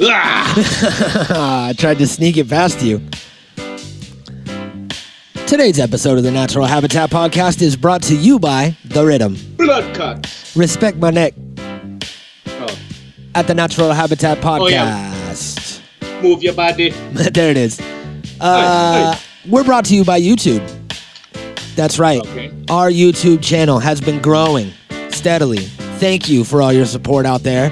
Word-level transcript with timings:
Ah! 0.00 1.68
I 1.68 1.72
tried 1.74 1.98
to 1.98 2.06
sneak 2.06 2.36
it 2.36 2.48
past 2.48 2.82
you. 2.82 3.00
Today's 5.46 5.78
episode 5.78 6.16
of 6.16 6.24
the 6.24 6.30
Natural 6.30 6.64
Habitat 6.64 7.10
Podcast 7.10 7.60
is 7.60 7.76
brought 7.76 8.02
to 8.04 8.16
you 8.16 8.38
by 8.38 8.76
The 8.86 9.04
Rhythm. 9.04 9.36
Blood 9.56 9.94
cuts. 9.94 10.56
Respect 10.56 10.96
my 10.98 11.10
neck 11.10 11.34
Oh, 12.46 12.78
at 13.34 13.46
the 13.46 13.54
Natural 13.54 13.92
Habitat 13.92 14.38
Oh, 14.38 14.60
Podcast. 14.60 15.80
move 16.22 16.42
your 16.42 16.54
body. 16.54 16.90
there 17.12 17.50
it 17.50 17.56
is. 17.56 17.80
Uh, 18.40 19.16
We're 19.48 19.64
brought 19.64 19.84
to 19.86 19.94
you 19.94 20.04
by 20.04 20.20
YouTube. 20.20 20.66
That's 21.76 21.98
right. 21.98 22.20
Okay. 22.20 22.50
Our 22.70 22.90
YouTube 22.90 23.42
channel 23.42 23.78
has 23.78 24.00
been 24.00 24.20
growing 24.22 24.72
steadily. 25.10 25.64
Thank 25.98 26.28
you 26.28 26.44
for 26.44 26.62
all 26.62 26.72
your 26.72 26.86
support 26.86 27.26
out 27.26 27.42
there. 27.42 27.70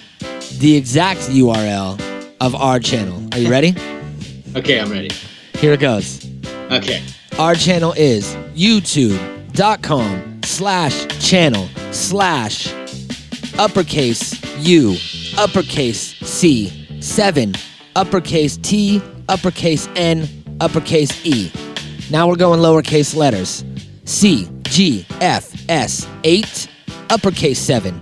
the 0.60 0.78
exact 0.78 1.20
URL 1.24 2.00
of 2.40 2.56
our 2.56 2.80
channel. 2.80 3.28
Are 3.34 3.40
you 3.40 3.50
ready? 3.50 3.76
Okay, 4.56 4.80
I'm 4.80 4.90
ready. 4.90 5.10
Here 5.56 5.74
it 5.74 5.82
goes. 5.82 6.26
Okay. 6.72 7.04
Our 7.38 7.54
channel 7.54 7.92
is 7.98 8.34
youtube.com 8.56 10.40
slash 10.46 11.30
channel 11.30 11.68
slash 11.92 12.74
uppercase 13.60 14.42
U 14.60 14.96
uppercase 15.38 16.16
C 16.20 16.72
7 17.02 17.54
uppercase 17.96 18.58
T 18.58 19.02
uppercase 19.30 19.88
N 19.96 20.28
uppercase 20.62 21.26
E. 21.26 21.52
Now 22.12 22.28
we're 22.28 22.36
going 22.36 22.60
lowercase 22.60 23.16
letters. 23.16 23.64
C 24.06 24.50
G 24.64 25.06
F 25.22 25.54
S 25.70 26.08
8 26.24 26.70
uppercase 27.10 27.60
7. 27.60 28.02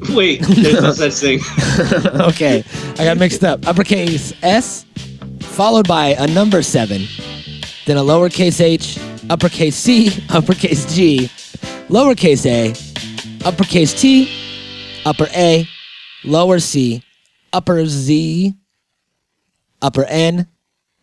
Wait, 0.10 0.40
there's 0.42 0.80
no 0.80 0.92
such 0.92 1.14
thing. 1.14 1.40
okay, 2.20 2.64
I 2.98 3.04
got 3.04 3.16
mixed 3.18 3.42
up. 3.42 3.66
Uppercase 3.66 4.32
S, 4.42 4.86
followed 5.40 5.88
by 5.88 6.08
a 6.18 6.26
number 6.28 6.62
seven, 6.62 7.02
then 7.84 7.96
a 7.96 8.00
lowercase 8.00 8.60
h, 8.60 8.98
uppercase 9.28 9.74
C, 9.74 10.10
uppercase 10.30 10.94
G, 10.94 11.28
lowercase 11.88 12.46
a, 12.46 13.46
uppercase 13.46 14.00
T, 14.00 14.30
upper 15.04 15.26
A, 15.34 15.68
lower 16.24 16.58
C, 16.58 17.02
upper 17.52 17.84
Z, 17.86 18.54
upper 19.82 20.04
N, 20.04 20.46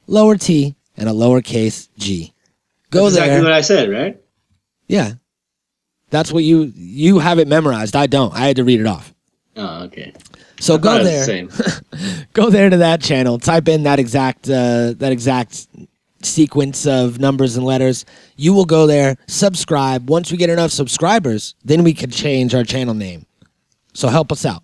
lower 0.08 0.36
T, 0.38 0.76
and 0.98 1.10
a 1.10 1.12
lowercase 1.12 1.90
G. 1.98 2.34
Go 2.92 3.04
That's 3.04 3.16
there. 3.16 3.26
exactly 3.26 3.44
what 3.46 3.54
I 3.54 3.62
said, 3.62 3.90
right? 3.90 4.22
yeah. 4.88 5.14
That's 6.12 6.32
what 6.32 6.44
you 6.44 6.72
you 6.76 7.20
have 7.20 7.40
it 7.40 7.48
memorized. 7.48 7.96
I 7.96 8.06
don't. 8.06 8.34
I 8.34 8.46
had 8.48 8.56
to 8.58 8.64
read 8.64 8.80
it 8.80 8.86
off. 8.86 9.14
Oh, 9.58 9.84
okay. 9.86 10.14
So 10.60 10.76
I 10.76 10.78
go 10.78 10.90
thought 10.92 11.02
it 11.02 11.04
was 11.04 11.26
there. 11.28 11.46
the 11.48 12.28
go 12.34 12.50
there 12.50 12.70
to 12.70 12.78
that 12.78 13.02
channel 13.02 13.38
type 13.40 13.68
in 13.68 13.84
that 13.84 14.00
exact 14.00 14.48
uh, 14.48 14.94
that 14.94 15.12
exact 15.12 15.68
sequence 16.22 16.86
of 16.88 17.20
numbers 17.20 17.58
and 17.58 17.66
letters 17.66 18.06
you 18.36 18.54
will 18.54 18.66
go 18.66 18.88
there 18.88 19.16
subscribe 19.28 20.10
once 20.10 20.32
we 20.32 20.38
get 20.38 20.50
enough 20.50 20.72
subscribers 20.72 21.54
then 21.64 21.84
we 21.84 21.94
can 21.94 22.10
change 22.10 22.56
our 22.56 22.64
channel 22.64 22.94
name 22.96 23.26
so 23.94 24.08
help 24.08 24.32
us 24.32 24.44
out 24.44 24.64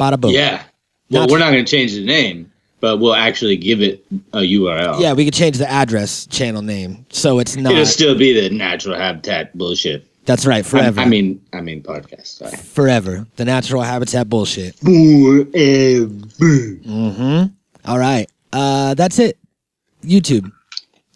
bada 0.00 0.20
boom 0.20 0.30
Yeah. 0.32 0.62
Well, 1.10 1.22
Not- 1.22 1.30
we're 1.30 1.38
not 1.38 1.50
going 1.52 1.64
to 1.64 1.70
change 1.70 1.92
the 1.94 2.04
name, 2.04 2.50
but 2.80 2.98
we'll 2.98 3.14
actually 3.14 3.56
give 3.56 3.82
it 3.82 4.04
a 4.32 4.38
URL. 4.38 5.00
yeah 5.00 5.12
we 5.12 5.24
could 5.24 5.34
change 5.34 5.58
the 5.58 5.68
address 5.70 6.26
channel 6.26 6.62
name 6.62 7.04
so 7.10 7.38
it's 7.40 7.56
not 7.56 7.72
It'll 7.72 7.84
still 7.86 8.16
be 8.16 8.32
the 8.40 8.48
natural 8.54 8.96
habitat 8.96 9.56
bullshit. 9.58 10.06
that's 10.24 10.46
right 10.46 10.64
I, 10.64 10.68
forever 10.72 11.00
I 11.00 11.04
mean, 11.06 11.40
I 11.52 11.60
mean 11.60 11.82
podcast. 11.82 12.26
Sorry. 12.38 12.56
forever 12.56 13.26
the 13.36 13.44
natural 13.44 13.82
habitat 13.82 14.28
bullshit 14.28 14.76
Forever. 14.76 15.50
mm-hmm 16.04 17.46
all 17.86 17.98
right 17.98 18.26
uh 18.52 18.94
that's 18.94 19.18
it 19.18 19.36
youtube 20.04 20.50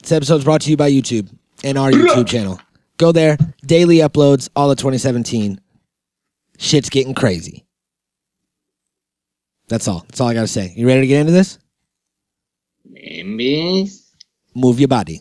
this 0.01 0.13
episode's 0.13 0.45
brought 0.45 0.61
to 0.63 0.71
you 0.71 0.77
by 0.77 0.91
youtube 0.91 1.29
and 1.63 1.79
our 1.79 1.91
youtube 1.93 2.27
channel 2.27 2.59
go 2.99 3.13
there 3.13 3.37
daily 3.67 3.99
uploads 3.99 4.49
all 4.57 4.71
of 4.71 4.77
2017 4.79 5.61
shit's 6.59 6.89
getting 6.91 7.15
crazy 7.15 7.65
that's 9.69 9.89
all. 9.89 10.05
That's 10.09 10.21
all 10.21 10.29
i 10.29 10.35
gotta 10.35 10.47
say. 10.47 10.73
You 10.77 10.87
ready 10.87 11.03
to 11.03 11.07
get 11.07 11.21
into 11.21 11.33
this? 11.33 11.59
Maybe. 12.85 13.91
move 14.55 14.79
your 14.79 14.89
body 14.89 15.21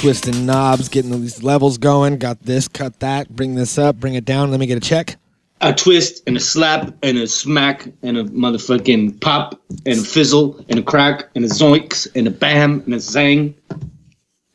twisting 0.00 0.46
knobs 0.46 0.88
getting 0.88 1.10
these 1.20 1.42
levels 1.42 1.76
going. 1.78 2.16
Got 2.16 2.42
this 2.42 2.68
cut 2.68 2.98
that 3.00 3.28
bring 3.34 3.54
this 3.54 3.76
up 3.78 3.96
bring 3.96 4.14
it 4.14 4.24
down. 4.24 4.50
Let 4.50 4.60
me 4.60 4.66
get 4.66 4.78
a 4.78 4.80
check. 4.80 5.16
A 5.60 5.74
twist 5.74 6.22
and 6.26 6.38
a 6.38 6.40
slap 6.40 6.94
and 7.02 7.18
a 7.18 7.26
smack 7.26 7.86
and 8.02 8.16
a 8.16 8.24
motherfucking 8.24 9.20
pop 9.20 9.60
and 9.84 9.98
a 9.98 10.02
fizzle 10.02 10.64
and 10.70 10.78
a 10.78 10.82
crack 10.82 11.28
and 11.34 11.44
a 11.44 11.48
zoinks 11.48 12.08
and 12.14 12.26
a 12.26 12.30
bam 12.30 12.80
and 12.86 12.94
a 12.94 12.96
zang. 12.96 13.52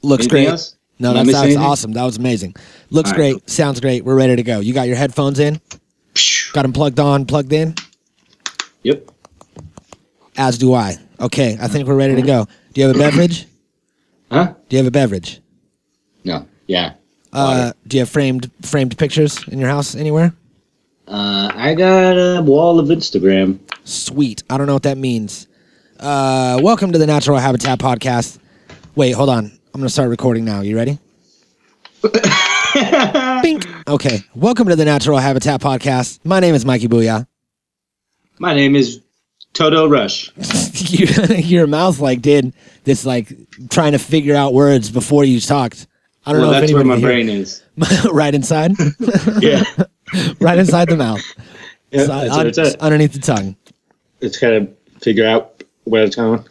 looks 0.01 0.23
Anything 0.23 0.29
great. 0.29 0.47
else? 0.47 0.75
no 0.97 1.13
that 1.13 1.27
sounds 1.27 1.55
awesome. 1.57 1.91
That 1.91 2.05
was 2.05 2.17
amazing. 2.17 2.55
Looks 2.89 3.11
right, 3.11 3.17
great. 3.17 3.49
Sounds 3.49 3.79
great. 3.79 4.03
We're 4.03 4.15
ready 4.15 4.35
to 4.35 4.43
go. 4.43 4.61
You 4.61 4.73
got 4.73 4.87
your 4.87 4.97
headphones 4.97 5.39
in? 5.39 5.61
Got 6.53 6.63
them 6.63 6.73
plugged 6.73 6.99
on 6.99 7.25
plugged 7.25 7.53
in? 7.53 7.75
Yep. 8.81 9.11
As 10.37 10.57
do 10.57 10.73
I. 10.73 10.97
Okay, 11.19 11.55
I 11.61 11.67
think 11.67 11.87
we're 11.87 11.95
ready 11.95 12.15
to 12.15 12.21
go. 12.23 12.47
Do 12.73 12.81
you 12.81 12.87
have 12.87 12.95
a 12.95 12.99
beverage? 12.99 13.45
Huh? 14.31 14.53
Do 14.69 14.75
you 14.75 14.77
have 14.79 14.87
a 14.87 14.91
beverage? 14.91 15.41
No. 16.23 16.47
Yeah. 16.67 16.93
Uh, 17.31 17.73
do 17.87 17.97
you 17.97 18.01
have 18.01 18.09
framed 18.09 18.49
framed 18.61 18.97
pictures 18.97 19.45
in 19.47 19.59
your 19.59 19.69
house 19.69 19.93
anywhere? 19.95 20.33
Uh, 21.07 21.51
I 21.53 21.75
got 21.75 22.13
a 22.13 22.41
wall 22.41 22.79
of 22.79 22.87
Instagram. 22.87 23.59
Sweet. 23.83 24.43
I 24.49 24.57
don't 24.57 24.67
know 24.67 24.73
what 24.73 24.83
that 24.83 24.97
means. 24.97 25.47
Uh, 25.99 26.59
welcome 26.63 26.91
to 26.91 26.97
the 26.97 27.05
Natural 27.05 27.37
Habitat 27.37 27.77
Podcast. 27.79 28.39
Wait, 28.95 29.11
hold 29.11 29.29
on. 29.29 29.45
I'm 29.73 29.81
gonna 29.81 29.89
start 29.89 30.09
recording 30.09 30.45
now. 30.45 30.61
You 30.61 30.75
ready? 30.75 30.97
Bink. 33.41 33.65
Okay. 33.87 34.19
Welcome 34.33 34.69
to 34.69 34.75
the 34.75 34.85
Natural 34.85 35.17
Habitat 35.17 35.61
Podcast. 35.61 36.19
My 36.23 36.39
name 36.39 36.55
is 36.55 36.65
Mikey 36.65 36.87
Booyah. 36.87 37.27
My 38.39 38.53
name 38.53 38.75
is 38.75 39.01
Toto 39.53 39.87
Rush. 39.87 40.31
you, 40.91 41.07
your 41.35 41.67
mouth 41.67 41.99
like 41.99 42.21
did 42.21 42.53
this 42.83 43.05
like 43.05 43.44
trying 43.69 43.91
to 43.93 43.99
figure 43.99 44.35
out 44.35 44.53
words 44.53 44.89
before 44.89 45.23
you 45.25 45.39
talked. 45.39 45.87
I 46.25 46.31
don't 46.31 46.41
Well, 46.41 46.51
know 46.51 46.57
if 46.57 46.61
that's 46.61 46.73
where 46.73 46.83
my 46.83 46.99
brain 46.99 47.29
is. 47.29 47.63
right 48.11 48.33
inside, 48.33 48.71
Yeah. 49.39 49.63
right 50.39 50.57
inside 50.57 50.89
the 50.89 50.95
mouth, 50.97 51.21
yeah 51.91 52.01
So- 52.01 52.07
that's 52.07 52.31
un- 52.35 52.47
it's 52.47 52.57
at. 52.57 52.81
underneath 52.81 53.13
the 53.13 53.19
tongue. 53.19 53.55
It's 54.21 54.37
kind 54.39 54.53
of 54.55 54.69
figure 55.01 55.25
out 55.27 55.63
where 55.83 56.03
it's 56.03 56.15
going. 56.15 56.43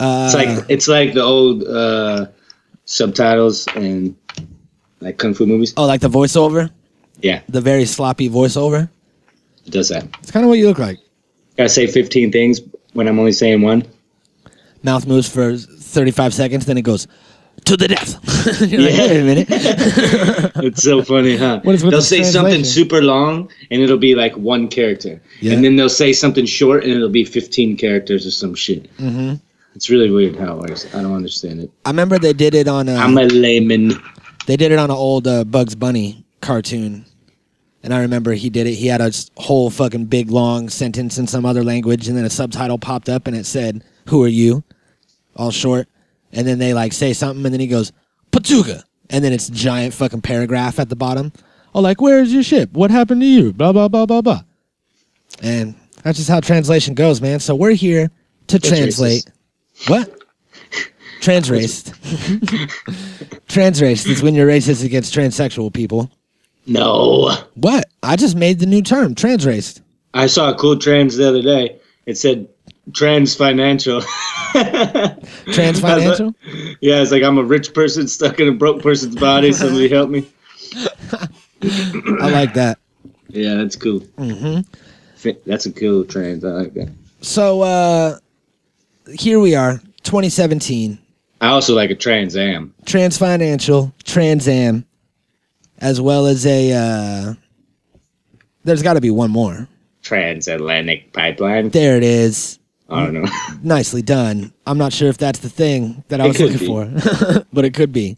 Uh, 0.00 0.24
It's 0.26 0.34
like 0.34 0.70
it's 0.70 0.88
like 0.88 1.14
the 1.14 1.22
old 1.22 1.64
uh, 1.64 2.26
subtitles 2.84 3.66
and 3.76 4.14
like 5.00 5.18
kung 5.18 5.34
fu 5.34 5.46
movies. 5.46 5.72
oh, 5.76 5.86
like 5.86 6.00
the 6.00 6.08
voiceover, 6.10 6.70
Yeah, 7.22 7.40
the 7.48 7.60
very 7.60 7.84
sloppy 7.86 8.28
voiceover. 8.28 8.88
it 9.66 9.70
does 9.72 9.88
that. 9.88 10.04
It's 10.20 10.30
kind 10.30 10.44
of 10.44 10.48
what 10.50 10.58
you 10.58 10.66
look 10.68 10.78
like. 10.78 10.98
Gotta 11.56 11.68
say 11.68 11.86
15 11.86 12.32
things 12.32 12.60
when 12.92 13.08
I'm 13.08 13.18
only 13.18 13.32
saying 13.32 13.62
one. 13.62 13.84
Mouth 14.82 15.06
moves 15.06 15.28
for 15.28 15.56
35 15.90 16.32
seconds, 16.34 16.66
then 16.66 16.78
it 16.78 16.82
goes. 16.82 17.06
to 17.66 17.76
the 17.76 17.88
death. 17.88 18.16
You're 18.70 18.80
like, 18.80 18.94
Yeah. 18.94 19.06
wait 19.08 19.20
a 19.20 19.24
minute. 19.24 19.48
It's 20.64 20.82
so 20.82 21.02
funny, 21.02 21.36
huh? 21.36 21.60
They'll 21.64 21.90
the 21.90 22.00
say 22.02 22.22
something 22.22 22.64
super 22.64 23.02
long 23.02 23.50
and 23.70 23.82
it'll 23.82 23.98
be 23.98 24.14
like 24.14 24.34
one 24.36 24.68
character. 24.68 25.20
Yeah. 25.40 25.52
And 25.54 25.64
then 25.64 25.76
they'll 25.76 25.88
say 26.04 26.12
something 26.12 26.46
short 26.46 26.84
and 26.84 26.92
it'll 26.92 27.08
be 27.10 27.24
15 27.24 27.76
characters 27.76 28.26
or 28.26 28.30
some 28.30 28.54
shit. 28.54 28.88
hmm 28.98 29.34
It's 29.74 29.90
really 29.90 30.10
weird 30.10 30.36
how 30.36 30.54
it 30.56 30.70
works. 30.70 30.86
I 30.94 31.02
don't 31.02 31.14
understand 31.14 31.60
it. 31.60 31.70
I 31.84 31.90
remember 31.90 32.18
they 32.18 32.32
did 32.32 32.54
it 32.54 32.68
on 32.68 32.88
a, 32.88 32.94
I'm 32.94 33.18
a 33.18 33.24
layman. 33.26 33.92
they 34.46 34.56
did 34.56 34.72
it 34.72 34.78
on 34.78 34.90
an 34.90 34.96
old 34.96 35.26
uh, 35.26 35.44
Bugs 35.44 35.74
Bunny 35.74 36.24
cartoon, 36.40 37.04
and 37.82 37.92
I 37.94 38.00
remember 38.00 38.32
he 38.32 38.48
did 38.50 38.66
it. 38.66 38.74
He 38.74 38.86
had 38.88 39.00
a 39.00 39.12
whole 39.36 39.70
fucking 39.70 40.06
big 40.06 40.30
long 40.30 40.68
sentence 40.70 41.18
in 41.18 41.26
some 41.26 41.44
other 41.46 41.62
language, 41.62 42.08
and 42.08 42.16
then 42.16 42.24
a 42.24 42.30
subtitle 42.30 42.78
popped 42.78 43.08
up 43.08 43.26
and 43.26 43.36
it 43.36 43.44
said, 43.46 43.84
"Who 44.08 44.22
are 44.24 44.28
you?" 44.42 44.64
All 45.40 45.50
short, 45.50 45.88
and 46.32 46.46
then 46.46 46.58
they 46.58 46.74
like 46.74 46.92
say 46.92 47.14
something, 47.14 47.46
and 47.46 47.54
then 47.54 47.60
he 47.60 47.66
goes, 47.66 47.92
"Patuga," 48.30 48.82
and 49.08 49.24
then 49.24 49.32
it's 49.32 49.48
giant 49.48 49.94
fucking 49.94 50.20
paragraph 50.20 50.78
at 50.78 50.90
the 50.90 50.96
bottom. 50.96 51.32
Oh, 51.74 51.80
like 51.80 52.02
where's 52.02 52.30
your 52.30 52.42
ship? 52.42 52.74
What 52.74 52.90
happened 52.90 53.22
to 53.22 53.26
you? 53.26 53.54
Blah 53.54 53.72
blah 53.72 53.88
blah 53.88 54.04
blah 54.04 54.20
blah. 54.20 54.42
And 55.42 55.74
that's 56.02 56.18
just 56.18 56.28
how 56.28 56.40
translation 56.40 56.92
goes, 56.92 57.22
man. 57.22 57.40
So 57.40 57.54
we're 57.54 57.72
here 57.72 58.10
to 58.48 58.58
translate. 58.58 59.30
What? 59.86 60.14
Transraced. 61.20 61.94
Transraced 63.48 64.06
is 64.06 64.22
when 64.22 64.34
you're 64.34 64.48
racist 64.48 64.84
against 64.84 65.14
transsexual 65.14 65.72
people. 65.72 66.10
No. 66.66 67.34
What? 67.54 67.86
I 68.02 68.16
just 68.16 68.36
made 68.36 68.58
the 68.58 68.66
new 68.66 68.82
term, 68.82 69.14
transraced. 69.14 69.80
I 70.12 70.26
saw 70.26 70.50
a 70.50 70.54
cool 70.54 70.78
trans 70.78 71.16
the 71.16 71.26
other 71.26 71.42
day. 71.42 71.80
It 72.04 72.18
said 72.18 72.48
trans 72.92 73.34
financial. 73.34 74.02
Trans 74.52 75.80
financial? 75.80 76.34
Yeah, 76.80 77.02
it's 77.02 77.12
like 77.12 77.22
I'm 77.22 77.38
a 77.38 77.42
rich 77.44 77.74
person 77.74 78.08
stuck 78.08 78.40
in 78.40 78.48
a 78.48 78.52
broke 78.52 78.82
person's 78.82 79.14
body. 79.16 79.52
Somebody 79.52 79.88
help 79.88 80.08
me. 80.10 80.28
I 81.62 82.28
like 82.30 82.54
that. 82.54 82.78
Yeah, 83.28 83.54
that's 83.54 83.76
cool. 83.76 84.00
hmm 84.18 84.60
That's 85.46 85.66
a 85.66 85.72
cool 85.72 86.04
trans. 86.04 86.44
I 86.44 86.48
like 86.48 86.74
that. 86.74 86.90
So 87.20 87.60
uh 87.62 88.18
here 89.14 89.40
we 89.40 89.54
are, 89.54 89.78
2017. 90.04 90.98
I 91.42 91.48
also 91.48 91.74
like 91.74 91.90
a 91.90 91.94
Trans 91.94 92.36
Am. 92.36 92.74
Trans 92.86 93.16
financial, 93.18 93.92
Trans 94.04 94.46
Am, 94.48 94.86
as 95.78 96.00
well 96.00 96.26
as 96.26 96.46
a 96.46 96.72
uh 96.72 97.34
there's 98.64 98.82
gotta 98.82 99.00
be 99.00 99.10
one 99.10 99.30
more. 99.30 99.68
Transatlantic 100.02 101.12
Pipeline. 101.12 101.68
There 101.70 101.96
it 101.96 102.04
is. 102.04 102.58
I 102.90 103.04
don't 103.04 103.14
know. 103.14 103.30
Nicely 103.62 104.02
done. 104.02 104.52
I'm 104.66 104.78
not 104.78 104.92
sure 104.92 105.08
if 105.08 105.18
that's 105.18 105.38
the 105.40 105.48
thing 105.48 106.02
that 106.08 106.20
I 106.20 106.24
It 106.24 106.28
was 106.28 106.36
could 106.36 106.52
looking 106.52 106.66
for, 107.00 107.46
but 107.52 107.64
it 107.64 107.74
could 107.74 107.92
be. 107.92 108.16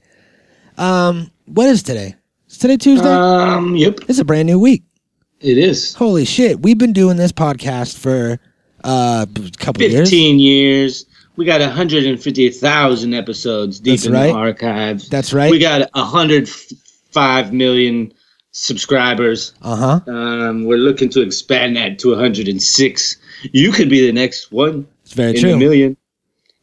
Um, 0.78 1.30
what 1.46 1.68
is 1.68 1.82
today? 1.82 2.14
Is 2.48 2.58
today 2.58 2.76
Tuesday? 2.76 3.08
um, 3.08 3.76
yep, 3.76 3.98
it's 4.08 4.18
a 4.18 4.24
brand 4.24 4.46
new 4.46 4.58
week. 4.58 4.82
it 5.40 5.58
is. 5.58 5.94
Holy 5.94 6.24
shit! 6.24 6.60
We've 6.60 6.78
been 6.78 6.92
doing 6.92 7.16
this 7.16 7.32
podcast 7.32 7.98
for 7.98 8.38
uh, 8.84 9.26
a 9.28 9.50
couple 9.58 9.82
years. 9.82 10.08
15 10.10 10.38
years. 10.38 11.06
We 11.36 11.46
got 11.46 11.60
150,000 11.62 13.14
episodes 13.14 13.80
deep 13.80 13.92
That's 13.92 14.06
in 14.06 14.12
right. 14.12 14.26
the 14.26 14.34
archives. 14.34 15.08
That's 15.08 15.32
right. 15.32 15.50
We 15.50 15.58
got 15.58 15.88
105 15.94 17.52
million 17.52 18.12
subscribers. 18.50 19.54
Uh 19.62 19.76
huh. 20.06 20.12
Um, 20.12 20.64
we're 20.64 20.76
looking 20.78 21.08
to 21.10 21.20
expand 21.22 21.76
that 21.76 21.98
to 22.00 22.10
106. 22.10 23.16
You 23.50 23.72
could 23.72 23.88
be 23.88 24.06
the 24.06 24.12
next 24.12 24.52
one 24.52 24.86
It's 25.02 25.12
very 25.12 25.30
in 25.34 25.40
true. 25.40 25.54
a 25.54 25.56
million. 25.56 25.96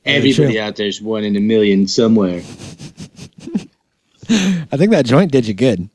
Very 0.05 0.17
Everybody 0.17 0.53
true. 0.53 0.61
out 0.61 0.75
there's 0.77 1.01
one 1.01 1.23
in 1.23 1.35
a 1.35 1.39
million 1.41 1.87
somewhere. 1.87 2.37
I 4.31 4.77
think 4.77 4.91
that 4.91 5.05
joint 5.05 5.31
did 5.31 5.47
you 5.47 5.53
good. 5.53 5.89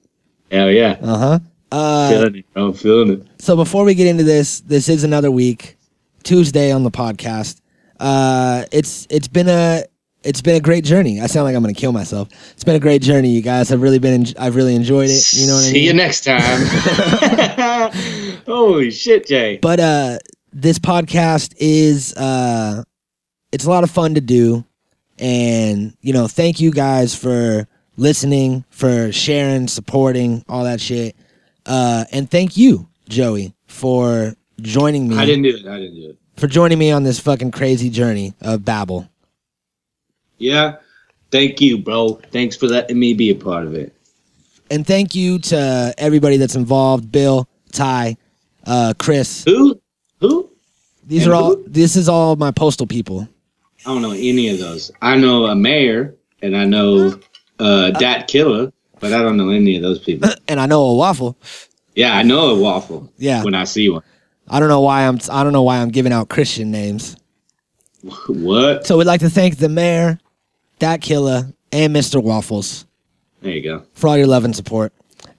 Hell 0.50 0.70
yeah. 0.70 0.98
Uh 1.00 1.19
huh. 1.19 1.38
Uh, 1.72 2.08
feeling 2.10 2.36
it. 2.36 2.44
I'm 2.54 2.72
feeling 2.72 3.10
it. 3.20 3.26
so 3.40 3.56
before 3.56 3.84
we 3.84 3.94
get 3.94 4.06
into 4.06 4.22
this, 4.25 4.60
this 4.60 4.88
is 4.88 5.02
another 5.04 5.31
week, 5.31 5.76
Tuesday 6.22 6.70
on 6.70 6.82
the 6.84 6.90
podcast. 6.90 7.60
Uh, 7.98 8.64
it's 8.72 9.06
it's 9.10 9.28
been 9.28 9.48
a 9.48 9.84
it's 10.22 10.40
been 10.42 10.56
a 10.56 10.60
great 10.60 10.84
journey. 10.84 11.20
I 11.20 11.26
sound 11.26 11.44
like 11.44 11.54
I'm 11.56 11.62
gonna 11.62 11.72
kill 11.75 11.92
myself. 11.92 12.28
It's 12.52 12.64
been 12.64 12.76
a 12.76 12.81
great 12.81 13.02
journey, 13.02 13.31
you 13.31 13.40
guys. 13.42 13.72
I've 13.72 13.82
really 13.82 13.98
been 13.98 14.26
en- 14.26 14.34
I've 14.38 14.56
really 14.56 14.75
enjoyed 14.75 15.10
it. 15.10 15.32
You 15.32 15.46
know 15.46 15.54
what 15.54 15.60
I 15.64 15.69
See 15.69 15.72
mean? 15.75 15.84
you 15.84 15.92
next 15.94 16.25
time. 16.25 16.66
Holy 18.46 18.90
shit, 18.90 19.26
Jay. 19.26 19.58
but 19.62 19.81
uh 19.81 20.19
this 20.55 20.79
podcast 20.79 21.55
is 21.59 22.15
uh 22.15 22.83
it's 23.53 23.65
a 23.65 23.71
lot 23.71 23.85
of 23.85 23.91
fun 23.91 24.15
to 24.15 24.21
do 24.21 24.65
and 25.19 25.97
you 26.01 26.12
know 26.12 26.27
thank 26.29 26.61
you 26.61 26.71
guys 26.71 27.15
for 27.15 27.67
listening 27.97 28.65
for 28.71 29.11
sharing 29.12 29.67
supporting 29.69 30.45
all 30.49 30.65
that 30.65 30.81
shit 30.81 31.17
uh 31.67 32.05
and 32.12 32.31
thank 32.31 32.56
you 32.56 32.89
joey 33.09 33.53
for 33.67 34.35
joining 34.61 35.09
me 35.09 35.17
I 35.17 35.27
didn't 35.27 35.43
do 35.43 35.56
it. 35.56 35.67
I 35.67 35.79
didn't 35.79 35.97
do 35.97 36.11
it. 36.11 36.19
for 36.37 36.47
joining 36.47 36.79
me 36.79 36.91
on 36.93 37.03
this 37.03 37.19
fucking 37.21 37.51
crazy 37.51 37.91
journey 37.91 38.35
of 38.41 38.65
babel 38.65 39.09
Yeah. 40.39 40.77
Thank 41.31 41.61
you, 41.61 41.79
bro. 41.79 42.21
Thanks 42.31 42.55
for 42.55 42.67
letting 42.69 42.97
me 42.97 43.12
be 43.12 43.31
a 43.31 43.35
part 43.35 43.67
of 43.67 43.75
it. 43.75 43.93
and 44.71 44.87
thank 44.87 45.17
you 45.17 45.41
to 45.41 45.93
everybody 45.99 46.37
that's 46.37 46.55
involved 46.55 47.11
bill 47.11 47.49
ty 47.73 48.17
uh 48.67 48.95
chris 48.99 49.43
Who? 49.45 49.81
Who? 50.29 50.50
these 51.06 51.25
And 51.25 51.32
are 51.32 51.35
all 51.37 51.56
who? 51.56 51.65
this 51.69 51.97
is 51.97 52.09
all 52.09 52.37
my 52.37 52.50
postal 52.50 52.87
people 52.87 53.29
I 53.87 53.93
don't 53.93 54.00
know 54.03 54.12
any 54.12 54.49
of 54.49 54.59
those. 54.59 54.91
I 55.03 55.17
know 55.17 55.44
a 55.47 55.55
mayor 55.55 56.15
and 56.43 56.56
I 56.56 56.65
know 56.65 57.19
uh 57.59 57.91
Dat 57.91 58.26
Killer, 58.29 58.73
but 59.00 59.12
I 59.12 59.23
don't 59.23 59.37
know 59.37 59.50
any 59.50 59.76
of 59.76 59.82
those 59.82 59.99
people. 59.99 60.31
and 60.49 60.59
i 60.61 60.67
know 60.67 60.82
a 60.85 60.94
waffle 60.94 61.37
Yeah, 61.94 62.17
I 62.17 62.23
know 62.23 62.55
a 62.56 62.59
waffle 62.61 63.12
yeah 63.19 63.43
when 63.44 63.55
I 63.55 63.65
see 63.65 63.88
one. 63.91 64.03
I 64.49 64.61
don't 64.61 64.69
know 64.69 64.81
why 64.81 65.06
I'm 65.06 65.19
I 65.31 65.43
don't 65.44 65.53
know 65.53 65.62
why 65.62 65.79
I'm 65.79 65.91
giving 65.91 66.12
out 66.12 66.29
Christian 66.29 66.70
names. 66.70 67.17
What? 68.29 68.87
So 68.87 68.99
we'd 68.99 69.06
like 69.06 69.20
to 69.20 69.31
thank 69.31 69.56
the 69.56 69.69
mayor, 69.70 70.19
Dat 70.79 71.00
Killer, 71.00 71.53
and 71.73 71.94
Mr. 71.97 72.23
Waffles 72.23 72.85
There 73.41 73.53
you 73.53 73.62
go. 73.62 73.82
for 73.94 74.09
all 74.09 74.17
your 74.19 74.27
love 74.27 74.44
and 74.44 74.55
support. 74.55 74.93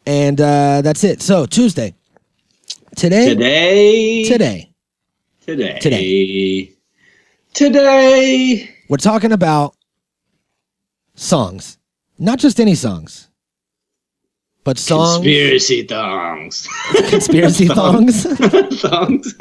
And 0.08 0.40
uh, 0.42 0.82
that's 0.82 1.04
it. 1.04 1.22
So 1.22 1.46
Tuesday. 1.46 1.94
Today 2.96 3.30
Today. 3.34 4.24
today 4.24 4.72
Today. 5.46 5.78
Today. 5.80 6.72
Today. 7.54 8.70
we're 8.90 8.98
talking 8.98 9.32
about 9.32 9.76
songs. 11.14 11.78
Not 12.18 12.40
just 12.40 12.60
any 12.60 12.74
songs. 12.76 13.30
But 14.64 14.80
songs 14.80 15.18
Conspiracy 15.18 15.84
thongs. 15.84 16.68
conspiracy 17.10 17.68
thongs. 17.80 18.24
thongs. 18.82 19.36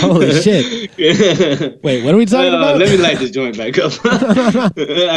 Holy 0.00 0.40
shit. 0.40 1.82
Wait, 1.82 2.04
what 2.04 2.14
are 2.14 2.16
we 2.16 2.24
talking 2.26 2.54
Uh, 2.54 2.58
about? 2.58 2.78
Let 2.78 2.90
me 2.90 2.96
light 2.98 3.18
this 3.18 3.32
joint 3.32 3.58
back 3.58 3.76
up. 3.78 3.92
I 4.04 4.70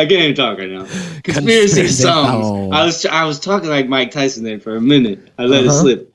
can't 0.07 0.11
even 0.11 0.33
talk 0.35 0.57
right 0.57 0.71
now. 0.71 0.85
Conspiracy, 1.21 1.21
Conspiracy 1.23 1.87
songs. 2.01 2.47
thongs. 2.47 2.73
I 2.73 2.83
was 2.85 3.05
I 3.05 3.23
was 3.25 3.39
talking 3.39 3.69
like 3.69 3.87
Mike 3.87 4.09
Tyson 4.09 4.43
there 4.43 4.59
for 4.59 4.75
a 4.75 4.81
minute. 4.81 5.31
I 5.37 5.43
let 5.45 5.65
it 5.65 5.67
Uh-huh. 5.69 5.81
slip. 5.81 6.13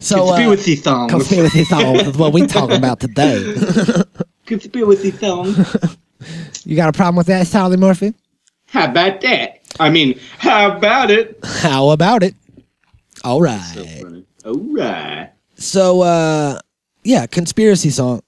So 0.00 0.24
uh, 0.24 0.36
Conspiracy 0.36 0.76
thongs. 0.76 1.12
conspiracy 1.12 1.64
thongs 1.64 2.02
is 2.08 2.16
what 2.16 2.32
we 2.32 2.46
talking 2.46 2.76
about 2.76 2.98
today. 3.00 3.54
Conspiracy 4.46 5.10
thongs. 5.12 5.56
you 6.64 6.74
got 6.76 6.88
a 6.88 6.92
problem 6.92 7.16
with 7.16 7.26
that, 7.28 7.46
Sally 7.46 7.76
Murphy? 7.76 8.14
How 8.66 8.90
about 8.90 9.20
that? 9.20 9.60
I 9.78 9.90
mean, 9.90 10.18
how 10.38 10.76
about 10.76 11.10
it? 11.10 11.38
How 11.44 11.90
about 11.90 12.22
it? 12.22 12.34
All 13.24 13.40
right. 13.40 13.60
So 13.74 14.24
All 14.46 14.58
right. 14.74 15.30
So 15.56 16.00
uh 16.02 16.58
yeah, 17.04 17.26
conspiracy 17.26 17.90
song. 17.90 18.22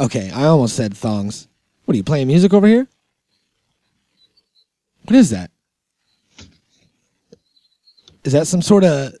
Okay, 0.00 0.30
I 0.30 0.44
almost 0.46 0.74
said 0.76 0.96
thongs. 0.96 1.46
What 1.84 1.94
are 1.94 1.96
you 1.96 2.02
playing 2.04 2.26
music 2.28 2.54
over 2.54 2.66
here? 2.66 2.86
What 5.04 5.16
is 5.16 5.30
that? 5.30 5.50
Is 8.24 8.32
that 8.32 8.46
some 8.46 8.62
sort 8.62 8.84
of 8.84 9.14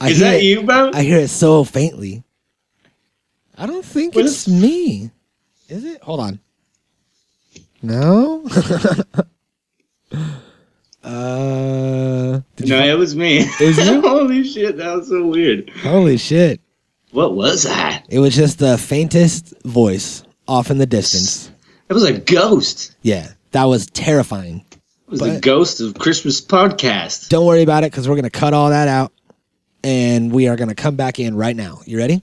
I 0.00 0.10
Is 0.10 0.18
hear 0.18 0.30
that 0.30 0.36
it- 0.40 0.44
you, 0.44 0.62
bro? 0.62 0.90
I 0.94 1.02
hear 1.02 1.18
it 1.18 1.28
so 1.28 1.64
faintly. 1.64 2.22
I 3.56 3.66
don't 3.66 3.84
think 3.84 4.14
What 4.14 4.24
it's 4.26 4.46
is- 4.46 4.54
me. 4.62 5.10
Is 5.68 5.84
it? 5.84 6.00
Hold 6.02 6.20
on. 6.20 6.40
No? 7.82 8.44
uh 11.04 12.40
no, 12.60 12.84
it 12.84 12.98
was 12.98 13.14
me. 13.16 13.38
Is 13.60 13.78
you? 13.78 14.00
Holy 14.08 14.44
shit, 14.44 14.76
that 14.78 14.96
was 14.96 15.08
so 15.08 15.26
weird. 15.26 15.70
Holy 15.82 16.16
shit. 16.16 16.60
What 17.12 17.34
was 17.34 17.62
that? 17.64 18.04
It 18.08 18.18
was 18.18 18.34
just 18.34 18.58
the 18.58 18.76
faintest 18.78 19.54
voice 19.64 20.22
off 20.46 20.70
in 20.70 20.78
the 20.78 20.86
distance. 20.86 21.50
It 21.88 21.94
was 21.94 22.04
a 22.04 22.18
ghost. 22.18 22.94
Yeah, 23.02 23.28
that 23.52 23.64
was 23.64 23.86
terrifying. 23.86 24.64
It 24.72 25.10
was 25.10 25.20
the 25.20 25.40
ghost 25.40 25.80
of 25.80 25.94
Christmas 25.98 26.40
podcast. 26.40 27.28
Don't 27.30 27.46
worry 27.46 27.62
about 27.62 27.84
it 27.84 27.90
because 27.92 28.06
we're 28.08 28.14
going 28.16 28.24
to 28.24 28.30
cut 28.30 28.52
all 28.52 28.68
that 28.70 28.88
out 28.88 29.12
and 29.84 30.32
we 30.32 30.48
are 30.48 30.56
going 30.56 30.68
to 30.68 30.74
come 30.74 30.96
back 30.96 31.18
in 31.18 31.36
right 31.36 31.56
now. 31.56 31.80
You 31.86 31.98
ready? 31.98 32.22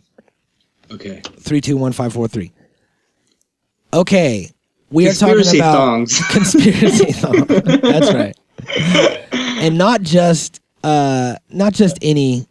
Okay. 0.92 1.22
Three, 1.40 1.62
two, 1.62 1.78
one, 1.78 1.92
five, 1.92 2.14
four, 2.14 2.28
three. 2.28 2.52
Okay. 3.94 4.52
We 4.92 5.06
Conspiracy 5.06 5.60
are 5.60 5.64
talking 5.64 5.74
about 5.74 5.76
thongs. 5.76 6.22
conspiracy 6.32 7.12
thongs. 7.14 7.48
That's 7.82 8.14
right. 8.14 8.36
and 9.62 9.78
not 9.78 10.02
just 10.02 10.62
uh 10.84 11.36
not 11.50 11.74
just 11.74 11.98
any 12.02 12.48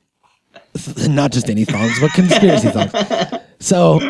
not 1.09 1.31
just 1.33 1.49
any 1.49 1.65
songs 1.65 1.99
but 2.01 2.11
conspiracy 2.13 2.71
songs 2.71 2.93
so 3.61 4.01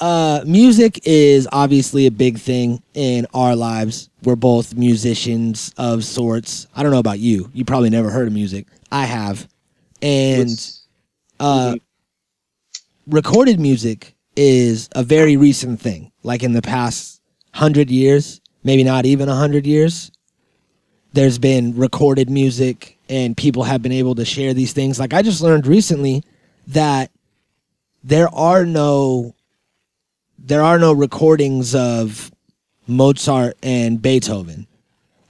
uh 0.00 0.42
music 0.46 1.00
is 1.04 1.48
obviously 1.52 2.06
a 2.06 2.10
big 2.10 2.38
thing 2.38 2.82
in 2.94 3.26
our 3.34 3.56
lives 3.56 4.10
we're 4.22 4.36
both 4.36 4.74
musicians 4.74 5.72
of 5.78 6.04
sorts 6.04 6.66
i 6.76 6.82
don't 6.82 6.92
know 6.92 6.98
about 6.98 7.18
you 7.18 7.50
you 7.54 7.64
probably 7.64 7.90
never 7.90 8.10
heard 8.10 8.26
of 8.26 8.32
music 8.34 8.66
i 8.90 9.04
have 9.04 9.48
and 10.02 10.50
uh 11.40 11.76
recorded 13.06 13.58
music 13.60 14.14
is 14.36 14.88
a 14.94 15.02
very 15.02 15.36
recent 15.36 15.80
thing. 15.80 16.10
Like 16.22 16.42
in 16.42 16.52
the 16.52 16.62
past 16.62 17.20
100 17.54 17.90
years 17.90 18.40
maybe 18.64 18.84
not 18.84 19.04
even 19.06 19.28
a 19.28 19.32
100 19.32 19.66
years 19.66 20.10
there's 21.12 21.38
been 21.38 21.76
recorded 21.76 22.30
music 22.30 22.98
and 23.08 23.36
people 23.36 23.64
have 23.64 23.82
been 23.82 23.92
able 23.92 24.14
to 24.14 24.24
share 24.24 24.54
these 24.54 24.72
things. 24.72 24.98
Like 24.98 25.12
i 25.12 25.22
just 25.22 25.42
learned 25.42 25.66
recently 25.66 26.22
that 26.68 27.10
there 28.04 28.28
are 28.34 28.64
no 28.64 29.34
there 30.38 30.62
are 30.62 30.78
no 30.78 30.92
recordings 30.92 31.74
of 31.74 32.30
mozart 32.86 33.56
and 33.62 34.02
beethoven 34.02 34.66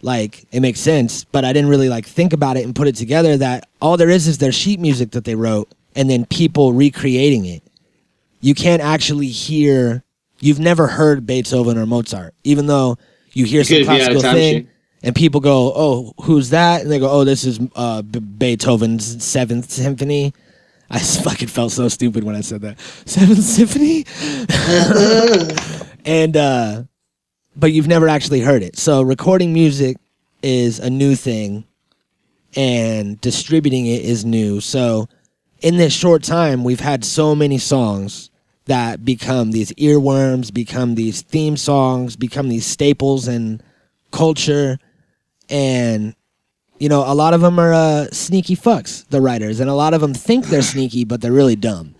like 0.02 0.44
it 0.52 0.60
makes 0.60 0.80
sense 0.80 1.24
but 1.24 1.44
i 1.44 1.52
didn't 1.52 1.70
really 1.70 1.88
like 1.88 2.04
think 2.04 2.32
about 2.32 2.56
it 2.56 2.64
and 2.64 2.74
put 2.74 2.88
it 2.88 2.96
together 2.96 3.36
that 3.36 3.68
all 3.80 3.96
there 3.96 4.10
is 4.10 4.26
is 4.26 4.38
their 4.38 4.52
sheet 4.52 4.80
music 4.80 5.12
that 5.12 5.24
they 5.24 5.34
wrote 5.34 5.72
and 5.94 6.08
then 6.08 6.24
people 6.26 6.72
recreating 6.72 7.44
it. 7.44 7.62
You 8.40 8.54
can't 8.54 8.82
actually 8.82 9.28
hear 9.28 10.02
you've 10.40 10.58
never 10.58 10.88
heard 10.88 11.26
beethoven 11.26 11.78
or 11.78 11.86
mozart 11.86 12.34
even 12.44 12.66
though 12.66 12.98
you 13.32 13.44
hear 13.44 13.62
some 13.62 13.76
out 13.76 13.82
of 13.82 13.86
classical 13.86 14.22
thing 14.32 14.68
and 15.02 15.14
people 15.14 15.40
go 15.40 15.72
oh 15.74 16.12
who's 16.22 16.50
that? 16.50 16.82
And 16.82 16.90
they 16.90 16.98
go 16.98 17.10
oh 17.10 17.24
this 17.24 17.44
is 17.44 17.60
uh, 17.76 18.02
B- 18.02 18.18
beethoven's 18.18 19.22
seventh 19.24 19.70
symphony. 19.70 20.32
I 20.90 20.98
fucking 21.24 21.48
felt 21.48 21.72
so 21.72 21.88
stupid 21.88 22.24
when 22.24 22.34
i 22.34 22.40
said 22.40 22.62
that. 22.62 22.80
Seventh 23.06 23.42
symphony? 23.42 24.04
And 26.04 26.36
uh 26.36 26.82
but 27.56 27.72
you've 27.72 27.88
never 27.88 28.08
actually 28.08 28.40
heard 28.40 28.62
it. 28.62 28.78
So 28.78 29.02
recording 29.02 29.52
music 29.52 29.96
is 30.42 30.78
a 30.78 30.90
new 30.90 31.14
thing 31.14 31.64
and 32.56 33.20
distributing 33.20 33.86
it 33.86 34.02
is 34.02 34.24
new. 34.24 34.60
So 34.60 35.08
in 35.60 35.76
this 35.76 35.92
short 35.92 36.22
time 36.22 36.64
we've 36.64 36.80
had 36.80 37.04
so 37.04 37.34
many 37.34 37.58
songs 37.58 38.30
that 38.66 39.04
become 39.04 39.50
these 39.50 39.72
earworms 39.72 40.52
become 40.52 40.94
these 40.94 41.22
theme 41.22 41.56
songs 41.56 42.16
become 42.16 42.48
these 42.48 42.66
staples 42.66 43.28
in 43.28 43.60
culture. 44.10 44.78
And 45.48 46.14
you 46.78 46.88
know 46.88 47.04
a 47.06 47.14
lot 47.14 47.34
of 47.34 47.40
them 47.40 47.58
are 47.58 47.72
uh, 47.72 48.06
sneaky 48.12 48.56
fucks 48.56 49.06
the 49.08 49.20
writers 49.20 49.60
and 49.60 49.70
a 49.70 49.74
lot 49.74 49.94
of 49.94 50.00
them 50.00 50.14
think 50.14 50.46
they're 50.46 50.62
sneaky 50.62 51.04
but 51.04 51.20
they're 51.20 51.32
really 51.32 51.56
dumb. 51.56 51.94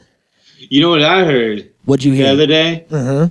You 0.59 0.81
know 0.81 0.91
what 0.91 1.03
I 1.03 1.25
heard 1.25 1.71
what'd 1.85 2.05
you 2.05 2.13
hear? 2.13 2.27
the 2.27 2.33
other 2.33 2.47
day? 2.47 2.87
uh-huh. 2.91 3.29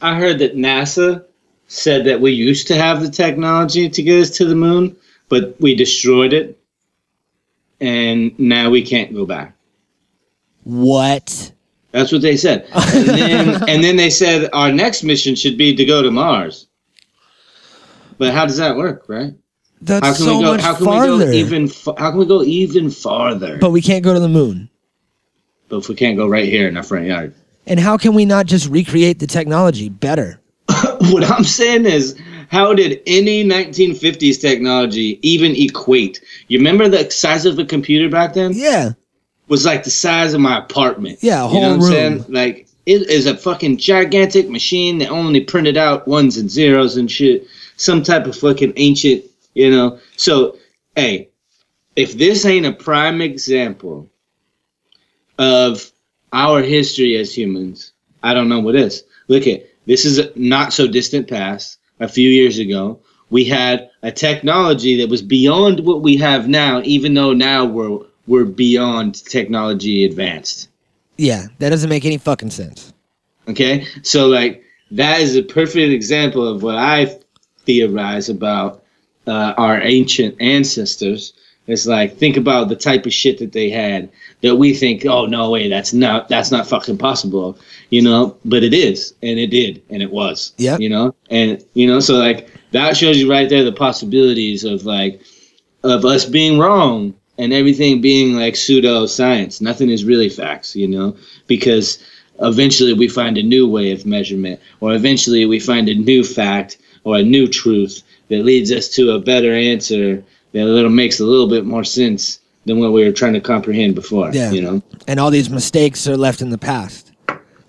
I 0.00 0.14
heard 0.14 0.38
that 0.38 0.56
NASA 0.56 1.26
said 1.70 2.04
that 2.04 2.20
we 2.20 2.32
used 2.32 2.66
to 2.66 2.74
have 2.74 3.00
the 3.00 3.08
technology 3.08 3.88
to 3.88 4.02
get 4.02 4.20
us 4.20 4.30
to 4.30 4.44
the 4.44 4.56
moon, 4.56 4.96
but 5.28 5.54
we 5.60 5.74
destroyed 5.76 6.32
it, 6.32 6.58
and 7.80 8.36
now 8.40 8.68
we 8.68 8.82
can't 8.82 9.14
go 9.14 9.24
back. 9.24 9.54
what 10.64 11.52
That's 11.92 12.10
what 12.10 12.22
they 12.22 12.36
said. 12.36 12.68
And 12.74 13.06
then, 13.06 13.68
and 13.68 13.84
then 13.84 13.96
they 13.96 14.10
said 14.10 14.50
our 14.52 14.72
next 14.72 15.04
mission 15.04 15.36
should 15.36 15.56
be 15.56 15.74
to 15.76 15.84
go 15.84 16.02
to 16.02 16.10
Mars. 16.10 16.66
But 18.18 18.34
how 18.34 18.46
does 18.46 18.56
that 18.58 18.76
work, 18.76 19.04
right? 19.08 19.32
that's 19.80 20.04
How 20.06 20.12
can 20.12 20.24
so 20.24 20.36
we 20.38 20.44
go? 20.44 20.52
much 20.52 20.60
How 20.60 20.74
can 20.74 20.84
farther 20.84 21.12
we 21.12 21.24
go 21.24 21.30
even? 21.30 21.68
fa- 21.68 21.94
How 21.96 22.10
can 22.10 22.18
we 22.18 22.26
go 22.26 22.42
even 22.42 22.90
farther? 22.90 23.58
but 23.58 23.70
we 23.70 23.80
can't 23.80 24.02
go 24.04 24.12
to 24.12 24.20
the 24.20 24.28
moon 24.28 24.68
but 25.68 25.78
if 25.78 25.88
we 25.88 25.94
can't 25.94 26.16
go 26.16 26.26
right 26.28 26.46
here 26.46 26.66
in 26.66 26.76
our 26.76 26.82
front 26.82 27.06
yard, 27.06 27.32
and 27.68 27.78
how 27.78 27.96
can 27.96 28.12
we 28.12 28.24
not 28.24 28.46
just 28.46 28.68
recreate 28.68 29.20
the 29.20 29.26
technology 29.28 29.88
better 29.88 30.39
what 31.10 31.24
I'm 31.24 31.44
saying 31.44 31.86
is, 31.86 32.20
how 32.48 32.74
did 32.74 33.00
any 33.06 33.42
1950s 33.42 34.40
technology 34.40 35.18
even 35.22 35.54
equate? 35.56 36.20
You 36.48 36.58
remember 36.58 36.88
the 36.88 37.10
size 37.10 37.46
of 37.46 37.58
a 37.58 37.64
computer 37.64 38.10
back 38.10 38.34
then? 38.34 38.52
yeah 38.54 38.92
Was 39.48 39.64
like 39.64 39.84
the 39.84 39.90
size 39.90 40.34
of 40.34 40.40
my 40.40 40.58
apartment. 40.58 41.20
Yeah, 41.22 41.44
a 41.44 41.48
you 41.48 41.60
know 41.60 41.60
whole 41.60 41.78
what 41.78 41.86
I'm 41.86 41.92
saying? 41.92 42.12
room. 42.18 42.26
Like 42.28 42.68
it 42.84 43.08
is 43.08 43.26
a 43.26 43.36
fucking 43.36 43.78
gigantic 43.78 44.50
machine 44.50 44.98
that 44.98 45.08
only 45.08 45.40
printed 45.40 45.78
out 45.78 46.06
ones 46.06 46.36
and 46.36 46.50
zeros 46.50 46.96
and 46.96 47.10
shit. 47.10 47.46
Some 47.76 48.02
type 48.02 48.26
of 48.26 48.36
fucking 48.36 48.74
ancient, 48.76 49.24
you 49.54 49.70
know. 49.70 49.98
So, 50.16 50.58
hey, 50.96 51.30
if 51.96 52.18
this 52.18 52.44
ain't 52.44 52.66
a 52.66 52.72
prime 52.72 53.22
example 53.22 54.06
of 55.38 55.90
our 56.32 56.62
history 56.62 57.16
as 57.16 57.34
humans, 57.34 57.92
I 58.22 58.34
don't 58.34 58.50
know 58.50 58.60
what 58.60 58.76
is. 58.76 59.04
Look 59.28 59.46
at 59.46 59.64
this 59.86 60.04
is 60.04 60.18
a 60.18 60.30
not 60.36 60.72
so 60.72 60.86
distant 60.86 61.28
past. 61.28 61.78
A 62.00 62.08
few 62.08 62.30
years 62.30 62.58
ago, 62.58 62.98
we 63.28 63.44
had 63.44 63.90
a 64.02 64.10
technology 64.10 64.96
that 64.96 65.10
was 65.10 65.20
beyond 65.20 65.80
what 65.80 66.00
we 66.00 66.16
have 66.16 66.48
now, 66.48 66.80
even 66.84 67.12
though 67.14 67.32
now 67.34 67.64
we're 67.64 67.98
we're 68.26 68.44
beyond 68.44 69.22
technology 69.24 70.04
advanced. 70.04 70.68
yeah 71.16 71.46
that 71.58 71.70
doesn't 71.70 71.90
make 71.90 72.04
any 72.04 72.16
fucking 72.18 72.50
sense 72.50 72.92
Okay, 73.48 73.84
so 74.02 74.28
like 74.28 74.62
that 74.92 75.20
is 75.20 75.34
a 75.34 75.42
perfect 75.42 75.92
example 75.92 76.46
of 76.46 76.62
what 76.62 76.76
I 76.76 77.18
theorize 77.64 78.28
about 78.28 78.84
uh, 79.26 79.54
our 79.56 79.80
ancient 79.82 80.36
ancestors. 80.40 81.32
It's 81.70 81.86
like 81.86 82.16
think 82.16 82.36
about 82.36 82.68
the 82.68 82.76
type 82.76 83.06
of 83.06 83.12
shit 83.12 83.38
that 83.38 83.52
they 83.52 83.70
had 83.70 84.10
that 84.42 84.56
we 84.56 84.74
think, 84.74 85.06
oh 85.06 85.26
no 85.26 85.50
way, 85.50 85.68
that's 85.68 85.92
not 85.92 86.28
that's 86.28 86.50
not 86.50 86.66
fucking 86.66 86.98
possible, 86.98 87.58
you 87.90 88.02
know. 88.02 88.36
But 88.44 88.62
it 88.62 88.74
is, 88.74 89.14
and 89.22 89.38
it 89.38 89.48
did, 89.48 89.82
and 89.90 90.02
it 90.02 90.10
was. 90.10 90.52
yeah, 90.56 90.78
You 90.78 90.88
know, 90.88 91.14
and 91.30 91.64
you 91.74 91.86
know, 91.86 92.00
so 92.00 92.14
like 92.14 92.48
that 92.72 92.96
shows 92.96 93.18
you 93.18 93.30
right 93.30 93.48
there 93.48 93.64
the 93.64 93.72
possibilities 93.72 94.64
of 94.64 94.84
like 94.84 95.22
of 95.82 96.04
us 96.04 96.24
being 96.24 96.58
wrong 96.58 97.14
and 97.38 97.52
everything 97.52 98.00
being 98.00 98.34
like 98.34 98.56
pseudo 98.56 99.06
science. 99.06 99.60
Nothing 99.60 99.90
is 99.90 100.04
really 100.04 100.28
facts, 100.28 100.76
you 100.76 100.88
know, 100.88 101.16
because 101.46 102.04
eventually 102.40 102.92
we 102.92 103.08
find 103.08 103.38
a 103.38 103.42
new 103.42 103.68
way 103.68 103.92
of 103.92 104.06
measurement, 104.06 104.60
or 104.80 104.94
eventually 104.94 105.46
we 105.46 105.60
find 105.60 105.88
a 105.88 105.94
new 105.94 106.24
fact 106.24 106.78
or 107.04 107.16
a 107.16 107.22
new 107.22 107.46
truth 107.48 108.02
that 108.28 108.44
leads 108.44 108.70
us 108.70 108.88
to 108.88 109.12
a 109.12 109.18
better 109.20 109.54
answer 109.54 110.22
that 110.52 110.64
little 110.64 110.90
makes 110.90 111.20
a 111.20 111.24
little 111.24 111.48
bit 111.48 111.64
more 111.64 111.84
sense 111.84 112.40
than 112.64 112.78
what 112.78 112.92
we 112.92 113.04
were 113.04 113.12
trying 113.12 113.32
to 113.34 113.40
comprehend 113.40 113.94
before. 113.94 114.30
Yeah. 114.32 114.50
You 114.50 114.62
know, 114.62 114.82
and 115.08 115.18
all 115.20 115.30
these 115.30 115.50
mistakes 115.50 116.06
are 116.06 116.16
left 116.16 116.42
in 116.42 116.50
the 116.50 116.58
past 116.58 117.10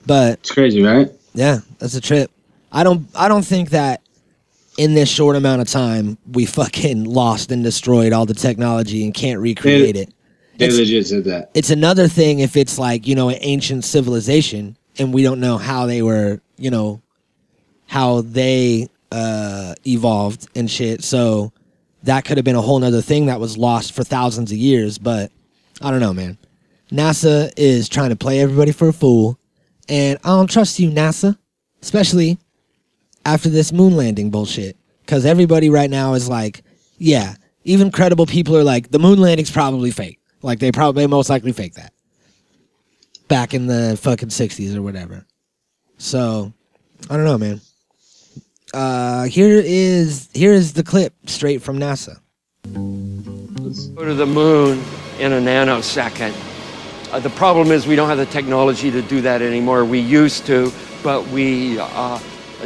but 0.06 0.40
it's 0.40 0.52
crazy, 0.52 0.82
right? 0.82 1.12
Yeah, 1.34 1.60
that's 1.80 1.96
a 1.96 2.02
trip. 2.02 2.32
I 2.72 2.84
don't 2.84 3.08
I 3.16 3.28
don't 3.28 3.46
think 3.46 3.70
that 3.72 4.02
in 4.78 4.94
this 4.94 5.10
short 5.10 5.36
amount 5.36 5.62
of 5.62 5.68
time 5.68 6.18
we 6.32 6.46
fucking 6.46 7.04
lost 7.06 7.52
and 7.52 7.64
destroyed 7.64 8.14
all 8.14 8.26
the 8.26 8.34
technology 8.34 9.04
and 9.04 9.14
can't 9.14 9.40
recreate 9.40 9.96
it. 9.96 10.14
They 10.58 10.66
It's- 10.66 10.80
legit 10.80 11.08
said 11.08 11.24
that. 11.26 11.52
It's 11.54 11.70
another 11.70 12.08
thing 12.08 12.40
if 12.40 12.56
it's 12.56 12.78
like, 12.78 13.08
you 13.08 13.16
know, 13.16 13.30
an 13.30 13.38
ancient 13.42 13.86
civilization 13.86 14.78
and 14.98 15.14
we 15.14 15.24
don't 15.24 15.40
know 15.40 15.58
how 15.58 15.86
they 15.86 16.02
were, 16.02 16.42
you 16.58 16.70
know, 16.70 17.02
how 17.88 18.22
they 18.22 18.88
uh 19.12 19.76
evolved 19.86 20.48
and 20.56 20.70
shit. 20.70 21.04
So 21.04 21.52
that 22.04 22.26
could 22.26 22.38
have 22.38 22.46
been 22.46 22.56
a 22.56 22.62
whole 22.62 22.80
nother 22.80 23.02
thing 23.02 23.28
that 23.28 23.40
was 23.40 23.58
lost 23.58 23.94
for 23.94 24.04
thousands 24.04 24.52
of 24.52 24.58
years, 24.58 24.98
but 24.98 25.32
I 25.82 25.92
don't 25.92 26.00
know, 26.00 26.14
man. 26.14 26.38
NASA 26.92 27.52
is 27.56 27.88
trying 27.88 28.10
to 28.10 28.16
play 28.16 28.40
everybody 28.40 28.72
for 28.72 28.90
a 28.90 28.94
fool, 28.94 29.40
and 29.88 30.20
I 30.24 30.30
don't 30.30 30.50
trust 30.50 30.80
you, 30.80 30.90
NASA, 30.90 31.38
especially 31.82 32.38
after 33.26 33.50
this 33.50 33.72
moon 33.72 33.96
landing 33.96 34.30
bullshit. 34.30 34.78
Because 35.06 35.26
everybody 35.26 35.70
right 35.70 35.90
now 35.90 36.14
is 36.14 36.30
like, 36.30 36.64
yeah, 36.98 37.36
even 37.64 37.92
credible 37.92 38.26
people 38.26 38.56
are 38.56 38.64
like, 38.64 38.92
the 38.92 39.00
moon 39.00 39.20
landing's 39.20 39.52
probably 39.52 39.92
fake. 39.92 40.20
Like 40.42 40.60
they 40.60 40.72
probably 40.72 41.06
most 41.08 41.30
likely 41.30 41.52
fake 41.52 41.76
that 41.76 41.94
back 43.28 43.54
in 43.54 43.66
the 43.68 43.98
fucking 44.02 44.30
60s 44.30 44.76
or 44.76 44.82
whatever. 44.82 45.26
So, 45.98 46.52
I 47.10 47.16
don't 47.16 47.26
know, 47.26 47.38
man. 47.38 47.62
Uh, 48.74 49.24
here 49.24 49.62
is 49.64 50.30
here 50.34 50.54
is 50.54 50.74
the 50.74 50.84
clip 50.84 51.14
straight 51.26 51.62
from 51.62 51.78
NASA. 51.78 52.20
go 53.96 54.06
to 54.06 54.14
the 54.14 54.26
moon 54.26 54.82
in 55.20 55.34
a 55.34 55.40
nanosecond. 55.40 56.34
Uh, 57.12 57.20
the 57.20 57.30
problem 57.32 57.72
is 57.72 57.86
we 57.86 57.98
don't 57.98 58.08
have 58.08 58.18
the 58.18 58.26
technology 58.26 58.90
to 58.90 59.02
do 59.02 59.20
that 59.22 59.42
anymore. 59.42 59.84
We 59.84 60.00
used 60.00 60.46
to, 60.46 60.72
but 61.04 61.28
we 61.28 61.80
uh, 61.80 62.20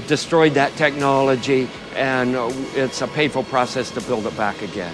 destroyed 0.05 0.53
that 0.53 0.75
technology, 0.75 1.67
and 1.95 2.35
uh, 2.35 2.51
it's 2.75 3.01
a 3.01 3.07
painful 3.07 3.43
process 3.43 3.89
to 3.91 4.01
build 4.01 4.27
it 4.27 4.38
back 4.38 4.62
again. 4.62 4.93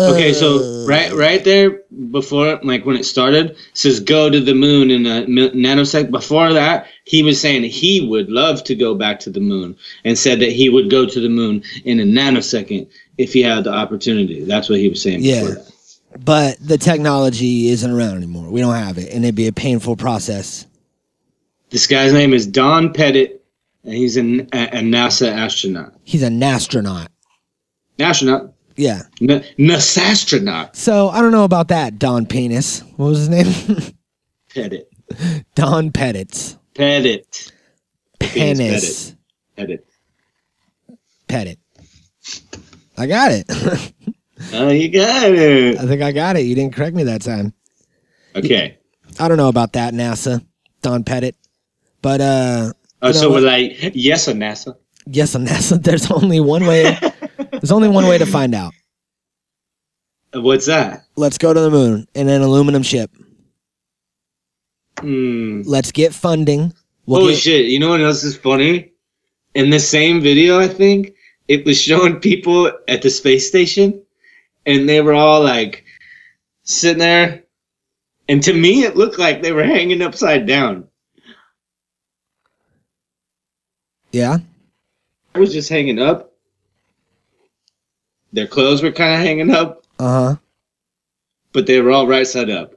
Okay, 0.00 0.30
Uh. 0.30 0.34
so 0.34 0.84
right 0.86 1.12
right 1.12 1.44
there 1.44 1.80
before 2.10 2.58
like 2.62 2.86
when 2.86 2.96
it 2.96 3.04
started 3.04 3.56
says 3.74 4.00
go 4.00 4.30
to 4.30 4.40
the 4.40 4.54
moon 4.54 4.90
in 4.90 5.06
a 5.06 5.24
nanosecond. 5.26 6.10
Before 6.10 6.52
that, 6.52 6.86
he 7.04 7.22
was 7.22 7.40
saying 7.40 7.64
he 7.64 8.06
would 8.08 8.30
love 8.30 8.64
to 8.64 8.74
go 8.74 8.94
back 8.94 9.20
to 9.20 9.30
the 9.30 9.40
moon 9.40 9.76
and 10.04 10.18
said 10.18 10.40
that 10.40 10.52
he 10.52 10.68
would 10.68 10.90
go 10.90 11.06
to 11.06 11.20
the 11.20 11.28
moon 11.28 11.62
in 11.84 12.00
a 12.00 12.04
nanosecond 12.04 12.88
if 13.18 13.32
he 13.32 13.42
had 13.42 13.64
the 13.64 13.72
opportunity. 13.72 14.44
That's 14.44 14.68
what 14.68 14.78
he 14.78 14.88
was 14.88 15.02
saying 15.02 15.20
Yeah. 15.22 15.40
before 15.42 15.64
but 16.24 16.56
the 16.60 16.76
technology 16.76 17.68
isn't 17.68 17.88
around 17.90 18.16
anymore. 18.16 18.50
We 18.50 18.60
don't 18.60 18.74
have 18.74 18.98
it, 18.98 19.12
and 19.14 19.24
it'd 19.24 19.36
be 19.36 19.46
a 19.46 19.52
painful 19.52 19.94
process. 19.94 20.66
This 21.70 21.86
guy's 21.86 22.12
name 22.12 22.34
is 22.34 22.48
Don 22.48 22.92
Pettit, 22.92 23.44
and 23.84 23.94
he's 23.94 24.16
an, 24.16 24.48
a, 24.52 24.64
a 24.78 24.80
NASA 24.80 25.30
astronaut. 25.30 25.92
He's 26.02 26.24
an 26.24 26.42
astronaut. 26.42 27.12
Astronaut? 28.00 28.52
Yeah. 28.80 29.02
N- 29.20 29.44
NASastronaut. 29.58 30.74
So 30.74 31.08
I 31.10 31.20
don't 31.20 31.32
know 31.32 31.44
about 31.44 31.68
that. 31.68 31.98
Don 31.98 32.26
Penis. 32.26 32.80
What 32.96 33.06
was 33.08 33.18
his 33.18 33.28
name? 33.28 33.94
Pettit. 34.54 34.88
Don 35.54 35.90
Pettit. 35.92 36.56
Pettit. 36.74 37.52
Penis. 38.18 39.14
Pettit. 39.56 39.86
Pettit. 41.28 41.58
I 42.96 43.06
got 43.06 43.32
it. 43.32 43.46
Oh, 44.52 44.68
you 44.70 44.88
got 44.88 45.30
it. 45.30 45.78
I 45.78 45.86
think 45.86 46.02
I 46.02 46.12
got 46.12 46.36
it. 46.36 46.40
You 46.46 46.54
didn't 46.54 46.74
correct 46.74 46.94
me 46.96 47.04
that 47.04 47.22
time. 47.22 47.52
Okay. 48.34 48.78
I 49.18 49.28
don't 49.28 49.36
know 49.36 49.48
about 49.48 49.72
that, 49.74 49.92
NASA. 49.94 50.44
Don 50.82 51.04
Pettit. 51.04 51.36
But 52.02 52.20
uh 52.20 52.72
Oh, 53.02 53.08
You 53.08 53.14
know 53.14 53.20
so 53.20 53.30
we're 53.30 53.40
like, 53.40 53.92
yes, 53.94 54.28
or 54.28 54.32
NASA. 54.32 54.76
yes, 55.06 55.34
or 55.34 55.38
NASA, 55.38 55.82
there's 55.82 56.10
only 56.10 56.38
one 56.40 56.66
way 56.66 56.96
there's 57.50 57.72
only 57.72 57.88
one 57.88 58.06
way 58.06 58.18
to 58.18 58.26
find 58.26 58.54
out. 58.54 58.72
What's 60.32 60.66
that? 60.66 61.04
Let's 61.16 61.38
go 61.38 61.52
to 61.52 61.60
the 61.60 61.70
moon 61.70 62.06
in 62.14 62.28
an 62.28 62.42
aluminum 62.42 62.82
ship. 62.82 63.10
Hmm. 65.00 65.62
Let's 65.64 65.90
get 65.92 66.14
funding. 66.14 66.72
We'll 67.06 67.20
Holy 67.20 67.32
get- 67.32 67.42
shit! 67.42 67.66
You 67.66 67.78
know 67.80 67.90
what 67.90 68.00
else 68.00 68.22
is 68.22 68.36
funny? 68.36 68.92
In 69.54 69.70
the 69.70 69.80
same 69.80 70.20
video, 70.20 70.60
I 70.60 70.68
think 70.68 71.14
it 71.48 71.64
was 71.64 71.80
showing 71.80 72.20
people 72.20 72.70
at 72.86 73.02
the 73.02 73.10
space 73.10 73.48
station, 73.48 74.00
and 74.66 74.88
they 74.88 75.00
were 75.00 75.14
all 75.14 75.42
like 75.42 75.84
sitting 76.62 76.98
there, 76.98 77.42
and 78.28 78.40
to 78.44 78.52
me, 78.52 78.84
it 78.84 78.96
looked 78.96 79.18
like 79.18 79.42
they 79.42 79.50
were 79.52 79.64
hanging 79.64 80.02
upside 80.02 80.46
down. 80.46 80.86
Yeah. 84.12 84.38
I 85.34 85.38
was 85.38 85.52
just 85.52 85.68
hanging 85.68 85.98
up. 86.00 86.29
Their 88.32 88.46
clothes 88.46 88.82
were 88.82 88.92
kind 88.92 89.14
of 89.14 89.20
hanging 89.20 89.50
up, 89.50 89.84
Uh-huh. 89.98 90.36
but 91.52 91.66
they 91.66 91.80
were 91.80 91.90
all 91.90 92.06
right 92.06 92.26
side 92.26 92.50
up. 92.50 92.74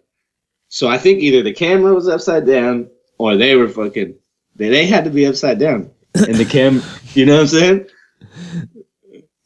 So 0.70 0.88
I 0.88 0.98
think 0.98 1.20
either 1.20 1.44
the 1.44 1.54
camera 1.54 1.94
was 1.94 2.08
upside 2.08 2.46
down 2.48 2.90
or 3.20 3.36
they 3.38 3.56
were 3.56 3.68
fucking. 3.70 4.16
They, 4.56 4.70
they 4.70 4.86
had 4.88 5.04
to 5.04 5.10
be 5.12 5.26
upside 5.28 5.60
down. 5.60 5.92
And 6.16 6.36
the 6.36 6.46
cam, 6.46 6.82
you 7.14 7.26
know 7.26 7.36
what 7.36 7.42
I'm 7.42 7.48
saying? 7.48 7.86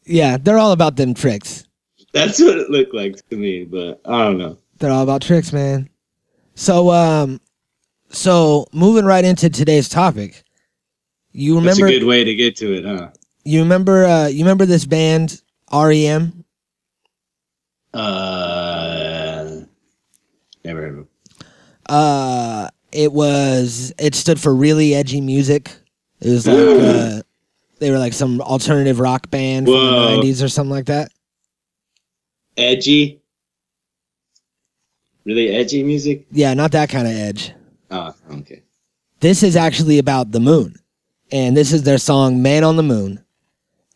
Yeah, 0.05 0.37
they're 0.37 0.57
all 0.57 0.71
about 0.71 0.95
them 0.95 1.13
tricks. 1.13 1.65
That's 2.13 2.41
what 2.41 2.57
it 2.57 2.69
looked 2.69 2.93
like 2.93 3.15
to 3.29 3.35
me, 3.35 3.65
but 3.65 3.99
I 4.05 4.23
don't 4.23 4.37
know. 4.37 4.57
They're 4.79 4.91
all 4.91 5.03
about 5.03 5.21
tricks, 5.21 5.51
man. 5.51 5.89
So 6.55 6.91
um 6.91 7.41
so 8.09 8.65
moving 8.71 9.05
right 9.05 9.25
into 9.25 9.49
today's 9.49 9.89
topic. 9.89 10.43
You 11.33 11.55
remember 11.55 11.81
That's 11.85 11.95
a 11.95 11.99
good 11.99 12.07
way 12.07 12.23
to 12.23 12.33
get 12.35 12.55
to 12.57 12.73
it, 12.73 12.85
huh? 12.85 13.09
you 13.43 13.59
remember 13.59 14.05
uh 14.05 14.27
you 14.27 14.39
remember 14.39 14.65
this 14.65 14.85
band 14.85 15.41
REM? 15.71 16.43
Uh, 17.93 19.61
never 20.63 20.81
heard 20.81 20.91
of 20.91 20.97
him. 20.99 21.07
Uh 21.87 22.69
it 22.91 23.11
was 23.11 23.93
it 23.97 24.15
stood 24.15 24.39
for 24.39 24.53
really 24.53 24.93
edgy 24.93 25.21
music. 25.21 25.71
It 26.19 26.29
was 26.29 26.47
like 26.47 26.57
uh 26.57 27.21
they 27.79 27.91
were 27.91 27.97
like 27.99 28.13
some 28.13 28.41
alternative 28.41 28.99
rock 28.99 29.29
band 29.29 29.67
from 29.67 29.75
Whoa. 29.75 30.21
the 30.21 30.27
90s 30.27 30.43
or 30.43 30.49
something 30.49 30.71
like 30.71 30.87
that. 30.87 31.11
Edgy, 32.57 33.21
really 35.25 35.49
edgy 35.49 35.83
music. 35.83 36.25
Yeah, 36.31 36.53
not 36.55 36.71
that 36.71 36.89
kind 36.89 37.07
of 37.07 37.13
edge. 37.13 37.53
Oh, 37.91 38.13
okay. 38.31 38.63
This 39.19 39.43
is 39.43 39.55
actually 39.55 39.99
about 39.99 40.31
the 40.31 40.39
moon. 40.39 40.75
And 41.31 41.55
this 41.55 41.71
is 41.71 41.83
their 41.83 41.97
song 41.97 42.41
Man 42.41 42.63
on 42.63 42.77
the 42.77 42.83
Moon. 42.83 43.23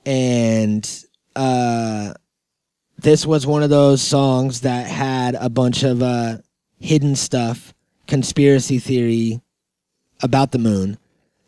And 0.06 0.88
uh 1.36 2.14
this 2.98 3.26
was 3.26 3.48
one 3.48 3.64
of 3.64 3.70
those 3.70 4.02
songs 4.02 4.62
that 4.62 4.86
had 4.88 5.36
a 5.36 5.50
bunch 5.50 5.84
of 5.84 6.02
uh 6.04 6.38
hidden 6.80 7.16
stuff, 7.16 7.74
conspiracy 8.08 8.80
theory 8.80 9.42
about 10.22 10.52
the 10.52 10.60
moon. 10.60 10.98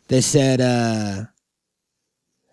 They 0.08 0.20
said 0.20 0.60
uh 0.60 1.24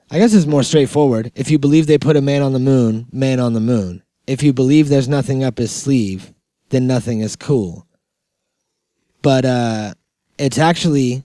I 0.10 0.17
guess 0.17 0.34
it's 0.34 0.46
more 0.46 0.63
straightforward. 0.63 1.32
If 1.36 1.50
you 1.50 1.58
believe 1.58 1.88
they 1.88 1.98
put 1.98 2.17
a 2.17 2.22
man 2.22 2.41
on 2.41 2.54
the 2.54 2.60
moon, 2.60 3.08
man 3.13 3.39
on 3.39 3.54
the 3.54 3.62
moon. 3.62 4.04
If 4.28 4.44
you 4.44 4.52
believe 4.54 4.89
there's 4.89 5.08
nothing 5.08 5.44
up 5.44 5.58
his 5.58 5.72
sleeve, 5.72 6.34
then 6.70 6.86
nothing 6.86 7.22
is 7.22 7.36
cool. 7.36 7.88
But 9.22 9.46
uh 9.46 9.94
it's 10.38 10.58
actually 10.58 11.24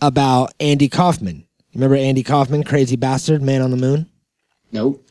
about 0.00 0.52
Andy 0.60 0.88
Kaufman. 0.88 1.46
Remember 1.74 1.96
Andy 1.96 2.22
Kaufman, 2.22 2.64
crazy 2.64 2.96
bastard, 2.96 3.42
man 3.42 3.62
on 3.62 3.70
the 3.70 3.76
moon? 3.76 4.08
Nope. 4.72 5.04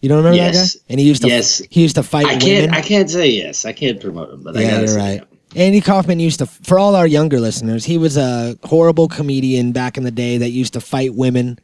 You 0.00 0.08
don't 0.08 0.18
remember 0.18 0.36
Yes. 0.36 0.74
that 0.74 0.78
guy? 0.78 0.84
And 0.90 1.00
he 1.00 1.06
used 1.06 1.22
to 1.22 1.28
Yes. 1.28 1.62
he 1.70 1.82
used 1.82 1.96
to 1.96 2.02
fight 2.02 2.26
I 2.26 2.28
women. 2.34 2.40
can't. 2.40 2.72
I 2.74 2.80
can't 2.80 3.10
say 3.10 3.30
yes. 3.30 3.64
I 3.64 3.72
can't 3.72 4.00
promote 4.00 4.30
him, 4.30 4.42
but 4.42 4.56
I 4.56 4.60
yeah, 4.62 4.70
gotta 4.70 4.86
you're 4.86 4.96
right. 4.96 5.22
Andy 5.56 5.80
Kaufman 5.80 6.20
used 6.20 6.40
to, 6.40 6.46
for 6.46 6.78
all 6.78 6.94
our 6.94 7.06
younger 7.06 7.40
listeners, 7.40 7.84
he 7.86 7.96
was 7.98 8.16
a 8.18 8.56
horrible 8.64 9.08
comedian 9.08 9.72
back 9.72 9.96
in 9.96 10.04
the 10.04 10.10
day 10.10 10.36
that 10.38 10.50
used 10.50 10.74
to 10.74 10.80
fight 10.80 11.14
women 11.14 11.58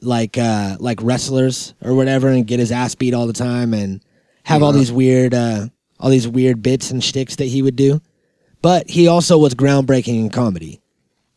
like 0.00 0.38
uh, 0.38 0.76
like 0.80 0.98
wrestlers 1.02 1.74
or 1.82 1.94
whatever, 1.94 2.28
and 2.28 2.46
get 2.46 2.58
his 2.58 2.72
ass 2.72 2.94
beat 2.94 3.14
all 3.14 3.26
the 3.26 3.32
time, 3.32 3.74
and 3.74 4.00
have 4.44 4.62
all 4.62 4.70
Uh-huh. 4.70 4.78
these 4.78 4.90
weird 4.90 5.34
uh, 5.34 5.66
all 6.00 6.10
these 6.10 6.26
weird 6.26 6.62
bits 6.62 6.90
and 6.90 7.04
shticks 7.04 7.36
that 7.36 7.44
he 7.46 7.62
would 7.62 7.76
do. 7.76 8.00
But 8.62 8.88
he 8.90 9.06
also 9.06 9.38
was 9.38 9.54
groundbreaking 9.54 10.18
in 10.18 10.30
comedy, 10.30 10.80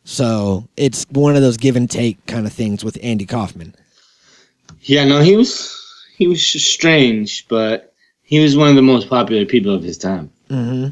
so 0.02 0.66
it's 0.76 1.06
one 1.10 1.36
of 1.36 1.42
those 1.42 1.56
give 1.56 1.76
and 1.76 1.88
take 1.88 2.24
kind 2.26 2.46
of 2.46 2.52
things 2.52 2.82
with 2.84 2.98
Andy 3.02 3.26
Kaufman. 3.26 3.74
Yeah, 4.82 5.04
no, 5.04 5.20
he 5.20 5.36
was 5.36 5.78
he 6.16 6.26
was 6.26 6.44
strange, 6.44 7.46
but 7.48 7.94
he 8.22 8.40
was 8.40 8.56
one 8.56 8.68
of 8.68 8.76
the 8.76 8.82
most 8.82 9.08
popular 9.08 9.44
people 9.44 9.74
of 9.74 9.82
his 9.82 9.98
time, 9.98 10.30
hmm 10.48 10.88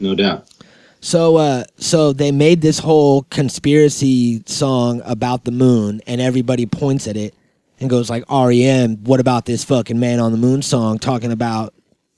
no 0.00 0.14
doubt. 0.14 0.48
So 1.00 1.36
uh 1.36 1.64
so 1.76 2.12
they 2.12 2.32
made 2.32 2.60
this 2.60 2.78
whole 2.78 3.22
conspiracy 3.24 4.42
song 4.46 5.02
about 5.04 5.44
the 5.44 5.50
moon 5.50 6.00
and 6.06 6.20
everybody 6.20 6.66
points 6.66 7.06
at 7.06 7.16
it 7.16 7.34
and 7.80 7.90
goes 7.90 8.08
like 8.08 8.24
REM, 8.30 9.04
what 9.04 9.20
about 9.20 9.46
this 9.46 9.64
fucking 9.64 9.98
man 9.98 10.20
on 10.20 10.32
the 10.32 10.38
moon 10.38 10.62
song 10.62 10.98
talking 10.98 11.32
about, 11.32 11.74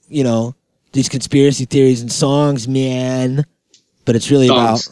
you 0.07 0.23
know, 0.23 0.55
these 0.93 1.09
conspiracy 1.09 1.65
theories 1.65 2.01
and 2.01 2.11
songs, 2.11 2.67
man. 2.67 3.45
But 4.05 4.15
it's 4.15 4.31
really 4.31 4.47
about 4.47 4.87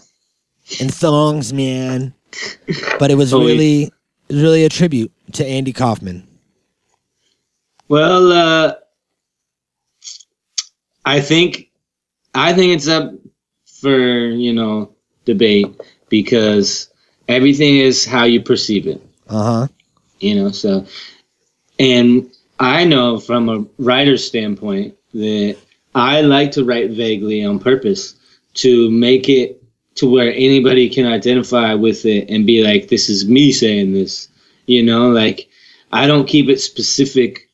and 0.82 0.94
thongs, 0.94 1.54
man. 1.54 2.14
But 3.00 3.12
it 3.12 3.16
was 3.16 3.34
really 3.34 3.84
it 3.84 4.34
was 4.34 4.42
really 4.42 4.66
a 4.66 4.70
tribute 4.70 5.12
to 5.34 5.46
Andy 5.46 5.74
Kaufman. 5.74 6.28
Well, 7.88 8.32
uh, 8.32 8.74
I 11.06 11.22
think 11.22 11.70
I 12.34 12.54
think 12.54 12.74
it's 12.74 12.88
up 12.88 13.14
for 13.66 13.98
you 13.98 14.54
know 14.54 14.96
debate 15.26 15.68
because 16.10 16.90
everything 17.28 17.78
is 17.78 18.06
how 18.06 18.24
you 18.24 18.42
perceive 18.42 18.88
it. 18.88 19.02
Uh-huh. 19.28 19.68
You 20.20 20.36
know, 20.36 20.52
so 20.52 20.86
and 21.80 22.32
I 22.60 22.86
know 22.86 23.20
from 23.20 23.50
a 23.50 23.66
writer's 23.78 24.26
standpoint 24.26 24.96
that 25.14 25.58
I 25.94 26.22
like 26.22 26.52
to 26.52 26.66
write 26.66 26.92
vaguely 26.92 27.44
on 27.44 27.60
purpose 27.60 28.16
to 28.56 28.90
make 28.90 29.30
it 29.30 29.62
to 29.96 30.10
where 30.10 30.32
anybody 30.34 30.90
can 30.90 31.06
identify 31.06 31.74
with 31.74 32.06
it 32.06 32.30
and 32.30 32.46
be 32.46 32.64
like, 32.64 32.90
this 32.90 33.10
is 33.10 33.28
me 33.28 33.52
saying 33.52 33.94
this. 33.94 34.28
You 34.66 34.84
know, 34.84 35.10
like 35.10 35.50
I 35.92 36.08
don't 36.08 36.28
keep 36.28 36.50
it 36.50 36.60
specific 36.60 37.50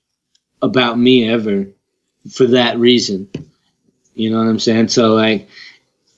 about 0.61 0.97
me 0.97 1.29
ever 1.29 1.67
for 2.29 2.47
that 2.47 2.77
reason. 2.77 3.29
You 4.13 4.29
know 4.29 4.37
what 4.37 4.47
I'm 4.47 4.59
saying? 4.59 4.89
So 4.89 5.13
like 5.13 5.47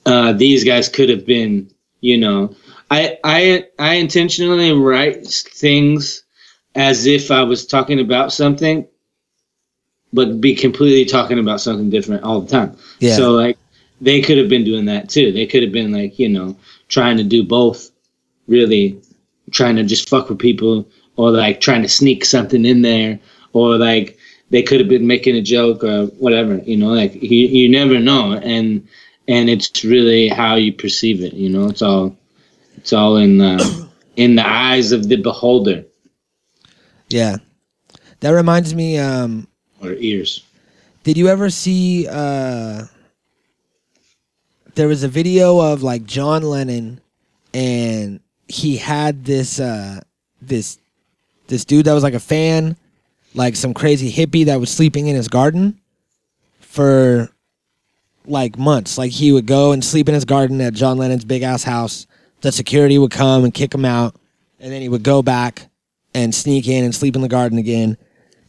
uh, 0.06 0.34
these 0.34 0.63
guys 0.63 0.89
could 0.89 1.10
have 1.10 1.25
been, 1.25 1.71
you 2.01 2.17
know, 2.17 2.56
I 2.91 3.17
I 3.23 3.67
I 3.79 3.95
intentionally 3.95 4.71
write 4.71 5.27
things 5.27 6.23
as 6.75 7.06
if 7.06 7.32
I 7.32 7.43
was 7.43 7.65
talking 7.65 7.99
about 7.99 8.34
something, 8.34 8.88
but 10.12 10.41
be 10.41 10.56
completely 10.56 11.06
talking 11.06 11.39
about 11.39 11.62
something 11.62 11.89
different 11.89 12.23
all 12.23 12.41
the 12.41 12.49
time. 12.49 12.77
Yeah. 12.99 13.15
So 13.15 13.32
like 13.32 13.58
they 14.01 14.21
could 14.21 14.38
have 14.38 14.49
been 14.49 14.65
doing 14.65 14.86
that 14.86 15.10
too. 15.10 15.32
They 15.32 15.45
could 15.45 15.63
have 15.63 15.71
been 15.71 15.91
like, 15.91 16.19
you 16.19 16.29
know, 16.29 16.58
trying 16.88 17.17
to 17.17 17.23
do 17.23 17.43
both, 17.43 17.91
really 18.47 19.01
trying 19.53 19.75
to 19.77 19.83
just 19.83 20.09
fuck 20.09 20.29
with 20.29 20.39
people 20.39 20.87
or 21.15 21.31
like 21.31 21.61
trying 21.61 21.81
to 21.83 21.89
sneak 21.89 22.25
something 22.25 22.65
in 22.65 22.81
there 22.81 23.19
or 23.53 23.77
like 23.77 24.17
they 24.49 24.61
could 24.61 24.79
have 24.79 24.89
been 24.89 25.07
making 25.07 25.35
a 25.35 25.41
joke 25.41 25.83
or 25.83 26.05
whatever. 26.19 26.57
You 26.57 26.77
know, 26.77 26.89
like 26.89 27.15
you 27.15 27.47
you 27.47 27.69
never 27.69 27.99
know, 27.99 28.33
and 28.33 28.87
and 29.27 29.49
it's 29.49 29.83
really 29.83 30.27
how 30.27 30.55
you 30.55 30.73
perceive 30.73 31.23
it. 31.23 31.33
You 31.33 31.49
know, 31.49 31.67
it's 31.67 31.81
all 31.81 32.15
it's 32.77 32.93
all 32.93 33.17
in 33.17 33.37
the 33.37 33.89
in 34.15 34.35
the 34.35 34.47
eyes 34.47 34.91
of 34.91 35.09
the 35.09 35.15
beholder 35.15 35.85
Yeah. 37.09 37.37
That 38.19 38.31
reminds 38.31 38.73
me, 38.73 38.97
um, 38.97 39.47
or 39.81 39.93
ears. 39.93 40.43
did 41.03 41.17
you 41.17 41.27
ever 41.27 41.49
see 41.49 42.07
uh 42.07 42.85
there 44.75 44.87
was 44.87 45.03
a 45.03 45.07
video 45.07 45.59
of 45.59 45.83
like 45.83 46.05
John 46.05 46.41
Lennon 46.41 47.01
and 47.53 48.19
he 48.53 48.77
had 48.77 49.25
this 49.25 49.59
uh 49.59 49.99
this 50.41 50.77
this 51.47 51.65
dude 51.65 51.85
that 51.85 51.93
was 51.93 52.03
like 52.03 52.13
a 52.13 52.19
fan, 52.19 52.77
like 53.33 53.55
some 53.55 53.73
crazy 53.73 54.11
hippie 54.11 54.45
that 54.45 54.59
was 54.59 54.69
sleeping 54.69 55.07
in 55.07 55.15
his 55.15 55.27
garden 55.27 55.79
for 56.59 57.29
like 58.25 58.57
months. 58.57 58.97
Like 58.97 59.11
he 59.11 59.31
would 59.31 59.47
go 59.47 59.71
and 59.71 59.83
sleep 59.83 60.07
in 60.07 60.15
his 60.15 60.25
garden 60.25 60.61
at 60.61 60.73
John 60.73 60.97
Lennon's 60.97 61.25
big 61.25 61.41
ass 61.41 61.63
house. 61.63 62.05
The 62.41 62.51
security 62.51 62.97
would 62.97 63.11
come 63.11 63.43
and 63.43 63.53
kick 63.53 63.73
him 63.73 63.85
out, 63.85 64.15
and 64.59 64.71
then 64.71 64.81
he 64.81 64.89
would 64.89 65.03
go 65.03 65.21
back 65.21 65.69
and 66.13 66.33
sneak 66.33 66.67
in 66.67 66.83
and 66.83 66.93
sleep 66.93 67.15
in 67.15 67.21
the 67.21 67.27
garden 67.27 67.57
again. 67.57 67.97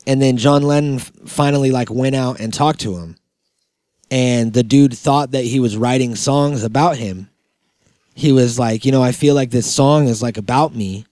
And 0.06 0.20
then 0.20 0.36
John 0.36 0.62
Lennon 0.62 0.98
finally 0.98 1.70
like 1.70 1.90
went 1.90 2.14
out 2.14 2.40
and 2.40 2.52
talked 2.52 2.80
to 2.80 2.96
him. 2.96 3.16
And 4.10 4.52
the 4.52 4.62
dude 4.62 4.96
thought 4.96 5.30
that 5.30 5.44
he 5.44 5.60
was 5.60 5.78
writing 5.78 6.14
songs 6.14 6.62
about 6.62 6.98
him. 6.98 7.30
He 8.14 8.32
was 8.32 8.58
like, 8.58 8.84
you 8.84 8.92
know, 8.92 9.02
I 9.02 9.12
feel 9.12 9.34
like 9.34 9.50
this 9.50 9.72
song 9.72 10.08
is 10.08 10.22
like 10.22 10.36
about 10.36 10.74
me. 10.74 11.06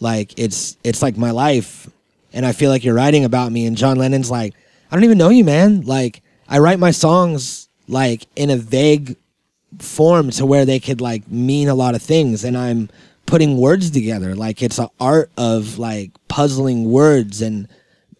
Like 0.00 0.38
it's 0.38 0.76
it's 0.84 1.02
like 1.02 1.16
my 1.16 1.30
life. 1.30 1.88
And 2.32 2.44
I 2.44 2.52
feel 2.52 2.70
like 2.70 2.84
you're 2.84 2.94
writing 2.94 3.24
about 3.24 3.52
me. 3.52 3.66
And 3.66 3.76
John 3.76 3.96
Lennon's 3.96 4.30
like, 4.30 4.54
I 4.90 4.96
don't 4.96 5.04
even 5.04 5.18
know 5.18 5.30
you, 5.30 5.44
man. 5.44 5.82
Like 5.82 6.22
I 6.48 6.58
write 6.58 6.78
my 6.78 6.90
songs 6.90 7.66
like 7.88 8.26
in 8.36 8.50
a 8.50 8.56
vague 8.56 9.16
form 9.78 10.30
to 10.30 10.46
where 10.46 10.64
they 10.64 10.80
could 10.80 11.00
like 11.00 11.28
mean 11.30 11.68
a 11.68 11.74
lot 11.74 11.94
of 11.94 12.02
things 12.02 12.44
and 12.44 12.56
i'm 12.56 12.88
putting 13.26 13.58
words 13.58 13.90
together 13.90 14.34
like 14.34 14.62
it's 14.62 14.78
an 14.78 14.88
art 15.00 15.30
of 15.36 15.78
like 15.78 16.10
puzzling 16.28 16.90
words 16.90 17.42
and 17.42 17.68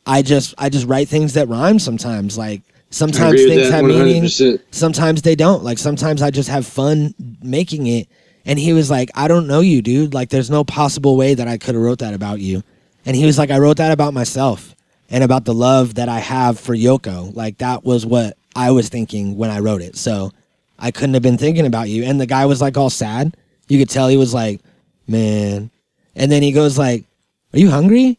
i 0.07 0.21
just 0.23 0.55
i 0.59 0.69
just 0.69 0.87
write 0.87 1.09
things 1.09 1.35
that 1.35 1.49
rhyme 1.49 1.79
sometimes 1.79 2.37
like 2.37 2.63
sometimes 2.91 3.43
things 3.45 3.71
have 3.71 3.85
meaning 3.85 4.25
100%. 4.25 4.61
sometimes 4.71 5.23
they 5.23 5.35
don't 5.35 5.63
like 5.63 5.79
sometimes 5.79 6.21
i 6.21 6.31
just 6.31 6.49
have 6.49 6.67
fun 6.67 7.15
making 7.43 7.87
it 7.87 8.09
and 8.47 8.59
he 8.59 8.73
was 8.73 8.89
like 8.89 9.11
i 9.15 9.29
don't 9.29 9.47
know 9.47 9.61
you 9.61 9.83
dude. 9.83 10.15
Like 10.15 10.31
there's 10.31 10.49
no 10.49 10.65
possible 10.65 11.17
way 11.17 11.35
that 11.35 11.49
i 11.49 11.59
could 11.59 11.75
have 11.75 11.85
wrote 11.85 11.99
that 11.99 12.15
about 12.15 12.41
you. 12.41 12.63
And 13.05 13.15
he 13.15 13.27
was 13.27 13.37
like 13.37 13.51
i 13.51 13.59
wrote 13.59 13.77
that 13.77 13.93
about 13.93 14.15
myself 14.15 14.75
and 15.11 15.23
about 15.23 15.45
the 15.45 15.53
love 15.53 15.97
that 15.97 16.09
i 16.09 16.21
have 16.21 16.59
for 16.59 16.75
yoko. 16.75 17.35
Like 17.35 17.59
that 17.59 17.85
was 17.85 18.07
what 18.07 18.39
i 18.55 18.71
was 18.71 18.89
thinking 18.89 19.37
when 19.37 19.51
i 19.51 19.59
wrote 19.59 19.83
it. 19.83 19.97
So 19.97 20.33
i 20.79 20.91
couldn't 20.91 21.15
have 21.15 21.23
been 21.23 21.39
thinking 21.39 21.67
about 21.67 21.91
you. 21.91 22.05
And 22.05 22.19
the 22.21 22.27
guy 22.27 22.47
was 22.47 22.63
like 22.63 22.79
all 22.79 22.91
sad. 22.91 23.37
You 23.69 23.79
could 23.79 23.91
tell 23.91 24.09
he 24.09 24.17
was 24.17 24.33
like 24.33 24.61
man. 25.09 25.71
And 26.15 26.33
then 26.33 26.43
he 26.43 26.53
goes 26.53 26.79
like 26.79 27.05
are 27.53 27.59
you 27.59 27.71
hungry? 27.71 28.19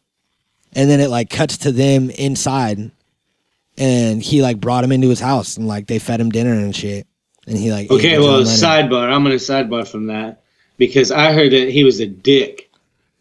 And 0.74 0.90
then 0.90 1.00
it 1.00 1.10
like 1.10 1.30
cuts 1.30 1.58
to 1.60 1.72
them 1.72 2.10
inside. 2.12 2.92
And 3.80 4.22
he 4.22 4.42
like 4.42 4.60
brought 4.60 4.84
him 4.84 4.92
into 4.92 5.10
his 5.10 5.20
house 5.20 5.56
and 5.56 5.68
like 5.68 5.88
they 5.88 6.00
fed 6.00 6.20
him 6.20 6.32
dinner 6.32 6.52
and 6.52 6.76
shit 6.76 7.07
and 7.48 7.58
he 7.58 7.72
like 7.72 7.90
Okay, 7.90 8.20
well, 8.20 8.42
sidebar. 8.42 9.12
I'm 9.12 9.24
gonna 9.24 9.36
sidebar 9.36 9.88
from 9.88 10.08
that 10.08 10.42
because 10.78 11.12
I 11.12 11.34
heard 11.34 11.52
that 11.54 11.70
he 11.70 11.84
was 11.84 12.00
a 12.00 12.06
dick, 12.08 12.70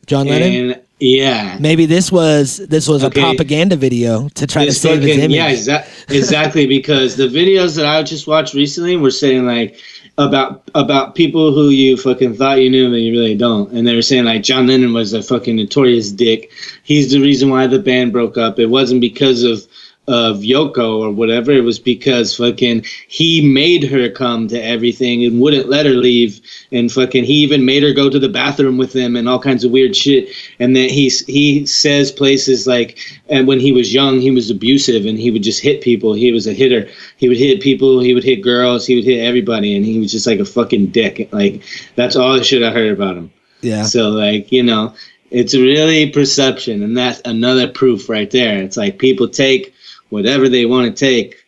John 0.06 0.26
Lennon 0.26 0.70
and 0.72 0.82
yeah, 0.98 1.58
maybe 1.60 1.84
this 1.84 2.10
was 2.10 2.56
this 2.56 2.88
was 2.88 3.04
Okay. 3.04 3.20
a 3.20 3.24
propaganda 3.24 3.76
video 3.76 4.28
to 4.30 4.46
try 4.46 4.62
to 4.62 4.70
This 4.70 4.80
save 4.80 5.02
his 5.02 5.18
image 5.18 5.30
Yeah, 5.36 5.50
exa- 5.50 6.10
exactly. 6.14 6.66
because 6.78 7.16
the 7.16 7.28
videos 7.28 7.76
that 7.76 7.84
I 7.84 8.02
just 8.02 8.26
watched 8.26 8.54
recently 8.54 8.96
were 8.96 9.10
saying 9.10 9.44
like 9.46 9.78
about 10.16 10.62
about 10.74 11.14
people 11.14 11.52
who 11.52 11.68
you 11.68 11.98
fucking 11.98 12.34
thought 12.36 12.62
you 12.62 12.70
knew 12.70 12.88
but 12.88 12.96
you 12.96 13.12
really 13.12 13.34
don't, 13.34 13.70
and 13.72 13.86
they 13.86 13.94
were 13.94 14.00
saying 14.00 14.24
like 14.24 14.42
John 14.42 14.66
Lennon 14.66 14.94
was 14.94 15.12
a 15.12 15.22
fucking 15.22 15.56
notorious 15.56 16.10
dick. 16.10 16.50
He's 16.82 17.10
the 17.12 17.20
reason 17.20 17.50
why 17.50 17.66
the 17.66 17.78
band 17.78 18.12
broke 18.14 18.38
up. 18.38 18.58
It 18.58 18.66
wasn't 18.70 19.02
because 19.02 19.42
of 19.42 19.66
of 20.08 20.38
Yoko 20.38 21.00
or 21.00 21.10
whatever. 21.10 21.50
It 21.50 21.64
was 21.64 21.78
because 21.78 22.36
fucking 22.36 22.84
he 23.08 23.46
made 23.46 23.82
her 23.84 24.08
come 24.08 24.46
to 24.48 24.62
everything 24.62 25.24
and 25.24 25.40
wouldn't 25.40 25.68
let 25.68 25.86
her 25.86 25.92
leave. 25.92 26.40
And 26.70 26.90
fucking 26.90 27.24
he 27.24 27.34
even 27.34 27.64
made 27.64 27.82
her 27.82 27.92
go 27.92 28.08
to 28.08 28.18
the 28.18 28.28
bathroom 28.28 28.76
with 28.78 28.94
him 28.94 29.16
and 29.16 29.28
all 29.28 29.40
kinds 29.40 29.64
of 29.64 29.72
weird 29.72 29.96
shit. 29.96 30.28
And 30.60 30.76
then 30.76 30.88
he 30.88 31.08
he 31.08 31.66
says 31.66 32.12
places 32.12 32.66
like, 32.66 32.98
and 33.28 33.48
when 33.48 33.58
he 33.58 33.72
was 33.72 33.92
young, 33.92 34.20
he 34.20 34.30
was 34.30 34.50
abusive 34.50 35.06
and 35.06 35.18
he 35.18 35.30
would 35.30 35.42
just 35.42 35.60
hit 35.60 35.80
people. 35.80 36.12
He 36.12 36.30
was 36.30 36.46
a 36.46 36.52
hitter. 36.52 36.88
He 37.16 37.28
would 37.28 37.38
hit 37.38 37.60
people. 37.60 38.00
He 38.00 38.14
would 38.14 38.24
hit 38.24 38.42
girls. 38.42 38.86
He 38.86 38.94
would 38.94 39.04
hit 39.04 39.24
everybody. 39.24 39.76
And 39.76 39.84
he 39.84 39.98
was 39.98 40.12
just 40.12 40.26
like 40.26 40.38
a 40.38 40.44
fucking 40.44 40.86
dick. 40.88 41.28
Like 41.32 41.62
that's 41.96 42.14
all 42.16 42.34
the 42.34 42.44
shit 42.44 42.62
I 42.62 42.70
heard 42.70 42.92
about 42.92 43.16
him. 43.16 43.32
yeah 43.60 43.82
So 43.82 44.10
like 44.10 44.52
you 44.52 44.62
know, 44.62 44.94
it's 45.30 45.54
really 45.54 46.10
perception, 46.10 46.82
and 46.84 46.96
that's 46.96 47.20
another 47.24 47.66
proof 47.66 48.08
right 48.08 48.30
there. 48.30 48.62
It's 48.62 48.76
like 48.76 48.98
people 48.98 49.28
take 49.28 49.74
whatever 50.10 50.48
they 50.48 50.66
want 50.66 50.86
to 50.86 51.06
take 51.06 51.44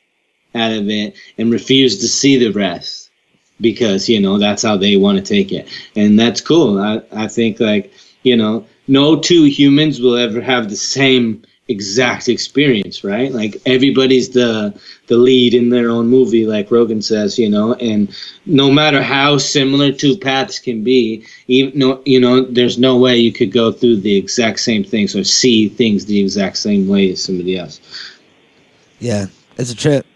out 0.55 0.73
of 0.73 0.89
it 0.89 1.17
and 1.37 1.53
refuse 1.53 1.99
to 1.99 2.09
see 2.09 2.39
the 2.39 2.51
rest 2.51 3.11
because 3.61 4.09
you 4.09 4.21
know 4.21 4.39
that's 4.39 4.63
how 4.63 4.77
they 4.77 4.97
want 4.97 5.19
to 5.19 5.25
take 5.25 5.53
it, 5.53 5.69
and 5.97 6.19
that's 6.19 6.41
cool. 6.41 6.79
I 6.79 7.03
I 7.13 7.29
think 7.29 7.61
like 7.61 7.93
you 8.23 8.37
know, 8.37 8.67
no 8.87 9.19
two 9.19 9.45
humans 9.45 10.01
will 10.01 10.17
ever 10.17 10.41
have 10.41 10.69
the 10.69 10.77
same 10.77 11.43
exact 11.69 12.29
experience, 12.31 13.05
right? 13.05 13.31
Like 13.31 13.61
everybody's 13.67 14.31
the 14.31 14.79
the 15.07 15.17
lead 15.17 15.55
in 15.55 15.69
their 15.69 15.91
own 15.91 16.09
movie, 16.09 16.47
like 16.47 16.71
Rogan 16.71 17.03
says, 17.03 17.39
you 17.39 17.51
know, 17.51 17.75
and 17.75 18.15
no 18.47 18.71
matter 18.71 19.03
how 19.03 19.39
similar 19.39 19.93
two 19.93 20.17
paths 20.17 20.59
can 20.59 20.83
be, 20.83 21.25
even 21.47 21.79
no, 21.79 22.03
you 22.07 22.21
know, 22.21 22.43
there's 22.43 22.79
no 22.79 22.97
way 22.97 23.17
you 23.19 23.33
could 23.33 23.53
go 23.53 23.71
through 23.71 23.97
the 23.97 24.17
exact 24.17 24.61
same 24.61 24.85
things 24.85 25.15
or 25.15 25.25
see 25.25 25.69
things 25.69 26.07
the 26.07 26.21
exact 26.21 26.57
same 26.57 26.89
way 26.89 27.13
as 27.13 27.23
somebody 27.23 27.59
else. 27.59 27.81
Yeah 28.99 29.27
it's 29.57 29.71
a 29.73 29.77
trip. 29.77 30.07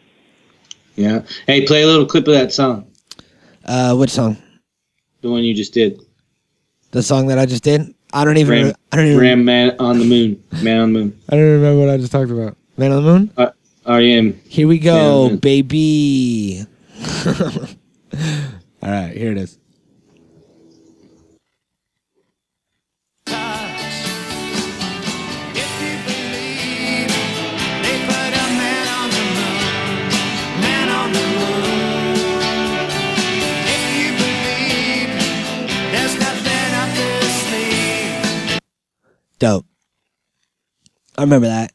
Yeah. 0.95 1.23
Hey, 1.47 1.67
play 1.67 1.83
a 1.83 1.87
little 1.87 2.07
clip 2.07 2.27
of 2.29 2.35
that 2.35 2.53
song, 2.53 2.87
uh 3.65 3.95
which 3.97 4.11
song? 4.11 4.37
The 5.23 5.31
one 5.31 5.43
you 5.45 5.55
just 5.55 5.73
did. 5.73 6.01
the 6.91 7.03
song 7.03 7.27
that 7.29 7.39
i 7.39 7.47
just 7.47 7.63
did? 7.65 7.95
I 8.13 8.25
don't 8.25 8.37
even 8.37 8.67
Ram, 8.67 8.75
i 8.93 8.97
don't 8.97 9.07
even 9.07 9.19
Ram 9.19 9.45
Man 9.45 9.77
on 9.79 9.99
the 9.99 10.05
Moon, 10.05 10.43
Man 10.63 10.81
on 10.81 10.93
the 10.93 10.99
Moon. 11.01 11.21
i 11.31 11.37
don't 11.37 11.45
remember 11.45 11.81
what 11.81 11.91
i 11.91 11.97
just 11.97 12.13
talked 12.13 12.31
about. 12.31 12.57
Man 12.77 12.93
on 12.93 13.05
the 13.05 13.13
moon? 13.13 13.53
R.E.M. 13.85 14.41
here 14.47 14.69
we 14.69 14.79
go 14.79 15.37
baby. 15.37 16.65
All 17.27 18.91
right 18.91 19.17
here 19.17 19.33
it 19.33 19.39
is 19.39 19.59
dope. 39.43 39.67
I 41.19 41.23
remember 41.23 41.49
that. 41.49 41.73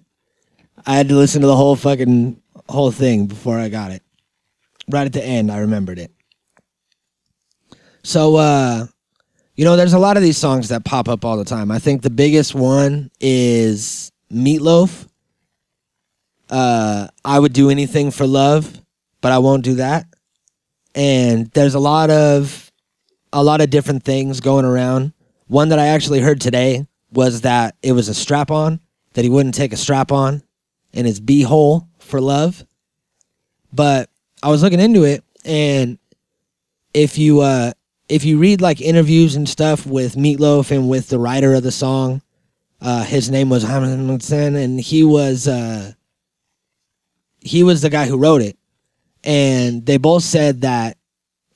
I 0.86 0.96
had 0.96 1.10
to 1.10 1.16
listen 1.16 1.42
to 1.42 1.48
the 1.48 1.56
whole 1.56 1.76
fucking 1.76 2.42
whole 2.70 2.92
thing 2.92 3.26
before 3.26 3.60
I 3.60 3.68
got 3.68 3.92
it. 3.92 4.02
Right 4.90 5.06
at 5.06 5.12
the 5.12 5.24
end, 5.24 5.52
I 5.52 5.58
remembered 5.60 6.00
it. 6.00 6.12
So, 8.04 8.38
uh, 8.38 8.88
you 9.56 9.66
know, 9.66 9.76
there's 9.76 9.92
a 9.92 10.00
lot 10.00 10.16
of 10.16 10.24
these 10.24 10.38
songs 10.38 10.70
that 10.70 10.86
pop 10.86 11.10
up 11.10 11.26
all 11.26 11.36
the 11.36 11.44
time. 11.44 11.70
I 11.70 11.80
think 11.80 12.04
the 12.04 12.10
biggest 12.10 12.56
one 12.56 13.12
is 13.20 14.14
Meatloaf. 14.32 15.06
Uh, 16.50 17.10
I 17.26 17.38
would 17.38 17.52
do 17.52 17.70
anything 17.70 18.12
for 18.12 18.26
love, 18.26 18.82
but 19.20 19.34
I 19.34 19.40
won't 19.40 19.66
do 19.66 19.76
that. 19.76 20.06
And 20.96 21.48
there's 21.52 21.76
a 21.76 21.80
lot 21.80 22.12
of 22.12 22.72
a 23.34 23.44
lot 23.44 23.60
of 23.60 23.70
different 23.70 24.04
things 24.04 24.40
going 24.40 24.64
around. 24.64 25.12
One 25.48 25.68
that 25.68 25.80
I 25.80 25.88
actually 25.88 26.22
heard 26.22 26.40
today 26.40 26.88
was 27.12 27.42
that 27.42 27.76
it 27.82 27.94
was 27.94 28.10
a 28.10 28.14
strap 28.14 28.52
on, 28.52 28.80
that 29.14 29.24
he 29.24 29.30
wouldn't 29.30 29.56
take 29.56 29.74
a 29.74 29.78
strap 29.78 30.12
on 30.12 30.44
in 30.94 31.06
his 31.06 31.20
beehole 31.20 31.88
for 32.00 32.22
love. 32.22 32.66
But 33.74 34.10
I 34.42 34.50
was 34.50 34.64
looking 34.64 34.80
into 34.80 35.04
it 35.04 35.24
and 35.46 35.98
if 36.94 37.18
you 37.18 37.42
uh 37.42 37.74
if 38.10 38.24
you 38.24 38.38
read 38.38 38.62
like 38.62 38.80
interviews 38.82 39.36
and 39.36 39.48
stuff 39.48 39.86
with 39.86 40.16
Meatloaf 40.16 40.72
and 40.72 40.90
with 40.90 41.10
the 41.10 41.20
writer 41.20 41.54
of 41.54 41.64
the 41.64 41.72
song, 41.72 42.22
uh 42.82 43.04
his 43.04 43.30
name 43.30 43.50
was 43.50 43.64
Hamilton 43.64 44.56
and 44.56 44.80
he 44.80 45.04
was 45.04 45.48
uh 45.48 45.94
he 47.40 47.64
was 47.64 47.82
the 47.82 47.90
guy 47.90 48.06
who 48.08 48.18
wrote 48.18 48.42
it. 48.42 48.58
And 49.24 49.86
they 49.86 49.98
both 49.98 50.24
said 50.24 50.62
that 50.62 50.98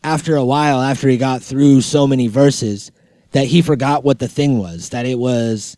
after 0.04 0.36
a 0.36 0.46
while, 0.46 0.82
after 0.82 1.08
he 1.08 1.18
got 1.18 1.42
through 1.42 1.82
so 1.82 2.08
many 2.08 2.28
verses, 2.28 2.92
that 3.32 3.48
he 3.48 3.62
forgot 3.62 4.04
what 4.04 4.20
the 4.20 4.28
thing 4.28 4.60
was. 4.60 4.90
That 4.90 5.06
it 5.06 5.18
was, 5.20 5.78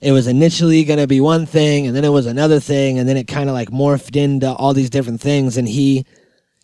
it 0.00 0.12
was 0.12 0.26
initially 0.26 0.84
going 0.84 0.98
to 0.98 1.06
be 1.06 1.20
one 1.20 1.46
thing 1.46 1.86
and 1.86 1.94
then 1.94 2.04
it 2.04 2.08
was 2.10 2.26
another 2.26 2.58
thing 2.60 2.98
and 2.98 3.08
then 3.08 3.16
it 3.16 3.28
kind 3.28 3.48
of 3.48 3.54
like 3.54 3.70
morphed 3.70 4.16
into 4.16 4.52
all 4.52 4.74
these 4.74 4.90
different 4.90 5.20
things 5.20 5.56
and 5.56 5.68
he 5.68 6.04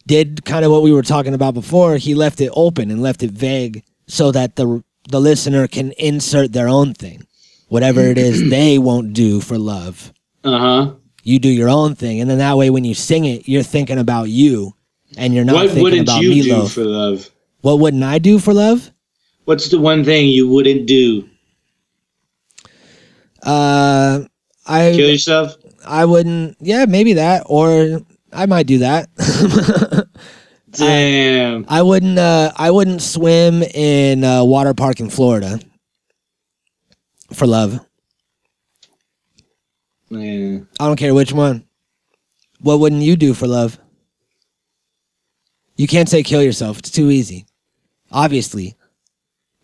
did 0.06 0.44
kind 0.44 0.64
of 0.64 0.72
what 0.72 0.82
we 0.82 0.90
were 0.92 1.02
talking 1.02 1.34
about 1.34 1.54
before 1.54 1.96
he 1.98 2.14
left 2.14 2.40
it 2.40 2.50
open 2.54 2.90
and 2.90 3.00
left 3.02 3.22
it 3.22 3.30
vague 3.30 3.84
so 4.08 4.32
that 4.32 4.56
the 4.56 4.82
the 5.08 5.20
listener 5.20 5.68
can 5.68 5.92
insert 5.98 6.52
their 6.52 6.66
own 6.68 6.94
thing 6.94 7.24
whatever 7.68 8.00
it 8.00 8.18
is 8.18 8.50
they 8.50 8.76
won't 8.78 9.12
do 9.12 9.40
for 9.40 9.56
love 9.56 10.12
Uh 10.42 10.58
huh. 10.58 10.94
you 11.22 11.38
do 11.38 11.48
your 11.48 11.68
own 11.68 11.94
thing 11.94 12.20
and 12.20 12.28
then 12.28 12.38
that 12.38 12.56
way 12.56 12.70
when 12.70 12.84
you 12.84 12.94
sing 12.94 13.24
it 13.24 13.46
you're 13.48 13.62
thinking 13.62 13.98
about 13.98 14.24
you 14.30 14.74
and 15.16 15.32
you're 15.32 15.44
not 15.44 15.54
What 15.54 15.66
thinking 15.66 15.82
wouldn't 15.84 16.08
about 16.08 16.22
you 16.22 16.42
do 16.42 16.66
for 16.66 16.84
love? 16.84 17.30
what 17.60 17.78
wouldn't 17.78 18.02
i 18.02 18.18
do 18.18 18.38
for 18.40 18.52
love 18.52 18.90
What's 19.48 19.70
the 19.70 19.80
one 19.80 20.04
thing 20.04 20.28
you 20.28 20.46
wouldn't 20.46 20.84
do? 20.84 21.26
uh 23.42 24.20
i 24.66 24.92
Kill 24.94 25.08
yourself? 25.08 25.56
I 25.86 26.04
wouldn't. 26.04 26.58
Yeah, 26.60 26.84
maybe 26.84 27.14
that, 27.14 27.44
or 27.46 28.02
I 28.30 28.44
might 28.44 28.66
do 28.66 28.80
that. 28.80 29.08
Damn. 30.70 31.64
I 31.66 31.80
wouldn't. 31.80 32.18
Uh, 32.18 32.52
I 32.56 32.70
wouldn't 32.70 33.00
swim 33.00 33.62
in 33.62 34.22
a 34.22 34.44
water 34.44 34.74
park 34.74 35.00
in 35.00 35.08
Florida 35.08 35.58
for 37.32 37.46
love. 37.46 37.80
Yeah. 40.10 40.58
I 40.78 40.86
don't 40.86 40.98
care 40.98 41.14
which 41.14 41.32
one. 41.32 41.64
What 42.60 42.80
wouldn't 42.80 43.00
you 43.00 43.16
do 43.16 43.32
for 43.32 43.46
love? 43.46 43.78
You 45.76 45.86
can't 45.86 46.10
say 46.10 46.22
kill 46.22 46.42
yourself. 46.42 46.80
It's 46.80 46.90
too 46.90 47.10
easy. 47.10 47.46
Obviously, 48.12 48.74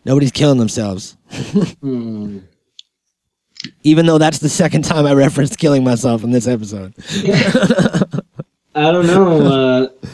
nobody's 0.05 0.31
killing 0.31 0.59
themselves. 0.59 1.17
Hmm. 1.81 2.39
Even 3.83 4.05
though 4.05 4.19
that's 4.19 4.37
the 4.37 4.49
second 4.49 4.83
time 4.83 5.07
I 5.07 5.13
referenced 5.13 5.57
killing 5.57 5.83
myself 5.83 6.23
in 6.23 6.29
this 6.29 6.47
episode. 6.47 6.93
I 8.75 8.91
don't 8.91 9.07
know. 9.07 9.41
Uh, 9.41 10.09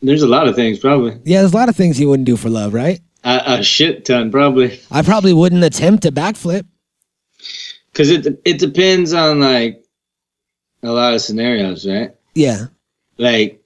there's 0.00 0.22
a 0.22 0.28
lot 0.28 0.46
of 0.46 0.54
things, 0.54 0.78
probably. 0.78 1.18
Yeah, 1.24 1.40
there's 1.40 1.52
a 1.52 1.56
lot 1.56 1.68
of 1.68 1.74
things 1.76 1.98
you 1.98 2.08
wouldn't 2.08 2.26
do 2.26 2.36
for 2.36 2.48
love, 2.48 2.72
right? 2.72 3.00
A, 3.24 3.42
a 3.58 3.62
shit 3.64 4.04
ton, 4.04 4.30
probably. 4.30 4.78
I 4.90 5.02
probably 5.02 5.32
wouldn't 5.32 5.64
attempt 5.64 6.04
a 6.04 6.12
backflip. 6.12 6.66
Because 7.92 8.10
it 8.10 8.40
it 8.44 8.58
depends 8.58 9.12
on 9.12 9.40
like 9.40 9.84
a 10.82 10.92
lot 10.92 11.14
of 11.14 11.20
scenarios, 11.20 11.86
right? 11.86 12.14
Yeah. 12.34 12.66
Like, 13.16 13.57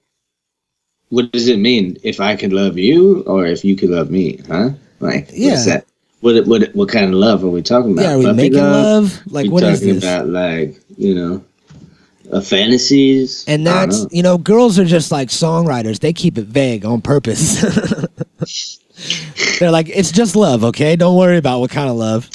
what 1.13 1.31
does 1.31 1.47
it 1.47 1.59
mean 1.59 1.97
if 2.03 2.17
I 2.19 2.35
could 2.35 2.53
love 2.53 2.75
you 2.77 3.21
or 3.27 3.45
if 3.45 3.63
you 3.63 3.75
could 3.75 3.91
love 3.97 4.09
me? 4.09 4.39
Huh? 4.47 4.69
Like, 4.99 5.29
Yeah. 5.31 5.51
what's 5.51 5.65
that? 5.65 5.85
What 6.21 6.47
what 6.47 6.61
what 6.73 6.89
kind 6.89 7.07
of 7.13 7.13
love 7.27 7.43
are 7.43 7.49
we 7.57 7.61
talking 7.61 7.91
about? 7.93 8.03
Yeah, 8.03 8.13
are 8.15 8.17
we 8.19 8.31
making 8.33 8.59
love? 8.59 9.21
Like, 9.27 9.43
we 9.45 9.49
what 9.49 9.63
is 9.63 9.79
talking 9.79 9.95
this? 9.95 10.03
about 10.03 10.27
like 10.29 10.79
you 10.97 11.13
know, 11.13 11.43
uh, 12.31 12.39
fantasies? 12.41 13.43
And 13.47 13.67
that's 13.67 14.01
know. 14.03 14.09
you 14.11 14.23
know, 14.23 14.37
girls 14.37 14.79
are 14.79 14.85
just 14.97 15.11
like 15.11 15.27
songwriters. 15.29 15.99
They 15.99 16.13
keep 16.13 16.37
it 16.37 16.47
vague 16.47 16.85
on 16.85 17.01
purpose. 17.01 17.61
They're 19.59 19.71
like, 19.71 19.89
it's 19.89 20.11
just 20.11 20.35
love, 20.35 20.63
okay? 20.63 20.95
Don't 20.95 21.17
worry 21.17 21.37
about 21.37 21.59
what 21.59 21.71
kind 21.71 21.89
of 21.89 21.95
love. 21.97 22.29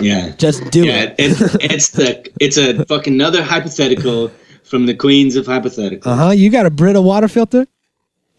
yeah. 0.00 0.30
Just 0.36 0.70
do 0.70 0.84
Yeah, 0.84 1.02
it. 1.04 1.14
it's 1.18 1.40
it's 1.70 1.88
the 1.90 2.30
it's 2.40 2.56
a 2.58 2.84
fucking 2.86 3.14
another 3.14 3.42
hypothetical 3.42 4.30
from 4.64 4.86
the 4.86 4.94
queens 4.94 5.34
of 5.36 5.46
hypothetical. 5.46 6.12
Uh 6.12 6.16
huh. 6.16 6.30
You 6.30 6.50
got 6.50 6.66
a 6.66 6.70
Brita 6.70 7.00
water 7.00 7.28
filter? 7.28 7.66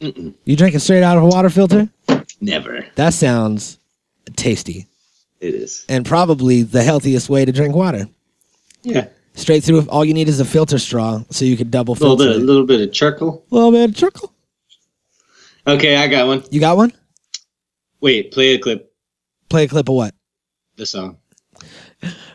You 0.02 0.56
drinking 0.56 0.80
straight 0.80 1.04
out 1.04 1.18
of 1.18 1.24
a 1.24 1.28
water 1.28 1.50
filter? 1.50 1.88
Never. 2.42 2.86
That 2.96 3.14
sounds 3.14 3.78
tasty 4.36 4.88
It 5.40 5.54
is. 5.54 5.86
and 5.90 6.06
probably 6.06 6.64
the 6.64 6.82
healthiest 6.84 7.30
way 7.30 7.46
to 7.46 7.52
drink 7.52 7.76
water. 7.76 8.08
Yeah. 8.84 9.08
Straight 9.36 9.64
through. 9.64 9.82
All 9.90 10.04
you 10.04 10.14
need 10.14 10.28
is 10.28 10.40
a 10.40 10.46
filter 10.46 10.80
straw, 10.80 11.24
so 11.30 11.46
you 11.46 11.56
could 11.56 11.70
double 11.72 11.94
A 11.94 11.96
little 11.96 12.18
filter 12.18 12.34
bit, 12.34 12.42
a 12.42 12.46
little 12.46 12.66
bit 12.66 12.82
of 12.82 12.92
charcoal. 12.94 13.46
A 13.52 13.56
little 13.56 13.72
bit 13.72 13.90
of 13.90 13.96
trickle. 13.96 14.34
Okay, 15.68 15.96
I 15.96 16.08
got 16.08 16.26
one. 16.28 16.44
You 16.50 16.60
got 16.60 16.76
one? 16.78 16.92
Wait, 18.02 18.32
play 18.32 18.56
a 18.56 18.58
clip. 18.60 18.92
Play 19.50 19.66
a 19.66 19.68
clip 19.68 19.88
of 19.88 19.96
what? 19.96 20.16
The 20.78 20.86
song. 20.88 21.18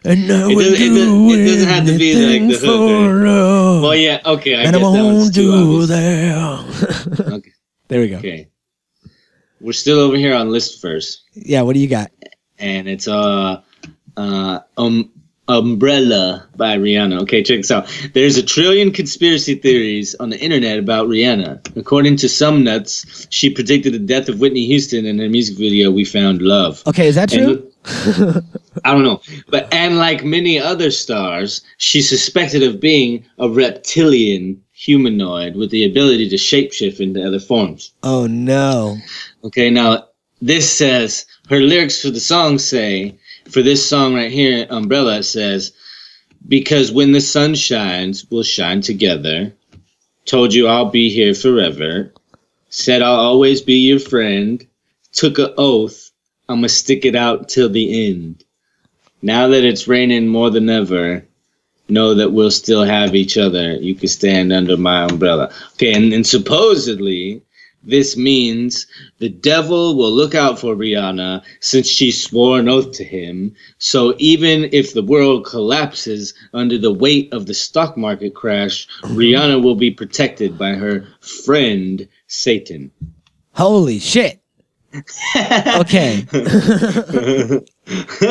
And 0.04 0.28
now 0.28 0.48
It 0.48 0.54
doesn't- 0.54 0.74
it 0.74 0.88
doesn't- 0.90 1.30
it 1.30 1.44
doesn't 1.46 1.68
have 1.68 1.86
to 1.86 1.98
be 1.98 2.14
like 2.14 2.60
the 2.60 2.66
hook 2.66 2.80
or- 2.90 3.22
Well, 3.82 3.94
yeah. 3.96 4.20
Okay, 4.24 4.54
I 4.54 4.62
and 4.62 4.76
guess 4.76 4.84
I 4.84 4.92
that 4.96 5.04
one's 5.04 5.18
won't 5.22 5.34
too 5.34 5.42
do 5.42 5.82
obvious. 5.82 5.88
that. 5.88 7.32
Okay. 7.32 7.52
There 7.88 8.00
we 8.00 8.08
go. 8.08 8.16
Okay. 8.18 8.48
We're 9.60 9.72
still 9.72 9.98
over 10.00 10.16
here 10.16 10.34
on 10.34 10.50
list 10.50 10.80
first, 10.80 11.22
Yeah, 11.32 11.62
what 11.62 11.74
do 11.74 11.80
you 11.80 11.88
got? 11.88 12.10
and 12.58 12.88
it's 12.88 13.06
uh, 13.08 13.60
uh, 14.16 14.60
um, 14.76 15.10
Umbrella 15.48 16.48
by 16.56 16.76
Rihanna. 16.76 17.22
Okay, 17.22 17.42
check 17.42 17.58
this 17.58 17.70
out. 17.70 17.86
There's 18.14 18.36
a 18.36 18.42
trillion 18.42 18.90
conspiracy 18.92 19.54
theories 19.54 20.14
on 20.16 20.30
the 20.30 20.38
internet 20.40 20.78
about 20.78 21.08
Rihanna. 21.08 21.76
According 21.76 22.16
to 22.18 22.28
some 22.28 22.64
nuts, 22.64 23.26
she 23.30 23.48
predicted 23.50 23.92
the 23.94 23.98
death 23.98 24.28
of 24.28 24.40
Whitney 24.40 24.66
Houston 24.66 25.06
in 25.06 25.18
her 25.18 25.28
music 25.28 25.56
video 25.56 25.90
"We 25.90 26.04
Found 26.04 26.42
Love." 26.42 26.82
Okay, 26.86 27.06
is 27.08 27.14
that 27.14 27.30
true? 27.30 27.70
And- 27.84 28.42
I 28.84 28.92
don't 28.92 29.04
know. 29.04 29.20
But 29.48 29.72
and 29.72 29.96
like 29.98 30.24
many 30.24 30.58
other 30.58 30.90
stars, 30.90 31.62
she's 31.78 32.08
suspected 32.08 32.62
of 32.62 32.80
being 32.80 33.24
a 33.38 33.48
reptilian 33.48 34.60
humanoid 34.76 35.56
with 35.56 35.70
the 35.70 35.84
ability 35.84 36.28
to 36.28 36.36
shapeshift 36.36 37.00
into 37.00 37.26
other 37.26 37.40
forms. 37.40 37.92
Oh 38.02 38.26
no. 38.26 38.98
Okay, 39.42 39.70
now 39.70 40.08
this 40.40 40.70
says 40.70 41.26
her 41.48 41.60
lyrics 41.60 42.02
for 42.02 42.10
the 42.10 42.20
song 42.20 42.58
say 42.58 43.18
for 43.48 43.62
this 43.62 43.88
song 43.88 44.14
right 44.14 44.30
here, 44.30 44.66
Umbrella 44.68 45.22
says, 45.22 45.72
Because 46.46 46.90
when 46.90 47.12
the 47.12 47.20
sun 47.20 47.54
shines, 47.54 48.26
we'll 48.30 48.42
shine 48.42 48.80
together. 48.80 49.54
Told 50.24 50.52
you 50.52 50.66
I'll 50.66 50.90
be 50.90 51.10
here 51.10 51.34
forever. 51.34 52.12
Said 52.68 53.02
I'll 53.02 53.20
always 53.20 53.62
be 53.62 53.86
your 53.86 54.00
friend. 54.00 54.66
Took 55.12 55.38
a 55.38 55.54
oath, 55.56 56.10
I'ma 56.48 56.66
stick 56.66 57.04
it 57.04 57.14
out 57.14 57.48
till 57.48 57.68
the 57.68 58.08
end. 58.08 58.44
Now 59.22 59.48
that 59.48 59.64
it's 59.64 59.88
raining 59.88 60.28
more 60.28 60.50
than 60.50 60.68
ever, 60.68 61.25
know 61.88 62.14
that 62.14 62.32
we'll 62.32 62.50
still 62.50 62.84
have 62.84 63.14
each 63.14 63.38
other. 63.38 63.74
You 63.74 63.94
can 63.94 64.08
stand 64.08 64.52
under 64.52 64.76
my 64.76 65.04
umbrella. 65.04 65.52
Okay, 65.74 65.92
and, 65.92 66.12
and 66.12 66.26
supposedly 66.26 67.42
this 67.86 68.16
means 68.16 68.86
the 69.18 69.28
devil 69.28 69.96
will 69.96 70.10
look 70.10 70.34
out 70.34 70.58
for 70.58 70.74
Rihanna 70.74 71.42
since 71.60 71.86
she 71.86 72.10
swore 72.10 72.58
an 72.58 72.68
oath 72.68 72.92
to 72.92 73.04
him. 73.04 73.54
So 73.78 74.14
even 74.18 74.68
if 74.72 74.92
the 74.92 75.04
world 75.04 75.46
collapses 75.46 76.34
under 76.52 76.78
the 76.78 76.92
weight 76.92 77.32
of 77.32 77.46
the 77.46 77.54
stock 77.54 77.96
market 77.96 78.34
crash, 78.34 78.88
Rihanna 79.02 79.62
will 79.62 79.76
be 79.76 79.92
protected 79.92 80.58
by 80.58 80.70
her 80.70 81.06
friend 81.20 82.08
Satan. 82.26 82.90
Holy 83.54 84.00
shit. 84.00 84.40
Okay. 85.36 86.26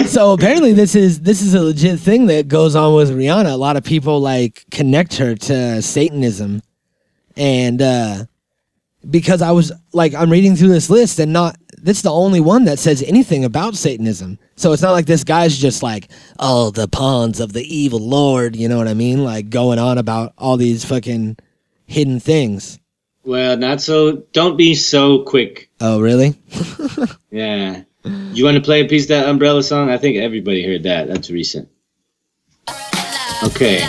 so 0.08 0.34
apparently 0.34 0.74
this 0.74 0.96
is 0.96 1.22
this 1.22 1.42
is 1.42 1.54
a 1.54 1.62
legit 1.62 2.00
thing 2.00 2.26
that 2.28 2.48
goes 2.48 2.76
on 2.76 2.94
with 2.94 3.12
Rihanna. 3.12 3.52
A 3.52 3.58
lot 3.58 3.78
of 3.78 3.84
people 3.84 4.20
like 4.20 4.66
connect 4.72 5.16
her 5.18 5.36
to 5.36 5.82
Satanism. 5.82 6.62
And 7.38 7.82
uh 7.82 8.26
because 9.10 9.42
I 9.42 9.52
was 9.52 9.72
like 9.94 10.14
I'm 10.14 10.32
reading 10.32 10.56
through 10.56 10.70
this 10.70 10.90
list 10.90 11.20
and 11.20 11.32
not 11.32 11.58
this 11.78 11.98
is 11.98 12.04
the 12.04 12.12
only 12.12 12.40
one 12.40 12.66
that 12.66 12.80
says 12.80 13.04
anything 13.04 13.46
about 13.46 13.76
Satanism. 13.76 14.40
So 14.56 14.74
it's 14.74 14.82
not 14.82 14.92
like 14.94 15.06
this 15.06 15.24
guy's 15.24 15.58
just 15.58 15.84
like, 15.84 16.10
oh, 16.40 16.72
the 16.72 16.88
pawns 16.88 17.40
of 17.40 17.54
the 17.54 17.64
evil 17.64 18.00
lord, 18.00 18.56
you 18.56 18.68
know 18.68 18.78
what 18.78 18.88
I 18.88 18.94
mean? 18.94 19.24
Like 19.24 19.50
going 19.50 19.80
on 19.80 19.98
about 19.98 20.34
all 20.38 20.58
these 20.58 20.84
fucking 20.84 21.38
hidden 21.86 22.20
things. 22.20 22.80
Well, 23.24 23.58
not 23.58 23.82
so. 23.82 24.24
Don't 24.34 24.56
be 24.56 24.76
so 24.76 25.24
quick. 25.24 25.70
Oh, 25.82 26.00
really? 26.02 26.36
Yeah. 27.32 27.84
You 28.06 28.46
want 28.46 28.56
to 28.56 28.62
play 28.62 28.82
a 28.82 28.88
piece 28.88 29.04
of 29.04 29.10
that 29.10 29.28
Umbrella 29.28 29.64
song? 29.64 29.90
I 29.90 29.98
think 29.98 30.18
everybody 30.18 30.64
heard 30.64 30.84
that. 30.84 31.08
That's 31.08 31.32
recent. 31.32 31.70
Okay. 33.44 33.86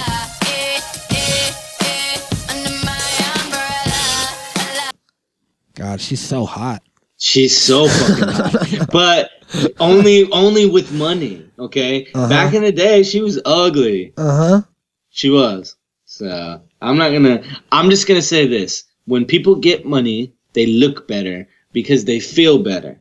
God, 5.75 6.01
she's 6.01 6.21
so 6.21 6.47
hot. 6.47 6.83
She's 7.19 7.57
so 7.57 7.89
fucking 7.89 8.29
hot. 8.29 8.89
But 8.93 9.31
only 9.79 10.31
only 10.33 10.67
with 10.67 10.93
money, 10.93 11.49
okay? 11.59 12.07
Uh-huh. 12.15 12.29
Back 12.29 12.55
in 12.55 12.63
the 12.63 12.73
day, 12.73 13.03
she 13.03 13.21
was 13.21 13.41
ugly. 13.45 14.13
Uh-huh. 14.17 14.63
She 15.11 15.31
was. 15.31 15.77
So 16.05 16.63
I'm 16.81 16.97
not 16.97 17.13
gonna 17.13 17.43
I'm 17.71 17.91
just 17.91 18.07
gonna 18.09 18.23
say 18.23 18.47
this. 18.47 18.85
When 19.05 19.25
people 19.25 19.57
get 19.57 19.85
money, 19.87 20.33
they 20.55 20.67
look 20.67 21.07
better 21.07 21.49
because 21.73 22.05
they 22.05 22.21
feel 22.21 22.63
better, 22.63 23.01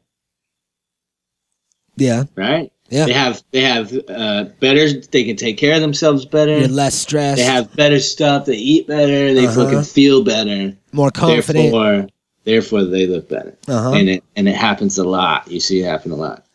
Yeah. 1.97 2.23
right? 2.35 2.71
Yeah. 2.89 3.05
They 3.05 3.13
have 3.13 3.43
they 3.51 3.61
have 3.61 3.93
uh, 4.09 4.43
better 4.59 4.91
they 5.01 5.23
can 5.23 5.35
take 5.35 5.57
care 5.57 5.73
of 5.75 5.81
themselves 5.81 6.25
better. 6.25 6.59
You're 6.59 6.67
less 6.67 6.93
stressed, 6.95 7.37
They 7.37 7.43
have 7.43 7.75
better 7.75 7.99
stuff, 7.99 8.45
they 8.45 8.53
eat 8.57 8.87
better, 8.87 9.33
they 9.33 9.47
Uh-huh. 9.47 9.65
fucking 9.65 9.83
feel 9.83 10.23
better. 10.23 10.75
more 10.91 11.09
confident. 11.11 11.71
Therefore 11.71 12.07
therefore 12.43 12.83
they 12.83 13.07
look 13.07 13.27
better. 13.27 13.57
Uh-huh. 13.67 13.93
And 13.93 14.09
it 14.09 14.23
and 14.35 14.47
it 14.47 14.55
happens 14.55 14.97
a 14.99 15.03
lot. 15.03 15.49
You 15.49 15.59
see 15.59 15.81
it 15.81 15.85
happen 15.85 16.11
a 16.11 16.15
lot. 16.15 16.45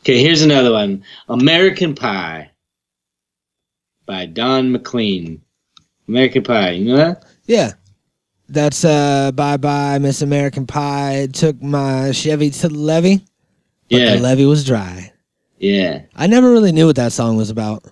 Okay, 0.00 0.18
here's 0.22 0.42
another 0.42 0.72
one. 0.72 1.02
American 1.28 1.94
Pie 1.94 2.50
by 4.06 4.26
Don 4.26 4.72
McLean. 4.72 5.42
American 6.08 6.42
Pie, 6.44 6.70
you 6.70 6.84
know 6.86 6.96
that? 6.96 7.24
Yeah. 7.46 7.72
That's 8.48 8.84
uh 8.84 9.32
bye 9.32 9.56
bye 9.56 9.98
Miss 9.98 10.22
American 10.22 10.66
Pie. 10.66 11.28
Took 11.32 11.60
my 11.60 12.12
Chevy 12.12 12.50
to 12.50 12.68
the 12.68 12.78
levee, 12.78 13.24
but 13.90 14.00
Yeah. 14.00 14.16
the 14.16 14.22
levee 14.22 14.46
was 14.46 14.64
dry. 14.64 15.12
yeah. 15.58 16.02
I 16.14 16.26
never 16.26 16.50
really 16.50 16.72
knew 16.72 16.86
what 16.86 16.96
that 16.96 17.12
song 17.12 17.36
was 17.36 17.50
about. 17.50 17.84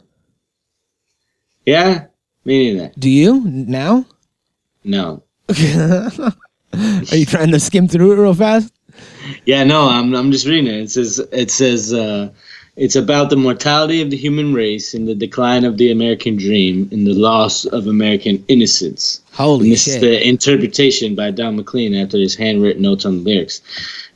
Yeah? 1.66 2.06
Me 2.44 2.72
neither. 2.72 2.92
Do 2.98 3.08
you 3.08 3.40
now? 3.44 4.04
No. 4.84 5.22
Are 5.48 7.16
you 7.16 7.24
trying 7.26 7.52
to 7.52 7.60
skim 7.60 7.88
through 7.88 8.12
it 8.12 8.16
real 8.22 8.34
fast? 8.34 8.72
Yeah, 9.46 9.64
no, 9.64 9.88
I'm 9.88 10.14
I'm 10.14 10.30
just 10.30 10.46
reading 10.46 10.66
it. 10.72 10.82
It 10.82 10.90
says 10.90 11.18
it 11.32 11.50
says 11.50 11.92
uh, 11.94 12.30
it's 12.76 12.96
about 12.96 13.30
the 13.30 13.36
mortality 13.36 14.02
of 14.02 14.10
the 14.10 14.16
human 14.16 14.52
race 14.52 14.94
and 14.94 15.06
the 15.06 15.14
decline 15.14 15.64
of 15.64 15.76
the 15.76 15.92
American 15.92 16.36
dream 16.36 16.88
and 16.90 17.06
the 17.06 17.14
loss 17.14 17.64
of 17.66 17.86
American 17.86 18.44
innocence. 18.48 19.20
Holy 19.32 19.66
And 19.66 19.72
this 19.72 19.84
shit! 19.84 19.94
is 19.96 20.00
the 20.00 20.28
interpretation 20.28 21.14
by 21.14 21.30
Don 21.30 21.56
McLean 21.56 21.94
after 21.94 22.18
his 22.18 22.34
handwritten 22.34 22.82
notes 22.82 23.04
on 23.04 23.18
the 23.18 23.30
lyrics. 23.30 23.60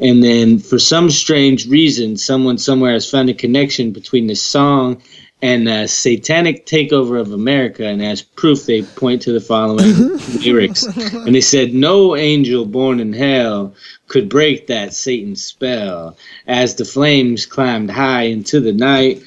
And 0.01 0.23
then, 0.23 0.59
for 0.59 0.79
some 0.79 1.11
strange 1.11 1.69
reason, 1.69 2.17
someone 2.17 2.59
somewhere 2.59 2.93
has 2.93 3.09
found 3.09 3.29
a 3.31 3.35
connection 3.35 3.93
between 3.93 4.27
this 4.27 4.43
song 4.43 5.03
and 5.41 5.67
the 5.67 5.87
satanic 5.87 6.67
takeover 6.67 7.21
of 7.21 7.33
America. 7.33 7.87
And 7.87 8.03
as 8.03 8.23
proof, 8.23 8.67
they 8.67 8.83
point 8.83 9.23
to 9.23 9.33
the 9.33 9.41
following 9.41 10.17
lyrics. 10.41 10.85
And 10.85 11.35
they 11.35 11.41
said, 11.41 11.75
No 11.75 12.17
angel 12.17 12.65
born 12.67 13.01
in 13.01 13.13
hell 13.13 13.75
could 14.09 14.29
break 14.29 14.67
that 14.67 14.95
Satan 14.95 15.37
spell. 15.37 16.17
As 16.47 16.75
the 16.75 16.85
flames 16.85 17.47
climbed 17.47 17.91
high 17.91 18.23
into 18.23 18.61
the 18.61 18.73
night, 18.73 19.23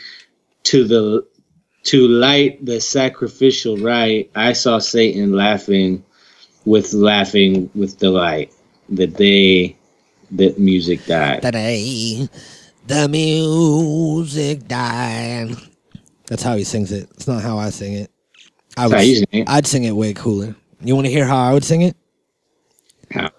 to 0.64 0.84
the 0.84 1.26
to 1.84 2.08
light 2.08 2.64
the 2.64 2.80
sacrificial 2.80 3.78
rite, 3.78 4.30
I 4.36 4.54
saw 4.54 4.78
Satan 4.78 5.34
laughing 5.34 6.04
with 6.66 6.94
laughing 6.94 7.70
with 7.74 7.98
delight. 7.98 8.54
The 8.90 9.08
day 9.08 9.78
that 10.32 10.60
music 10.60 11.06
died. 11.06 11.42
Today, 11.42 12.28
the 12.86 13.08
music 13.08 14.68
died. 14.68 15.71
That's 16.32 16.44
how 16.44 16.56
he 16.56 16.64
sings 16.64 16.94
it. 16.94 17.10
It's 17.12 17.28
not 17.28 17.42
how 17.44 17.58
I 17.58 17.72
sing 17.72 17.92
it. 17.92 18.10
I 18.78 18.88
would, 18.88 18.98
sing 19.02 19.26
it. 19.34 19.50
I'd 19.50 19.68
sing 19.68 19.84
it 19.84 19.92
way 19.92 20.14
cooler. 20.14 20.56
You 20.80 20.96
want 20.96 21.06
to 21.06 21.12
hear 21.12 21.26
how 21.26 21.36
I 21.36 21.52
would 21.52 21.66
sing 21.66 21.82
it? 21.82 21.98
How- 23.12 23.32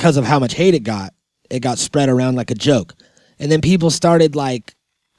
because 0.00 0.16
of 0.16 0.24
how 0.24 0.38
much 0.38 0.54
hate 0.54 0.72
it 0.72 0.82
got. 0.82 1.12
It 1.50 1.60
got 1.60 1.76
spread 1.76 2.08
around 2.08 2.34
like 2.34 2.50
a 2.50 2.54
joke. 2.54 2.94
And 3.38 3.52
then 3.52 3.60
people 3.60 3.90
started 3.90 4.34
like 4.34 4.74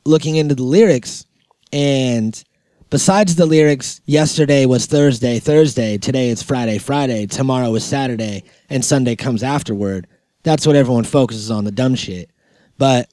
looking 0.05 0.37
into 0.37 0.55
the 0.55 0.63
lyrics 0.63 1.23
and 1.71 2.43
besides 2.89 3.35
the 3.35 3.45
lyrics, 3.45 4.01
yesterday 4.05 4.65
was 4.65 4.87
Thursday, 4.87 5.37
Thursday, 5.37 5.99
today 5.99 6.31
it's 6.31 6.41
Friday, 6.41 6.79
Friday, 6.79 7.27
tomorrow 7.27 7.75
is 7.75 7.85
Saturday, 7.85 8.43
and 8.71 8.83
Sunday 8.83 9.15
comes 9.15 9.43
afterward. 9.43 10.07
That's 10.41 10.65
what 10.65 10.75
everyone 10.75 11.03
focuses 11.03 11.51
on, 11.51 11.63
the 11.63 11.71
dumb 11.71 11.93
shit. 11.93 12.31
But 12.79 13.07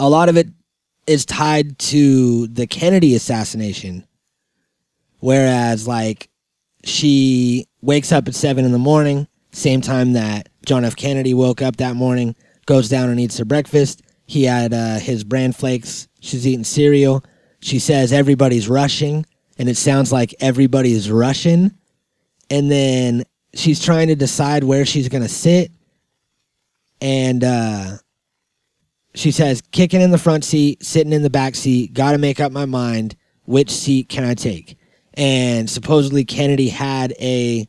a 0.00 0.10
lot 0.10 0.28
of 0.28 0.36
it 0.36 0.48
is 1.06 1.24
tied 1.24 1.78
to 1.78 2.48
the 2.48 2.66
Kennedy 2.66 3.14
assassination. 3.14 4.04
Whereas 5.20 5.86
like 5.86 6.28
she 6.82 7.68
wakes 7.80 8.10
up 8.10 8.26
at 8.26 8.34
seven 8.34 8.64
in 8.64 8.72
the 8.72 8.78
morning, 8.78 9.27
same 9.52 9.80
time 9.80 10.12
that 10.12 10.48
John 10.66 10.84
F. 10.84 10.96
Kennedy 10.96 11.34
woke 11.34 11.62
up 11.62 11.76
that 11.76 11.96
morning, 11.96 12.36
goes 12.66 12.88
down 12.88 13.08
and 13.08 13.18
eats 13.18 13.38
her 13.38 13.44
breakfast. 13.44 14.02
He 14.26 14.44
had 14.44 14.74
uh, 14.74 14.98
his 14.98 15.24
bran 15.24 15.52
flakes. 15.52 16.06
She's 16.20 16.46
eating 16.46 16.64
cereal. 16.64 17.24
She 17.60 17.78
says 17.78 18.12
everybody's 18.12 18.68
rushing, 18.68 19.24
and 19.58 19.68
it 19.68 19.76
sounds 19.76 20.12
like 20.12 20.34
everybody 20.40 20.92
is 20.92 21.10
rushing. 21.10 21.72
And 22.50 22.70
then 22.70 23.24
she's 23.54 23.82
trying 23.82 24.08
to 24.08 24.14
decide 24.14 24.64
where 24.64 24.84
she's 24.84 25.08
gonna 25.08 25.28
sit, 25.28 25.72
and 27.00 27.42
uh, 27.42 27.96
she 29.14 29.30
says, 29.30 29.62
"Kicking 29.72 30.00
in 30.00 30.10
the 30.10 30.18
front 30.18 30.44
seat, 30.44 30.84
sitting 30.84 31.12
in 31.12 31.22
the 31.22 31.30
back 31.30 31.54
seat. 31.54 31.94
Got 31.94 32.12
to 32.12 32.18
make 32.18 32.38
up 32.40 32.52
my 32.52 32.66
mind. 32.66 33.16
Which 33.44 33.70
seat 33.70 34.08
can 34.08 34.24
I 34.24 34.34
take?" 34.34 34.76
And 35.14 35.68
supposedly 35.68 36.24
Kennedy 36.24 36.68
had 36.68 37.12
a 37.18 37.66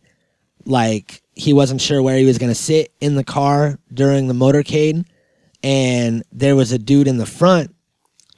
like 0.66 1.24
he 1.40 1.54
wasn't 1.54 1.80
sure 1.80 2.04
where 2.04 2.18
he 2.18 2.26
was 2.26 2.38
going 2.38 2.52
to 2.52 2.56
sit 2.56 2.92
in 3.00 3.16
the 3.16 3.24
car 3.24 3.80
during 3.94 4.28
the 4.28 4.34
motorcade 4.34 5.06
and 5.64 6.22
there 6.34 6.54
was 6.54 6.74
a 6.74 6.78
dude 6.78 7.08
in 7.08 7.18
the 7.18 7.26
front 7.26 7.74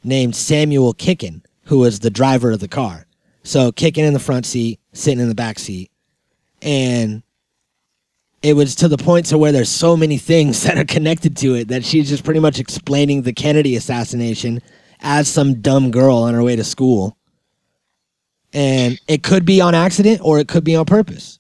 named 0.04 0.36
Samuel 0.36 0.94
Kicken 0.94 1.44
who 1.66 1.80
was 1.80 2.00
the 2.00 2.12
driver 2.12 2.52
of 2.52 2.60
the 2.60 2.68
car. 2.68 3.08
So 3.42 3.72
Kicken 3.72 4.06
in 4.06 4.14
the 4.14 4.20
front 4.20 4.46
seat, 4.46 4.80
sitting 4.94 5.20
in 5.20 5.30
the 5.30 5.36
back 5.36 5.58
seat. 5.58 5.90
And 6.62 7.24
it 8.44 8.54
was 8.54 8.76
to 8.76 8.88
the 8.88 9.00
point 9.00 9.26
to 9.28 9.38
where 9.40 9.52
there's 9.52 9.70
so 9.70 9.98
many 9.98 10.20
things 10.20 10.62
that 10.66 10.78
are 10.78 10.86
connected 10.86 11.36
to 11.38 11.56
it 11.56 11.70
that 11.70 11.84
she's 11.84 12.08
just 12.08 12.24
pretty 12.24 12.40
much 12.40 12.60
explaining 12.60 13.24
the 13.24 13.34
Kennedy 13.34 13.76
assassination 13.76 14.62
as 15.00 15.28
some 15.28 15.60
dumb 15.60 15.90
girl 15.90 16.18
on 16.18 16.36
her 16.36 16.44
way 16.44 16.56
to 16.56 16.64
school. 16.64 17.18
And 18.54 19.00
it 19.08 19.24
could 19.24 19.44
be 19.44 19.60
on 19.60 19.74
accident 19.74 20.22
or 20.24 20.38
it 20.38 20.48
could 20.48 20.64
be 20.64 20.76
on 20.76 20.86
purpose. 20.86 21.40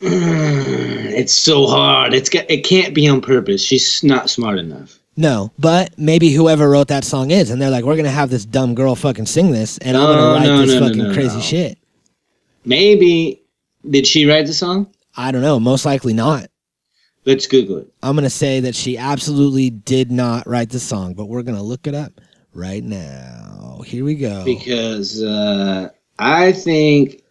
It's 0.00 1.32
so 1.32 1.66
hard. 1.66 2.14
It's 2.14 2.28
got, 2.28 2.48
it 2.48 2.64
can't 2.64 2.94
be 2.94 3.08
on 3.08 3.20
purpose. 3.20 3.62
She's 3.62 4.04
not 4.04 4.30
smart 4.30 4.58
enough. 4.58 4.98
No, 5.16 5.50
but 5.58 5.98
maybe 5.98 6.30
whoever 6.30 6.70
wrote 6.70 6.88
that 6.88 7.02
song 7.02 7.32
is, 7.32 7.50
and 7.50 7.60
they're 7.60 7.70
like, 7.70 7.84
we're 7.84 7.96
gonna 7.96 8.08
have 8.08 8.30
this 8.30 8.44
dumb 8.44 8.76
girl 8.76 8.94
fucking 8.94 9.26
sing 9.26 9.50
this, 9.50 9.76
and 9.78 9.96
I'm 9.96 10.06
gonna 10.06 10.32
write 10.32 10.46
no, 10.46 10.64
this 10.64 10.80
no, 10.80 10.86
fucking 10.86 11.02
no, 11.08 11.12
crazy 11.12 11.40
shit. 11.40 11.76
Maybe 12.64 13.42
did 13.90 14.06
she 14.06 14.26
write 14.26 14.46
the 14.46 14.52
song? 14.52 14.94
I 15.16 15.32
don't 15.32 15.42
know. 15.42 15.58
Most 15.58 15.84
likely 15.84 16.12
not. 16.12 16.48
Let's 17.24 17.48
Google 17.48 17.78
it. 17.78 17.92
I'm 18.00 18.14
gonna 18.14 18.30
say 18.30 18.60
that 18.60 18.76
she 18.76 18.96
absolutely 18.96 19.70
did 19.70 20.12
not 20.12 20.46
write 20.46 20.70
the 20.70 20.78
song, 20.78 21.14
but 21.14 21.26
we're 21.26 21.42
gonna 21.42 21.64
look 21.64 21.88
it 21.88 21.96
up 21.96 22.20
right 22.54 22.84
now. 22.84 23.82
Here 23.84 24.04
we 24.04 24.14
go. 24.14 24.44
because 24.44 25.20
uh, 25.20 25.88
I 26.16 26.52
think 26.52 27.24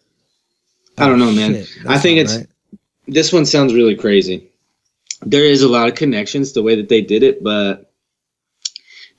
I 0.98 1.08
don't 1.08 1.20
know, 1.20 1.32
man. 1.32 1.64
Shit, 1.64 1.86
I 1.88 1.98
think 1.98 2.20
it's 2.20 2.36
right. 2.36 2.48
This 3.08 3.32
one 3.34 3.46
sounds 3.46 3.74
really 3.74 3.96
crazy. 3.96 4.50
There 5.22 5.46
is 5.46 5.64
a 5.64 5.68
lot 5.70 5.88
of 5.90 5.96
connections 5.96 6.54
the 6.54 6.62
way 6.64 6.76
that 6.76 6.90
they 6.90 7.02
did 7.02 7.24
it, 7.24 7.44
but 7.44 7.92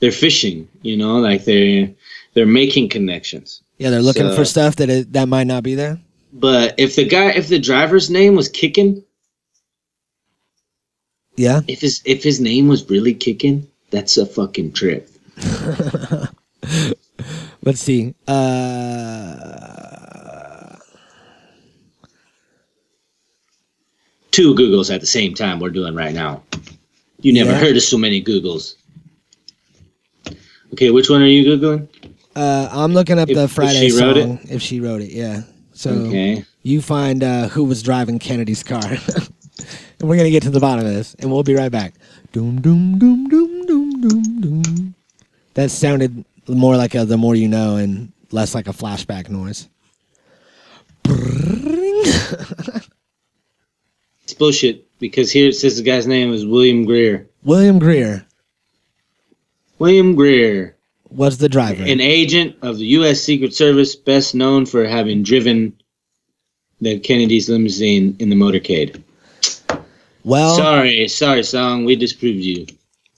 they're 0.01 0.12
fishing, 0.12 0.68
you 0.82 0.97
know, 0.97 1.18
like 1.18 1.45
they're 1.45 1.91
they're 2.34 2.47
making 2.47 2.89
connections. 2.91 3.62
yeah. 3.78 3.91
They're 3.91 4.03
looking 4.03 4.28
so- 4.28 4.36
for 4.36 4.45
stuff 4.45 4.76
that 4.76 4.89
it, 4.91 5.12
that 5.14 5.28
might 5.28 5.47
not 5.49 5.62
be 5.62 5.74
there. 5.74 5.99
But 6.32 6.74
if 6.78 6.95
the 6.95 7.05
guy, 7.09 7.30
if 7.32 7.49
the 7.49 7.59
driver's 7.59 8.11
name 8.11 8.36
was 8.36 8.49
Kicking, 8.49 9.03
Yeah. 11.36 11.62
if 11.66 11.80
his 11.80 12.03
if 12.05 12.22
his 12.22 12.39
name 12.41 12.68
was 12.68 12.89
really 12.91 13.14
Kicking, 13.14 13.66
that's 13.91 14.18
a 14.18 14.26
fucking 14.26 14.72
trip. 14.72 15.09
Let's 17.64 17.80
see. 17.80 18.14
Uh, 18.26 19.88
Two 24.39 24.55
Googles 24.55 24.95
at 24.95 25.01
the 25.01 25.07
same 25.07 25.34
time. 25.34 25.59
We're 25.59 25.70
doing 25.70 25.97
right 25.97 26.14
now. 26.14 26.45
You 27.22 27.32
never 27.32 27.51
Yeah. 27.51 27.59
heard 27.59 27.76
of 27.76 27.82
so 27.82 27.99
many 27.99 28.22
Googles. 28.22 28.76
Okay, 30.74 30.91
which 30.93 31.11
one 31.11 31.22
are 31.22 31.26
you 31.26 31.43
googling? 31.45 31.89
uh, 32.36 32.68
I'm 32.70 32.95
looking 32.95 33.18
up 33.18 33.28
If- 33.28 33.34
the 33.34 33.43
if 33.45 33.51
Friday 33.51 33.91
she 33.91 34.01
wrote 34.01 34.16
it? 34.16 34.22
song. 34.26 34.39
If 34.49 34.62
she 34.62 34.78
wrote 34.78 35.01
it, 35.03 35.11
yeah. 35.11 35.43
So 35.72 35.91
Okay. 35.91 36.45
you 36.62 36.80
find 36.80 37.24
uh, 37.24 37.49
who 37.49 37.64
was 37.64 37.82
driving 37.82 38.20
Kennedy's 38.20 38.62
car, 38.62 38.84
and 38.86 39.28
we're 40.09 40.16
gonna 40.16 40.30
get 40.30 40.45
to 40.45 40.51
the 40.51 40.61
bottom 40.61 40.86
of 40.86 40.93
this, 40.95 41.16
and 41.18 41.32
we'll 41.32 41.43
be 41.43 41.57
right 41.57 41.72
back. 41.72 41.95
Doom 42.30 42.61
doom 42.61 42.97
doom 43.01 43.28
doom 43.28 43.66
doom 43.66 44.01
doom 44.01 44.41
doom. 44.41 44.95
That 45.55 45.72
sounded 45.72 46.24
more 46.47 46.76
like 46.76 46.95
a 46.95 47.05
"the 47.05 47.16
more 47.18 47.34
you 47.34 47.49
know" 47.49 47.74
and 47.74 48.12
less 48.30 48.55
like 48.55 48.68
a 48.68 48.72
flashback 48.72 49.28
noise. 49.28 49.66
Bullshit 54.39 54.86
because 54.99 55.30
here 55.30 55.49
it 55.49 55.55
says 55.55 55.76
the 55.76 55.82
guy's 55.82 56.07
name 56.07 56.32
is 56.32 56.47
William 56.47 56.84
Greer. 56.84 57.28
William 57.45 57.78
Greer 57.78 58.26
William 59.78 60.16
Greer, 60.16 60.76
was 61.11 61.39
the 61.39 61.49
driver. 61.49 61.82
an 61.84 62.01
agent 62.01 62.57
of 62.62 62.78
the 62.78 62.86
U.S. 62.86 63.20
Secret 63.20 63.55
Service, 63.55 63.95
best 63.95 64.34
known 64.34 64.66
for 64.66 64.86
having 64.86 65.22
driven 65.22 65.72
the 66.80 66.99
Kennedy's 66.99 67.49
limousine 67.49 68.16
in 68.18 68.28
the 68.28 68.36
motorcade. 68.36 69.03
well, 70.24 70.57
sorry, 70.57 71.07
sorry, 71.09 71.43
song. 71.43 71.84
We 71.84 71.97
disproved 71.97 72.39
you. 72.39 72.66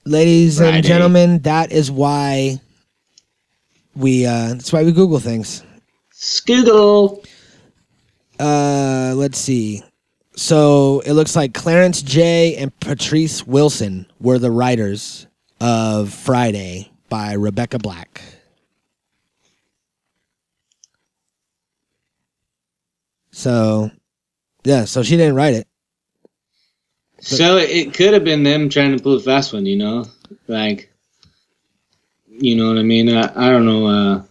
ladies 0.04 0.58
Friday. 0.58 0.78
and 0.78 0.86
gentlemen, 0.86 1.38
that 1.40 1.72
is 1.72 1.90
why 1.90 2.60
we 3.96 4.26
uh 4.26 4.50
that's 4.50 4.72
why 4.72 4.84
we 4.84 4.92
Google 4.92 5.18
things. 5.18 5.64
Skoogle. 6.12 7.24
Uh 8.38 9.14
let's 9.16 9.38
see. 9.38 9.82
So 10.40 11.00
it 11.04 11.12
looks 11.12 11.36
like 11.36 11.52
Clarence 11.52 12.00
Jey 12.00 12.56
and 12.56 12.74
Patrice 12.80 13.46
Wilson 13.46 14.06
were 14.20 14.38
the 14.38 14.50
writers 14.50 15.26
of 15.60 16.14
Friday 16.14 16.90
by 17.10 17.34
Rebecca 17.34 17.78
Black. 17.78 18.22
So 23.32 23.90
yeah, 24.64 24.86
so 24.86 25.02
she 25.02 25.18
didn't 25.18 25.34
write 25.34 25.52
it. 25.52 25.68
So 27.20 27.58
it 27.58 27.92
could 27.92 28.14
have 28.14 28.24
been 28.24 28.42
them 28.42 28.70
trying 28.70 28.96
to 28.96 29.02
pull 29.02 29.16
a 29.16 29.20
fast 29.20 29.52
one, 29.52 29.66
you 29.66 29.76
know, 29.76 30.06
like, 30.48 30.90
you 32.26 32.56
know 32.56 32.68
what 32.68 32.78
I 32.78 32.82
mean? 32.82 33.14
I, 33.14 33.30
I 33.36 33.50
don't 33.50 33.66
know. 33.66 33.86
Uh, 33.86 34.22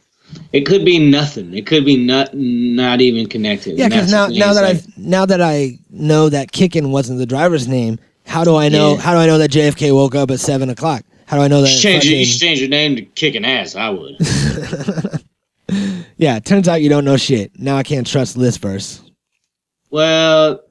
it 0.51 0.65
could 0.65 0.83
be 0.83 0.99
nothing. 0.99 1.53
It 1.53 1.65
could 1.65 1.85
be 1.85 1.97
not 1.97 2.33
not 2.33 3.01
even 3.01 3.27
connected. 3.27 3.77
Yeah, 3.77 3.89
because 3.89 4.11
now 4.11 4.27
now 4.27 4.53
that 4.53 4.63
like- 4.63 4.77
I 4.77 4.93
now 4.97 5.25
that 5.25 5.41
I 5.41 5.79
know 5.89 6.29
that 6.29 6.51
Kickin 6.51 6.89
wasn't 6.89 7.19
the 7.19 7.25
driver's 7.25 7.67
name, 7.67 7.99
how 8.25 8.43
do 8.43 8.55
I 8.55 8.69
know? 8.69 8.95
Yeah. 8.95 9.01
How 9.01 9.13
do 9.13 9.19
I 9.19 9.25
know 9.25 9.37
that 9.37 9.51
JFK 9.51 9.93
woke 9.93 10.15
up 10.15 10.31
at 10.31 10.39
seven 10.39 10.69
o'clock? 10.69 11.03
How 11.25 11.37
do 11.37 11.43
I 11.43 11.47
know 11.47 11.61
that? 11.61 11.71
you 11.71 11.79
change, 11.79 12.05
your, 12.05 12.19
you 12.19 12.25
change 12.25 12.59
your 12.59 12.69
name 12.69 12.95
to 12.95 13.03
kicking 13.03 13.45
ass. 13.45 13.75
I 13.75 13.89
would. 13.89 14.17
yeah, 16.17 16.39
turns 16.39 16.67
out 16.67 16.81
you 16.81 16.89
don't 16.89 17.05
know 17.05 17.17
shit. 17.17 17.57
Now 17.59 17.77
I 17.77 17.83
can't 17.83 18.07
trust 18.07 18.39
this 18.39 18.57
verse. 18.57 19.01
well, 19.91 20.61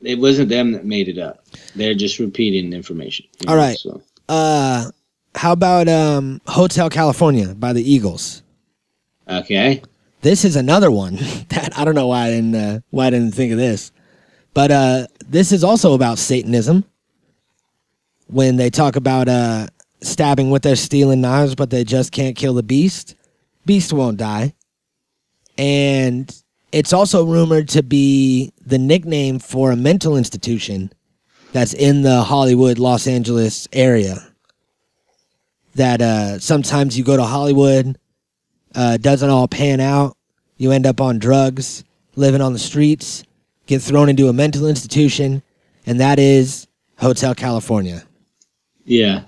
it 0.00 0.18
wasn't 0.18 0.48
them 0.50 0.72
that 0.72 0.84
made 0.84 1.08
it 1.08 1.18
up. 1.18 1.44
They're 1.74 1.94
just 1.94 2.18
repeating 2.18 2.72
information. 2.72 3.26
All 3.46 3.54
know, 3.54 3.60
right. 3.60 3.76
So. 3.76 4.02
Uh, 4.28 4.90
how 5.34 5.52
about 5.52 5.88
um, 5.88 6.40
Hotel 6.46 6.88
California 6.90 7.54
by 7.54 7.72
the 7.72 7.82
Eagles? 7.82 8.42
Okay. 9.28 9.82
This 10.20 10.44
is 10.44 10.56
another 10.56 10.90
one 10.90 11.16
that 11.48 11.72
I 11.76 11.84
don't 11.84 11.94
know 11.94 12.08
why 12.08 12.26
I 12.26 12.30
didn't 12.30 12.54
uh, 12.54 12.80
why 12.90 13.06
I 13.06 13.10
didn't 13.10 13.34
think 13.34 13.52
of 13.52 13.58
this, 13.58 13.92
but 14.52 14.70
uh, 14.70 15.06
this 15.26 15.52
is 15.52 15.64
also 15.64 15.94
about 15.94 16.18
Satanism. 16.18 16.84
When 18.26 18.56
they 18.56 18.70
talk 18.70 18.96
about 18.96 19.28
uh, 19.28 19.66
stabbing 20.00 20.50
with 20.50 20.62
their 20.62 20.76
stealing 20.76 21.20
knives, 21.20 21.54
but 21.54 21.70
they 21.70 21.84
just 21.84 22.10
can't 22.10 22.36
kill 22.36 22.54
the 22.54 22.62
beast, 22.62 23.14
beast 23.66 23.92
won't 23.92 24.16
die, 24.16 24.54
and 25.58 26.34
it's 26.72 26.92
also 26.92 27.24
rumored 27.24 27.68
to 27.70 27.82
be 27.82 28.52
the 28.64 28.78
nickname 28.78 29.38
for 29.38 29.70
a 29.70 29.76
mental 29.76 30.16
institution 30.16 30.90
that's 31.52 31.74
in 31.74 32.02
the 32.02 32.22
Hollywood, 32.22 32.78
Los 32.78 33.06
Angeles 33.06 33.68
area. 33.72 34.16
That 35.76 36.00
uh, 36.00 36.38
sometimes 36.38 36.96
you 36.96 37.04
go 37.04 37.16
to 37.16 37.24
Hollywood 37.24 37.98
uh, 38.74 38.96
doesn't 38.96 39.30
all 39.30 39.48
pan 39.48 39.80
out. 39.80 40.16
You 40.56 40.72
end 40.72 40.86
up 40.86 41.00
on 41.00 41.18
drugs, 41.18 41.84
living 42.16 42.40
on 42.40 42.52
the 42.52 42.58
streets, 42.58 43.24
get 43.66 43.82
thrown 43.82 44.08
into 44.08 44.28
a 44.28 44.32
mental 44.32 44.66
institution, 44.66 45.42
and 45.86 46.00
that 46.00 46.18
is 46.18 46.66
Hotel 46.98 47.34
California. 47.34 48.04
Yeah. 48.84 49.22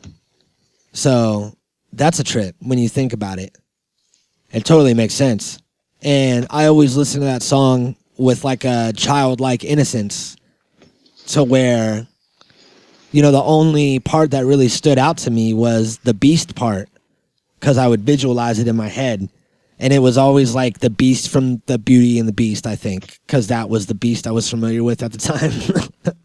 So 0.93 1.57
that's 1.93 2.19
a 2.19 2.25
trip 2.25 2.55
when 2.61 2.79
you 2.79 2.89
think 2.89 3.13
about 3.13 3.39
it. 3.39 3.57
It 4.53 4.65
totally 4.65 4.95
makes 4.95 5.15
sense. 5.15 5.59
And 6.03 6.47
I 6.51 6.67
always 6.67 6.97
listen 6.97 7.21
to 7.21 7.27
that 7.27 7.43
song 7.43 7.97
with 8.17 8.45
like 8.45 8.65
a 8.65 8.93
childlike 8.97 9.65
innocence 9.65 10.37
to 11.29 11.43
where, 11.43 12.07
you 13.13 13.23
know, 13.23 13.33
the 13.33 13.43
only 13.43 13.99
part 13.99 14.31
that 14.31 14.47
really 14.47 14.69
stood 14.69 14.99
out 14.99 15.19
to 15.19 15.31
me 15.31 15.53
was 15.53 15.99
the 15.99 16.15
beast 16.15 16.55
part 16.55 16.89
because 17.59 17.79
I 17.79 17.89
would 17.89 18.03
visualize 18.03 18.59
it 18.59 18.69
in 18.69 18.77
my 18.77 18.89
head. 18.89 19.29
And 19.79 19.93
it 19.93 19.99
was 19.99 20.17
always 20.17 20.55
like 20.55 20.79
the 20.79 20.91
beast 20.91 21.29
from 21.29 21.63
the 21.67 21.79
Beauty 21.79 22.19
and 22.19 22.29
the 22.29 22.33
Beast, 22.33 22.67
I 22.67 22.77
think, 22.77 23.19
because 23.27 23.49
that 23.49 23.69
was 23.69 23.87
the 23.87 23.95
beast 23.95 24.27
I 24.27 24.31
was 24.31 24.49
familiar 24.49 24.83
with 24.83 25.03
at 25.03 25.13
the 25.13 25.19
time. 25.19 25.53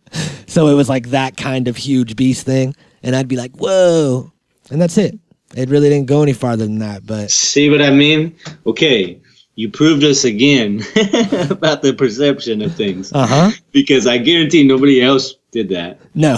so 0.48 0.68
it 0.68 0.74
was 0.74 0.88
like 0.88 1.10
that 1.10 1.36
kind 1.38 1.68
of 1.68 1.76
huge 1.76 2.16
beast 2.16 2.46
thing. 2.46 2.76
And 3.04 3.16
I'd 3.16 3.28
be 3.28 3.36
like, 3.36 3.56
whoa. 3.58 4.32
And 4.70 4.82
that's 4.82 4.98
it. 4.98 5.20
It 5.56 5.70
really 5.70 5.90
didn't 5.90 6.08
go 6.08 6.24
any 6.24 6.34
farther 6.34 6.64
than 6.64 6.80
that. 6.80 7.06
But 7.06 7.30
See 7.32 7.70
what 7.70 7.82
I 7.82 7.90
mean? 7.90 8.36
Okay. 8.66 9.20
You 9.56 9.70
proved 9.70 10.04
us 10.04 10.24
again 10.24 10.80
about 11.50 11.82
the 11.82 11.94
perception 11.98 12.62
of 12.62 12.74
things 12.74 13.12
uh 13.12 13.28
huh. 13.28 13.52
because 13.74 14.08
I 14.08 14.18
guarantee 14.18 14.66
nobody 14.66 15.02
else 15.02 15.36
did 15.52 15.68
that. 15.70 16.00
No. 16.16 16.36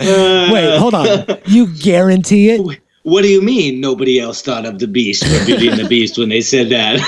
Wait, 0.52 0.78
hold 0.78 0.94
on. 0.94 1.26
You 1.46 1.66
guarantee 1.78 2.50
it? 2.50 2.80
What 3.04 3.22
do 3.22 3.28
you 3.28 3.42
mean 3.42 3.80
nobody 3.80 4.20
else 4.20 4.42
thought 4.42 4.64
of 4.64 4.78
the 4.78 4.86
Beast 4.86 5.24
or 5.24 5.44
Beauty 5.44 5.68
and 5.68 5.80
the 5.80 5.88
Beast 5.88 6.18
when 6.18 6.28
they 6.28 6.40
said 6.40 6.68
that? 6.68 7.00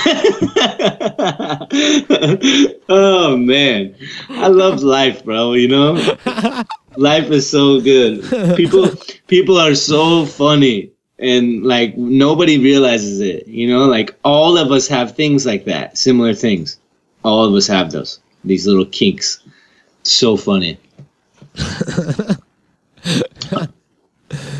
oh 2.89 3.37
man, 3.37 3.95
I 4.29 4.47
love 4.47 4.83
life, 4.83 5.23
bro. 5.23 5.53
You 5.53 5.69
know, 5.69 5.93
life 6.97 7.31
is 7.31 7.49
so 7.49 7.79
good. 7.79 8.23
People, 8.57 8.89
people 9.27 9.57
are 9.57 9.73
so 9.73 10.25
funny, 10.25 10.91
and 11.17 11.63
like 11.63 11.97
nobody 11.97 12.57
realizes 12.57 13.21
it. 13.21 13.47
You 13.47 13.69
know, 13.69 13.85
like 13.85 14.13
all 14.25 14.57
of 14.57 14.73
us 14.73 14.89
have 14.89 15.15
things 15.15 15.45
like 15.45 15.63
that, 15.63 15.97
similar 15.97 16.33
things. 16.33 16.77
All 17.23 17.45
of 17.45 17.53
us 17.53 17.67
have 17.67 17.91
those. 17.91 18.19
These 18.43 18.67
little 18.67 18.85
kinks. 18.85 19.41
So 20.03 20.35
funny. 20.35 20.77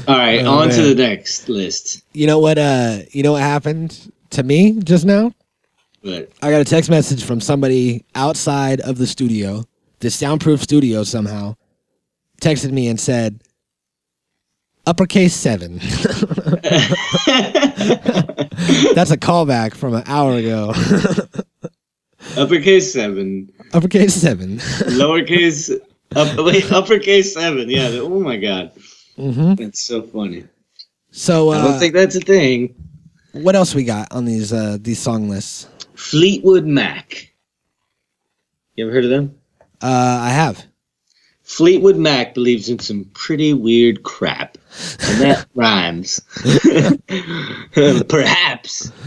All 0.07 0.15
right, 0.17 0.45
Oh, 0.45 0.59
on 0.59 0.69
to 0.69 0.81
the 0.81 0.95
next 0.95 1.49
list. 1.49 2.03
You 2.13 2.27
know 2.27 2.39
what? 2.39 2.57
Uh, 2.57 2.99
you 3.11 3.23
know 3.23 3.31
what 3.33 3.41
happened 3.41 4.11
to 4.31 4.43
me 4.43 4.79
just 4.83 5.05
now? 5.05 5.31
But 6.03 6.29
I 6.41 6.51
got 6.51 6.61
a 6.61 6.65
text 6.65 6.89
message 6.89 7.23
from 7.23 7.41
somebody 7.41 8.05
outside 8.13 8.79
of 8.81 8.97
the 8.99 9.07
studio, 9.07 9.63
the 9.99 10.11
soundproof 10.11 10.61
studio 10.61 11.03
somehow, 11.03 11.55
texted 12.41 12.71
me 12.71 12.87
and 12.87 12.99
said, 12.99 13.41
uppercase 14.85 15.33
seven. 15.33 15.77
That's 18.93 19.11
a 19.11 19.17
callback 19.17 19.73
from 19.73 19.95
an 19.95 20.03
hour 20.05 20.35
ago. 20.35 20.73
uppercase 22.37 22.93
seven. 22.93 23.51
uppercase 23.73 24.13
seven. 24.13 24.57
Lowercase, 24.59 25.71
up, 26.15 26.37
wait, 26.45 26.71
uppercase 26.71 27.33
seven. 27.33 27.69
Yeah. 27.69 27.89
oh 28.01 28.19
my 28.19 28.37
god, 28.37 28.71
hmm 29.15 29.53
that's 29.55 29.81
so 29.81 30.01
funny. 30.01 30.45
So, 31.11 31.51
I 31.51 31.63
don't 31.63 31.75
uh, 31.75 31.79
think 31.79 31.93
that's 31.93 32.15
a 32.15 32.19
thing. 32.19 32.75
what 33.31 33.55
else 33.55 33.73
we 33.73 33.85
got 33.85 34.11
on 34.11 34.25
these 34.25 34.51
uh, 34.51 34.77
these 34.81 34.99
song 34.99 35.29
lists? 35.29 35.67
Fleetwood 35.95 36.65
Mac. 36.65 37.33
You 38.75 38.85
ever 38.85 38.93
heard 38.93 39.05
of 39.05 39.09
them? 39.09 39.37
Uh, 39.81 40.19
I 40.21 40.29
have. 40.29 40.65
Fleetwood 41.43 41.95
Mac 41.95 42.33
believes 42.33 42.69
in 42.69 42.79
some 42.79 43.05
pretty 43.13 43.53
weird 43.53 44.03
crap, 44.03 44.57
and 45.07 45.21
that 45.21 45.45
rhymes. 45.55 46.21
Perhaps. 48.09 48.91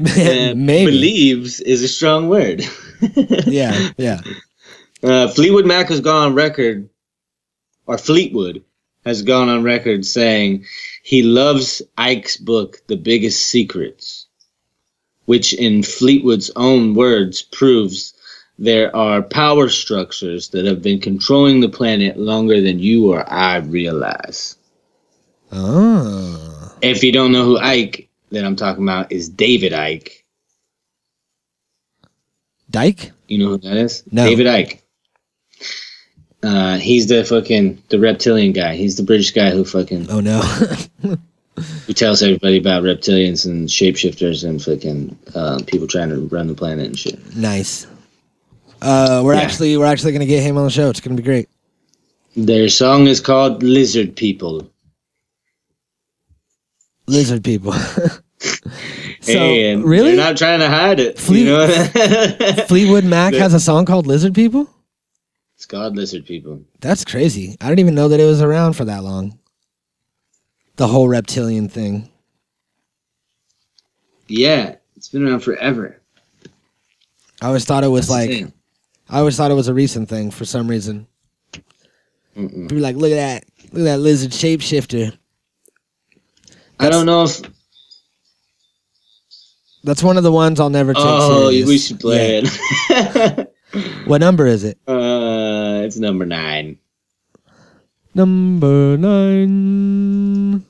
Uh, 0.00 0.54
Maybe. 0.56 0.90
Believes 0.90 1.60
is 1.60 1.82
a 1.82 1.88
strong 1.88 2.30
word. 2.30 2.64
Yeah, 3.46 3.90
yeah. 3.98 4.22
Uh, 5.02 5.28
Fleetwood 5.28 5.66
Mac 5.66 5.88
has 5.88 6.00
gone 6.00 6.28
on 6.28 6.34
record, 6.34 6.88
or 7.86 7.98
Fleetwood 7.98 8.64
has 9.04 9.22
gone 9.22 9.48
on 9.48 9.62
record 9.62 10.04
saying 10.04 10.66
he 11.02 11.22
loves 11.22 11.82
Icke's 11.96 12.36
book, 12.36 12.82
The 12.86 12.96
Biggest 12.96 13.46
Secrets, 13.46 14.26
which, 15.24 15.52
in 15.54 15.82
Fleetwood's 15.82 16.50
own 16.56 16.94
words, 16.94 17.42
proves 17.42 18.14
there 18.58 18.94
are 18.94 19.22
power 19.22 19.70
structures 19.70 20.50
that 20.50 20.66
have 20.66 20.82
been 20.82 21.00
controlling 21.00 21.60
the 21.60 21.68
planet 21.68 22.18
longer 22.18 22.60
than 22.60 22.78
you 22.78 23.10
or 23.10 23.26
I 23.26 23.56
realize. 23.56 24.56
Oh. 25.50 26.76
If 26.82 27.02
you 27.02 27.10
don't 27.10 27.32
know 27.32 27.44
who 27.44 27.58
Icke 27.58 28.08
that 28.30 28.44
I'm 28.44 28.56
talking 28.56 28.82
about 28.82 29.12
is 29.12 29.28
David 29.28 29.72
Icke. 29.72 30.22
Dyke? 32.70 33.12
You 33.26 33.38
know 33.38 33.48
who 33.48 33.58
that 33.58 33.76
is? 33.76 34.04
No. 34.12 34.24
David 34.24 34.46
Icke. 34.46 34.79
Uh, 36.42 36.78
he's 36.78 37.06
the 37.06 37.24
fucking 37.24 37.82
the 37.90 37.98
reptilian 37.98 38.52
guy. 38.52 38.74
He's 38.74 38.96
the 38.96 39.02
British 39.02 39.30
guy 39.32 39.50
who 39.50 39.64
fucking 39.64 40.10
Oh 40.10 40.20
no. 40.20 40.40
who 41.86 41.92
tells 41.92 42.22
everybody 42.22 42.56
about 42.56 42.82
reptilians 42.82 43.44
and 43.44 43.68
shapeshifters 43.68 44.48
and 44.48 44.62
fucking 44.62 45.18
uh, 45.34 45.60
people 45.66 45.86
trying 45.86 46.08
to 46.08 46.20
run 46.34 46.46
the 46.46 46.54
planet 46.54 46.86
and 46.86 46.98
shit. 46.98 47.36
nice. 47.36 47.86
Uh, 48.80 49.20
we're 49.22 49.34
Yeah. 49.34 49.40
actually 49.42 49.76
we're 49.76 49.84
actually 49.84 50.12
gonna 50.12 50.24
get 50.24 50.42
him 50.42 50.56
on 50.56 50.64
the 50.64 50.70
show. 50.70 50.88
It's 50.88 51.00
gonna 51.00 51.16
be 51.16 51.22
great. 51.22 51.48
Their 52.36 52.68
song 52.70 53.06
is 53.08 53.20
called 53.20 53.62
Lizard 53.62 54.16
People. 54.16 54.70
Lizard 57.06 57.42
people. 57.44 57.72
so 59.20 59.32
hey, 59.32 59.76
really, 59.76 60.10
They're 60.14 60.16
not 60.28 60.36
trying 60.38 60.60
to 60.60 60.68
hide 60.68 61.00
it. 61.00 61.18
Fleet- 61.18 61.40
you 61.40 61.46
know? 61.46 62.64
Fleetwood 62.68 63.04
Mac 63.04 63.34
has 63.34 63.52
a 63.52 63.60
song 63.60 63.84
called 63.84 64.06
Lizard 64.06 64.34
People. 64.34 64.68
It's 65.60 65.66
called 65.66 65.94
Lizard 65.94 66.24
People. 66.24 66.62
That's 66.80 67.04
crazy. 67.04 67.54
I 67.60 67.68
didn't 67.68 67.80
even 67.80 67.94
know 67.94 68.08
that 68.08 68.18
it 68.18 68.24
was 68.24 68.40
around 68.40 68.72
for 68.76 68.86
that 68.86 69.04
long. 69.04 69.38
The 70.76 70.86
whole 70.86 71.06
reptilian 71.06 71.68
thing. 71.68 72.08
Yeah, 74.26 74.76
it's 74.96 75.10
been 75.10 75.28
around 75.28 75.40
forever. 75.40 76.00
I 77.42 77.48
always 77.48 77.66
thought 77.66 77.84
it 77.84 77.88
was 77.88 78.08
That's 78.08 78.30
like. 78.30 78.46
I 79.10 79.18
always 79.18 79.36
thought 79.36 79.50
it 79.50 79.54
was 79.54 79.68
a 79.68 79.74
recent 79.74 80.08
thing 80.08 80.30
for 80.30 80.46
some 80.46 80.66
reason. 80.66 81.06
Mm-mm. 82.34 82.66
Be 82.70 82.76
like, 82.80 82.96
look 82.96 83.12
at 83.12 83.16
that, 83.16 83.44
look 83.64 83.80
at 83.82 83.84
that 83.84 83.98
lizard 83.98 84.30
shapeshifter. 84.30 85.14
I 86.78 86.88
don't 86.88 87.04
know 87.04 87.24
if. 87.24 87.38
That's 89.84 90.02
one 90.02 90.16
of 90.16 90.22
the 90.22 90.32
ones 90.32 90.58
I'll 90.58 90.70
never 90.70 90.94
take 90.94 91.02
Oh, 91.04 91.50
serious. 91.50 91.68
we 91.68 91.76
should 91.76 92.00
play 92.00 92.40
Yeah. 92.40 92.48
it. 93.36 93.46
What 94.06 94.20
number 94.20 94.46
is 94.46 94.64
it? 94.64 94.78
uh, 94.88 94.92
it's 95.82 95.96
number 95.96 96.26
nine. 96.26 96.78
Number 98.14 98.96
nine. 98.96 100.64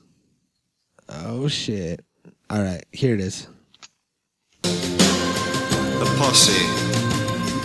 Oh 1.09 1.47
shit! 1.47 2.03
All 2.49 2.61
right, 2.61 2.83
here 2.91 3.13
it 3.15 3.19
is. 3.19 3.47
The 4.61 6.13
posse. 6.17 6.67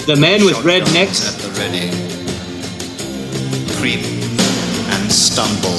The 0.07 0.17
man 0.17 0.45
with 0.45 0.63
red 0.65 0.85
necks. 0.93 1.27
At 1.27 1.35
the 1.43 1.51
ready. 1.59 1.91
Creep 3.79 4.05
and 4.95 5.13
stumble 5.13 5.79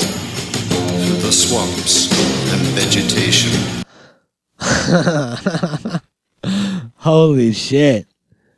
through 0.70 1.18
the 1.22 1.32
swamps 1.32 2.12
and 2.54 2.62
vegetation. 2.78 3.52
Holy 6.98 7.54
shit! 7.54 8.08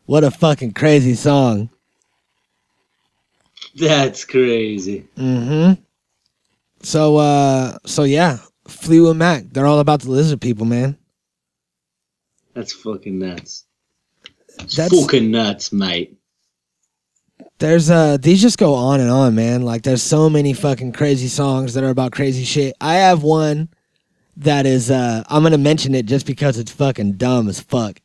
What 0.05 0.24
a 0.24 0.32
fucking 0.32 0.74
crazy 0.74 1.16
song. 1.16 1.70
That's 3.80 4.26
crazy. 4.26 5.08
Mm-hmm. 5.18 5.82
So, 6.82 7.18
uh, 7.18 7.78
so 7.86 8.04
yeah, 8.04 8.40
Fleetwood 8.68 9.18
Mac. 9.18 9.46
They're 9.52 9.66
all 9.66 9.80
about 9.80 10.02
the 10.02 10.12
lizard 10.12 10.42
people, 10.42 10.66
man. 10.66 10.98
That's 12.54 12.74
fucking 12.74 13.18
nuts. 13.20 13.66
That's- 14.76 14.90
fucking 14.90 15.32
nuts, 15.32 15.72
mate. 15.72 16.16
There's 17.60 17.90
uh 17.90 18.16
these 18.18 18.42
just 18.42 18.58
go 18.58 18.74
on 18.74 19.02
and 19.02 19.10
on, 19.10 19.36
man. 19.36 19.64
Like 19.64 19.84
there's 19.84 20.02
so 20.02 20.30
many 20.30 20.54
fucking 20.54 20.94
crazy 20.94 21.28
songs 21.28 21.74
that 21.74 21.84
are 21.84 21.90
about 21.90 22.14
crazy 22.14 22.46
shit. 22.46 22.74
I 22.80 22.96
have 22.96 23.22
one 23.22 23.68
that 24.38 24.66
is 24.66 24.90
uh 24.90 25.24
I'm 25.28 25.44
gonna 25.44 25.58
mention 25.58 25.94
it 25.94 26.06
just 26.06 26.26
because 26.26 26.58
it's 26.58 26.72
fucking 26.72 27.14
dumb 27.14 27.50
as 27.50 27.60
fuck. 27.60 28.00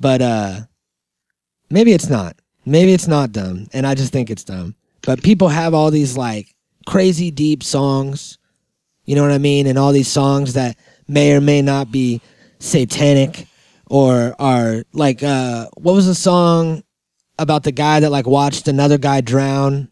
But 0.00 0.22
uh 0.22 0.60
maybe 1.68 1.92
it's 1.92 2.08
not. 2.08 2.36
Maybe 2.64 2.94
it's 2.94 3.06
not 3.06 3.32
dumb. 3.32 3.68
And 3.74 3.86
I 3.86 3.94
just 3.94 4.10
think 4.10 4.30
it's 4.30 4.44
dumb. 4.44 4.74
But 5.06 5.22
people 5.22 5.48
have 5.48 5.74
all 5.74 5.90
these 5.90 6.16
like 6.16 6.54
crazy 6.86 7.30
deep 7.30 7.62
songs. 7.62 8.38
You 9.04 9.16
know 9.16 9.22
what 9.22 9.32
I 9.32 9.38
mean? 9.38 9.66
And 9.66 9.78
all 9.78 9.92
these 9.92 10.08
songs 10.08 10.54
that 10.54 10.78
may 11.08 11.34
or 11.34 11.40
may 11.40 11.60
not 11.62 11.90
be 11.92 12.20
satanic 12.58 13.46
or 13.90 14.34
are 14.38 14.84
like 14.94 15.22
uh 15.22 15.66
what 15.76 15.92
was 15.92 16.06
the 16.06 16.14
song 16.14 16.82
about 17.38 17.62
the 17.64 17.72
guy 17.72 18.00
that 18.00 18.10
like 18.10 18.26
watched 18.26 18.68
another 18.68 18.96
guy 18.96 19.20
drown. 19.20 19.88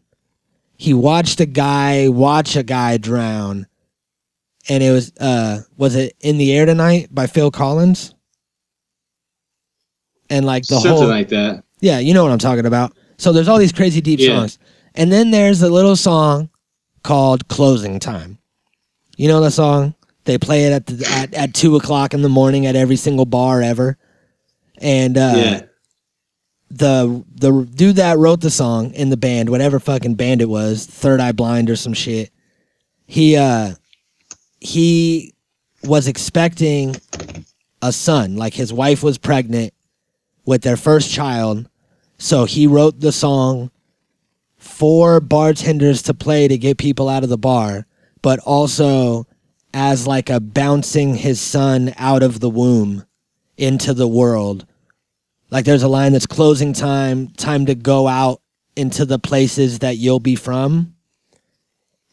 He 0.78 0.94
watched 0.94 1.40
a 1.40 1.46
guy 1.46 2.08
watch 2.08 2.56
a 2.56 2.62
guy 2.62 2.96
drown. 2.96 3.66
And 4.68 4.82
it 4.82 4.90
was 4.92 5.12
uh 5.20 5.60
was 5.76 5.94
it 5.94 6.16
In 6.20 6.38
the 6.38 6.52
Air 6.56 6.64
Tonight 6.64 7.08
by 7.14 7.26
Phil 7.26 7.50
Collins? 7.50 8.14
And 10.30 10.46
like 10.46 10.62
the 10.66 10.76
Something 10.76 10.90
whole 10.90 10.98
Something 11.00 11.16
like 11.16 11.28
that. 11.28 11.64
Yeah, 11.80 11.98
you 11.98 12.14
know 12.14 12.22
what 12.22 12.32
I'm 12.32 12.38
talking 12.38 12.64
about. 12.64 12.96
So 13.18 13.32
there's 13.32 13.48
all 13.48 13.58
these 13.58 13.72
crazy 13.72 14.00
deep 14.00 14.20
Yeah. 14.20 14.28
songs. 14.38 14.58
And 14.95 15.11
then 15.11 15.30
there's 15.30 15.62
a 15.62 15.70
little 15.70 15.97
song 15.97 16.51
called 17.03 17.49
Closing 17.49 17.99
Time. 17.99 18.38
You 19.16 19.28
know 19.28 19.40
the 19.40 19.51
song? 19.51 19.95
They 20.24 20.38
play 20.38 20.64
it 20.64 20.72
at 20.72 20.86
the, 20.86 21.07
at, 21.09 21.34
at 21.34 21.55
two 21.55 21.76
o'clock 21.76 22.14
in 22.14 22.22
the 22.22 22.28
morning 22.28 22.66
at 22.66 22.76
every 22.76 22.97
single 22.97 23.24
bar 23.24 23.61
ever. 23.62 23.99
And 24.78 25.16
uh 25.16 25.34
yeah. 25.36 25.62
the 26.70 27.24
the 27.34 27.68
dude 27.74 27.97
that 27.97 28.18
wrote 28.18 28.40
the 28.40 28.51
song 28.51 28.93
in 28.95 29.11
the 29.11 29.16
band, 29.16 29.49
whatever 29.49 29.80
fucking 29.80 30.14
band 30.14 30.40
it 30.40 30.49
was, 30.49 30.86
Third 30.86 31.20
Eye 31.20 31.32
Blind 31.32 31.70
or 31.70 31.76
some 31.76 31.93
shit. 31.93 32.30
He 33.07 33.36
uh 33.36 33.74
he 34.61 35.34
was 35.82 36.07
expecting 36.07 36.97
a 37.80 37.93
son, 37.93 38.36
like 38.36 38.55
his 38.55 38.72
wife 38.72 39.03
was 39.03 39.18
pregnant 39.18 39.74
with 40.45 40.62
their 40.62 40.76
first 40.76 41.11
child. 41.11 41.68
So 42.18 42.45
he 42.45 42.68
wrote 42.68 43.01
the 43.01 43.12
song 43.12 43.72
for 44.62 45.18
bartenders 45.18 46.02
to 46.02 46.14
play 46.14 46.46
to 46.46 46.56
get 46.56 46.78
people 46.78 47.08
out 47.08 47.24
of 47.24 47.28
the 47.28 47.36
bar, 47.36 47.84
but 48.22 48.38
also 48.38 49.26
as 49.74 50.06
like 50.06 50.30
a 50.30 50.38
bouncing 50.38 51.16
his 51.16 51.40
son 51.40 51.92
out 51.96 52.22
of 52.22 52.38
the 52.38 52.48
womb 52.48 53.04
into 53.56 53.92
the 53.92 54.06
world. 54.06 54.64
Like 55.50 55.64
there's 55.64 55.82
a 55.82 55.88
line 55.88 56.12
that's 56.12 56.28
closing 56.28 56.72
time, 56.72 57.26
time 57.30 57.66
to 57.66 57.74
go 57.74 58.06
out 58.06 58.40
into 58.76 59.04
the 59.04 59.18
places 59.18 59.80
that 59.80 59.96
you'll 59.96 60.20
be 60.20 60.36
from. 60.36 60.94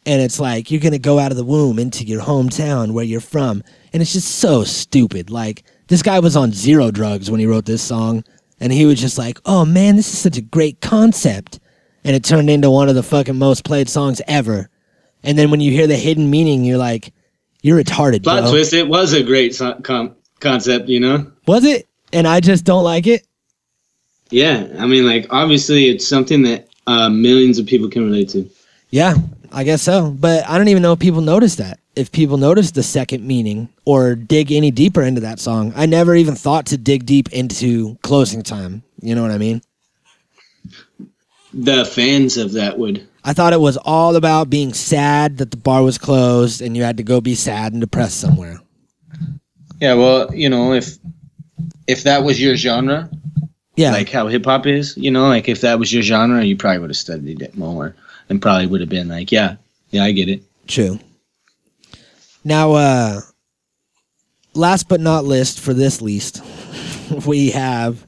And 0.07 0.19
it's 0.19 0.39
like 0.39 0.71
you're 0.71 0.81
gonna 0.81 0.97
go 0.97 1.19
out 1.19 1.29
of 1.29 1.37
the 1.37 1.45
womb 1.45 1.77
into 1.77 2.03
your 2.03 2.23
hometown 2.23 2.93
where 2.93 3.05
you're 3.05 3.21
from. 3.21 3.61
And 3.93 4.01
it's 4.01 4.13
just 4.13 4.39
so 4.39 4.63
stupid. 4.63 5.29
Like 5.29 5.63
this 5.87 6.01
guy 6.01 6.19
was 6.19 6.35
on 6.35 6.51
zero 6.51 6.89
drugs 6.89 7.29
when 7.29 7.39
he 7.39 7.45
wrote 7.45 7.65
this 7.65 7.83
song. 7.83 8.23
And 8.59 8.73
he 8.73 8.87
was 8.87 8.99
just 8.99 9.19
like, 9.19 9.39
oh 9.45 9.65
man, 9.65 9.97
this 9.97 10.11
is 10.11 10.17
such 10.17 10.37
a 10.37 10.41
great 10.41 10.81
concept. 10.81 11.59
And 12.03 12.15
it 12.15 12.23
turned 12.23 12.49
into 12.49 12.69
one 12.71 12.89
of 12.89 12.95
the 12.95 13.03
fucking 13.03 13.37
most 13.37 13.63
played 13.65 13.89
songs 13.89 14.21
ever. 14.27 14.69
And 15.23 15.37
then 15.37 15.51
when 15.51 15.59
you 15.59 15.71
hear 15.71 15.87
the 15.87 15.97
hidden 15.97 16.29
meaning, 16.29 16.63
you're 16.63 16.77
like, 16.77 17.13
you're 17.61 17.81
retarded, 17.81 18.23
Plot 18.23 18.43
bro. 18.43 18.51
twist. 18.51 18.73
It 18.73 18.87
was 18.87 19.13
a 19.13 19.21
great 19.23 19.53
so- 19.55 19.79
com- 19.83 20.15
concept, 20.39 20.87
you 20.87 20.99
know. 20.99 21.29
Was 21.45 21.65
it? 21.65 21.87
And 22.13 22.27
I 22.27 22.39
just 22.39 22.63
don't 22.63 22.83
like 22.83 23.05
it. 23.05 23.25
Yeah, 24.29 24.67
I 24.77 24.85
mean, 24.85 25.05
like 25.05 25.27
obviously, 25.31 25.89
it's 25.89 26.07
something 26.07 26.43
that 26.43 26.67
uh, 26.87 27.09
millions 27.09 27.57
of 27.59 27.65
people 27.65 27.89
can 27.89 28.05
relate 28.05 28.29
to. 28.29 28.49
Yeah, 28.91 29.15
I 29.51 29.63
guess 29.63 29.81
so. 29.81 30.11
But 30.11 30.47
I 30.47 30.57
don't 30.57 30.67
even 30.67 30.81
know 30.83 30.93
if 30.93 30.99
people 30.99 31.21
notice 31.21 31.55
that. 31.55 31.79
If 31.95 32.11
people 32.11 32.37
notice 32.37 32.71
the 32.71 32.83
second 32.83 33.25
meaning 33.25 33.69
or 33.85 34.15
dig 34.15 34.51
any 34.51 34.71
deeper 34.71 35.01
into 35.01 35.21
that 35.21 35.39
song. 35.39 35.73
I 35.75 35.85
never 35.85 36.15
even 36.15 36.35
thought 36.35 36.67
to 36.67 36.77
dig 36.77 37.05
deep 37.05 37.33
into 37.33 37.97
closing 38.03 38.41
time. 38.43 38.83
You 39.01 39.15
know 39.15 39.21
what 39.21 39.31
I 39.31 39.37
mean? 39.37 39.61
The 41.53 41.85
fans 41.85 42.37
of 42.37 42.53
that 42.53 42.77
would. 42.77 43.05
I 43.23 43.33
thought 43.33 43.53
it 43.53 43.59
was 43.61 43.77
all 43.77 44.15
about 44.15 44.49
being 44.49 44.73
sad 44.73 45.37
that 45.39 45.51
the 45.51 45.57
bar 45.57 45.83
was 45.83 45.97
closed 45.97 46.61
and 46.61 46.75
you 46.77 46.83
had 46.83 46.97
to 46.97 47.03
go 47.03 47.19
be 47.21 47.35
sad 47.35 47.73
and 47.73 47.81
depressed 47.81 48.19
somewhere. 48.19 48.59
Yeah, 49.81 49.93
well, 49.95 50.33
you 50.33 50.49
know, 50.49 50.73
if 50.73 50.97
if 51.87 52.03
that 52.03 52.23
was 52.23 52.41
your 52.41 52.55
genre, 52.55 53.09
Yeah. 53.75 53.91
like 53.91 54.09
how 54.09 54.27
hip 54.27 54.45
hop 54.45 54.65
is, 54.67 54.95
you 54.97 55.11
know, 55.11 55.27
like 55.27 55.49
if 55.49 55.61
that 55.61 55.79
was 55.79 55.91
your 55.91 56.03
genre, 56.03 56.43
you 56.43 56.55
probably 56.55 56.79
would 56.79 56.89
have 56.89 56.97
studied 56.97 57.41
it 57.41 57.57
more 57.57 57.95
and 58.29 58.41
probably 58.41 58.67
would 58.67 58.81
have 58.81 58.89
been 58.89 59.07
like, 59.09 59.31
yeah, 59.31 59.55
yeah, 59.91 60.03
I 60.03 60.11
get 60.11 60.29
it. 60.29 60.43
True. 60.67 60.99
Now, 62.43 62.73
uh, 62.73 63.21
last 64.53 64.87
but 64.87 65.01
not 65.01 65.25
least, 65.25 65.59
for 65.59 65.73
this 65.73 66.01
least, 66.01 66.41
we 67.25 67.49
have 67.51 68.05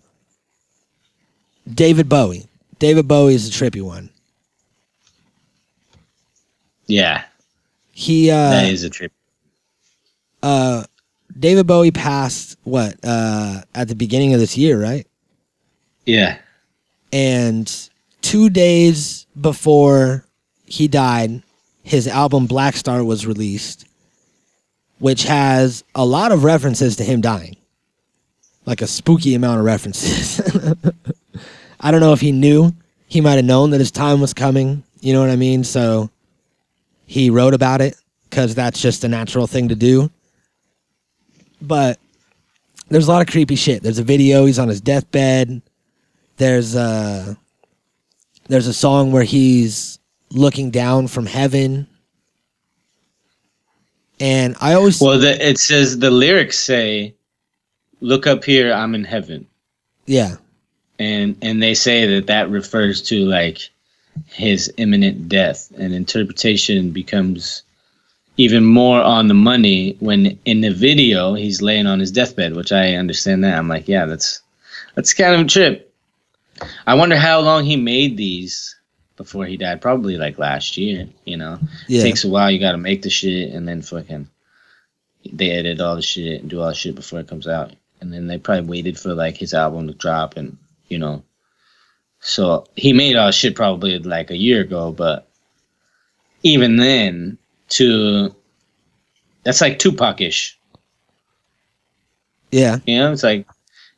David 1.71 2.07
Bowie. 2.09 2.47
David 2.82 3.07
Bowie 3.07 3.36
is 3.36 3.47
a 3.47 3.51
trippy 3.51 3.79
one. 3.79 4.09
Yeah, 6.88 7.23
He, 7.91 8.27
that 8.29 8.65
uh, 8.65 8.67
is 8.67 8.84
a 8.84 8.89
trip. 8.89 9.13
uh, 10.41 10.86
David 11.39 11.67
Bowie 11.67 11.91
passed 11.91 12.57
what 12.63 12.95
uh, 13.03 13.61
at 13.75 13.88
the 13.88 13.93
beginning 13.95 14.34
of 14.34 14.39
this 14.39 14.57
year, 14.57 14.82
right? 14.82 15.05
Yeah, 16.07 16.39
And 17.13 17.71
two 18.23 18.49
days 18.49 19.27
before 19.39 20.25
he 20.65 20.88
died, 20.88 21.43
his 21.84 22.07
album 22.07 22.47
Blackstar 22.47 23.05
was 23.05 23.27
released, 23.27 23.86
which 24.97 25.23
has 25.25 25.84
a 25.93 26.03
lot 26.03 26.32
of 26.32 26.43
references 26.43 26.95
to 26.95 27.03
him 27.03 27.21
dying. 27.21 27.57
Like 28.65 28.82
a 28.82 28.88
spooky 28.88 29.36
amount 29.36 29.59
of 29.59 29.65
references. 29.65 30.41
I 31.82 31.91
don't 31.91 31.99
know 31.99 32.13
if 32.13 32.21
he 32.21 32.32
knew. 32.32 32.73
He 33.07 33.19
might 33.19 33.36
have 33.36 33.45
known 33.45 33.71
that 33.71 33.79
his 33.79 33.91
time 33.91 34.21
was 34.21 34.34
coming. 34.34 34.84
You 35.01 35.13
know 35.13 35.19
what 35.19 35.29
I 35.29 35.36
mean? 35.36 35.63
So 35.63 36.09
he 37.05 37.29
wrote 37.29 37.53
about 37.53 37.82
it 37.82 37.95
because 38.29 38.55
that's 38.55 38.82
just 38.82 39.03
a 39.03 39.07
natural 39.09 39.47
thing 39.47 39.67
to 39.69 39.75
do. 39.75 40.09
But 41.61 41.99
there's 42.88 43.07
a 43.07 43.11
lot 43.11 43.21
of 43.21 43.27
creepy 43.27 43.55
shit. 43.55 43.84
There's 43.84 43.99
a 43.99 44.03
video, 44.03 44.45
he's 44.45 44.59
on 44.59 44.69
his 44.69 44.79
deathbed 44.79 45.61
there's 46.41 46.75
a 46.75 47.38
there's 48.47 48.65
a 48.65 48.73
song 48.73 49.11
where 49.11 49.23
he's 49.23 49.99
looking 50.32 50.71
down 50.71 51.07
from 51.07 51.27
heaven 51.27 51.88
and 54.19 54.55
i 54.59 54.73
always 54.73 54.99
Well, 54.99 55.19
the, 55.19 55.49
it 55.49 55.59
says 55.59 55.99
the 55.99 56.09
lyrics 56.09 56.57
say, 56.57 57.13
"Look 57.99 58.25
up 58.25 58.43
here, 58.43 58.73
I'm 58.73 58.95
in 58.95 59.03
heaven," 59.03 59.45
yeah 60.07 60.38
and 61.02 61.38
and 61.41 61.62
they 61.62 61.74
say 61.74 62.06
that 62.06 62.28
that 62.28 62.49
refers 62.49 63.02
to 63.04 63.26
like 63.26 63.70
his 64.28 64.72
imminent 64.78 65.28
death, 65.30 65.72
and 65.78 65.93
interpretation 65.93 66.91
becomes 66.91 67.64
even 68.38 68.66
more 68.66 69.02
on 69.02 69.28
the 69.28 69.34
money 69.34 69.97
when 69.99 70.38
in 70.45 70.62
the 70.62 70.72
video 70.72 71.34
he's 71.34 71.62
laying 71.62 71.88
on 71.88 71.99
his 71.99 72.12
deathbed, 72.12 72.56
which 72.56 72.72
I 72.72 72.95
understand 72.95 73.43
that. 73.43 73.58
I'm 73.58 73.68
like, 73.68 73.88
yeah, 73.88 74.06
that's 74.06 74.41
that's 74.95 75.14
kind 75.14 75.36
of 75.36 75.41
a 75.41 75.45
trip. 75.45 75.93
I 76.86 76.93
wonder 76.93 77.18
how 77.18 77.39
long 77.39 77.66
he 77.66 77.76
made 77.76 78.18
these 78.18 78.76
before 79.18 79.45
he 79.45 79.58
died. 79.58 79.82
Probably 79.82 80.18
like 80.18 80.38
last 80.38 80.78
year, 80.78 81.08
you 81.26 81.38
know. 81.38 81.60
yeah 81.88 82.04
takes 82.04 82.24
a 82.24 82.30
while. 82.30 82.52
You 82.52 82.60
got 82.60 82.74
to 82.74 82.78
make 82.78 83.02
the 83.02 83.10
shit, 83.10 83.54
and 83.54 83.68
then 83.68 83.82
fucking 83.82 84.30
they 85.32 85.52
edit 85.52 85.82
all 85.82 85.95
the 85.95 86.02
shit 86.02 86.41
and 86.41 86.49
do 86.49 86.62
all 86.62 86.70
the 86.70 86.76
shit 86.76 86.95
before 86.95 87.20
it 87.20 87.28
comes 87.28 87.47
out. 87.47 87.74
And 87.99 88.12
then 88.12 88.26
they 88.28 88.39
probably 88.39 88.68
waited 88.68 88.97
for 88.97 89.14
like 89.14 89.38
his 89.38 89.54
album 89.54 89.88
to 89.88 89.93
drop, 89.93 90.38
and 90.38 90.58
you 90.91 90.99
know. 90.99 91.23
So 92.19 92.65
he 92.75 92.93
made 92.93 93.15
all 93.15 93.31
shit 93.31 93.55
probably 93.55 93.97
like 93.97 94.29
a 94.29 94.37
year 94.37 94.61
ago, 94.61 94.91
but 94.91 95.27
even 96.43 96.75
then, 96.75 97.37
to 97.69 98.35
that's 99.43 99.61
like 99.61 99.79
Tupac-ish. 99.79 100.57
yeah 102.51 102.77
You 102.85 102.99
know, 102.99 103.11
it's 103.11 103.23
like 103.23 103.47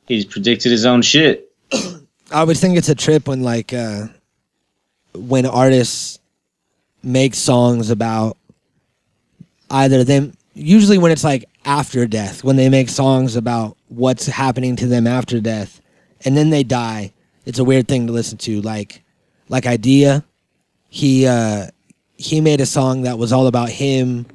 he's 0.08 0.26
predicted 0.26 0.72
his 0.72 0.86
own 0.86 1.02
shit. 1.02 1.52
i 2.32 2.44
would 2.44 2.58
think 2.58 2.78
it's 2.78 2.90
a 2.90 2.96
trip 2.96 3.28
when 3.28 3.44
like 3.44 3.74
uh 3.74 4.08
when 5.14 5.46
artists 5.46 6.20
make 7.04 7.36
songs 7.36 7.90
about 7.90 8.38
either 9.70 10.04
them 10.04 10.34
usually 10.54 10.98
when 10.98 11.12
it's 11.12 11.24
like 11.24 11.46
after 11.66 12.08
death 12.08 12.44
when 12.44 12.56
they 12.56 12.70
make 12.70 12.90
songs 12.90 13.36
about 13.36 13.78
what's 13.90 14.26
happening 14.26 14.76
to 14.76 14.88
them 14.88 15.06
after 15.06 15.40
death 15.40 15.82
and 16.26 16.36
then 16.36 16.50
they 16.50 16.64
die. 16.64 17.14
It's 17.46 17.60
a 17.60 17.64
weird 17.64 17.88
thing 17.88 18.08
to 18.08 18.14
listen 18.14 18.38
to. 18.40 18.62
Like 18.62 19.04
like 19.50 19.66
idea 19.66 20.24
he 20.90 21.28
uh 21.28 21.68
he 22.18 22.42
made 22.42 22.62
a 22.62 22.66
song 22.66 23.02
that 23.04 23.18
was 23.18 23.34
all 23.34 23.48
about 23.48 23.70
him 23.70 24.26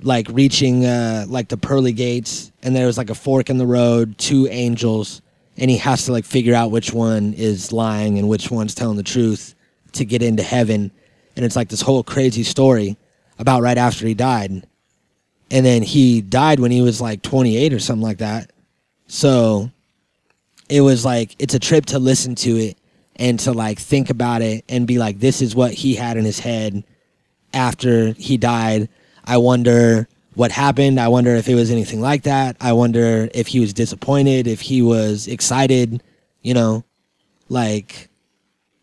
like 0.00 0.26
reaching 0.30 0.84
uh 0.86 1.24
like 1.28 1.48
the 1.48 1.56
pearly 1.56 1.92
gates 1.92 2.50
and 2.62 2.74
there 2.74 2.86
was 2.86 2.96
like 2.96 3.10
a 3.10 3.14
fork 3.14 3.50
in 3.50 3.58
the 3.58 3.66
road 3.66 4.16
two 4.16 4.48
angels 4.50 5.20
and 5.56 5.70
he 5.70 5.76
has 5.78 6.06
to 6.06 6.12
like 6.12 6.24
figure 6.24 6.54
out 6.54 6.70
which 6.70 6.92
one 6.92 7.34
is 7.34 7.72
lying 7.72 8.18
and 8.18 8.28
which 8.28 8.50
one's 8.50 8.74
telling 8.74 8.96
the 8.96 9.02
truth 9.02 9.54
to 9.92 10.04
get 10.04 10.22
into 10.22 10.42
heaven. 10.42 10.90
And 11.36 11.44
it's 11.44 11.56
like 11.56 11.68
this 11.68 11.82
whole 11.82 12.02
crazy 12.02 12.42
story 12.42 12.96
about 13.38 13.62
right 13.62 13.78
after 13.78 14.06
he 14.06 14.14
died. 14.14 14.66
And 15.50 15.66
then 15.66 15.82
he 15.82 16.20
died 16.22 16.60
when 16.60 16.70
he 16.70 16.80
was 16.80 17.00
like 17.00 17.22
28 17.22 17.74
or 17.74 17.78
something 17.78 18.02
like 18.02 18.18
that. 18.18 18.50
So 19.06 19.70
it 20.72 20.80
was 20.80 21.04
like 21.04 21.36
it's 21.38 21.54
a 21.54 21.58
trip 21.58 21.86
to 21.86 21.98
listen 21.98 22.34
to 22.36 22.56
it 22.56 22.78
and 23.16 23.38
to 23.40 23.52
like 23.52 23.78
think 23.78 24.10
about 24.10 24.42
it 24.42 24.64
and 24.68 24.86
be 24.86 24.98
like 24.98 25.18
this 25.18 25.42
is 25.42 25.54
what 25.54 25.72
he 25.72 25.94
had 25.94 26.16
in 26.16 26.24
his 26.24 26.38
head 26.38 26.84
after 27.52 28.12
he 28.12 28.36
died. 28.36 28.88
I 29.24 29.36
wonder 29.36 30.08
what 30.34 30.50
happened. 30.50 30.98
I 30.98 31.08
wonder 31.08 31.34
if 31.36 31.48
it 31.48 31.54
was 31.54 31.70
anything 31.70 32.00
like 32.00 32.22
that. 32.22 32.56
I 32.60 32.72
wonder 32.72 33.28
if 33.34 33.48
he 33.48 33.60
was 33.60 33.72
disappointed 33.74 34.46
if 34.46 34.60
he 34.60 34.82
was 34.82 35.28
excited 35.28 36.02
you 36.42 36.54
know? 36.54 36.84
Like 37.48 38.08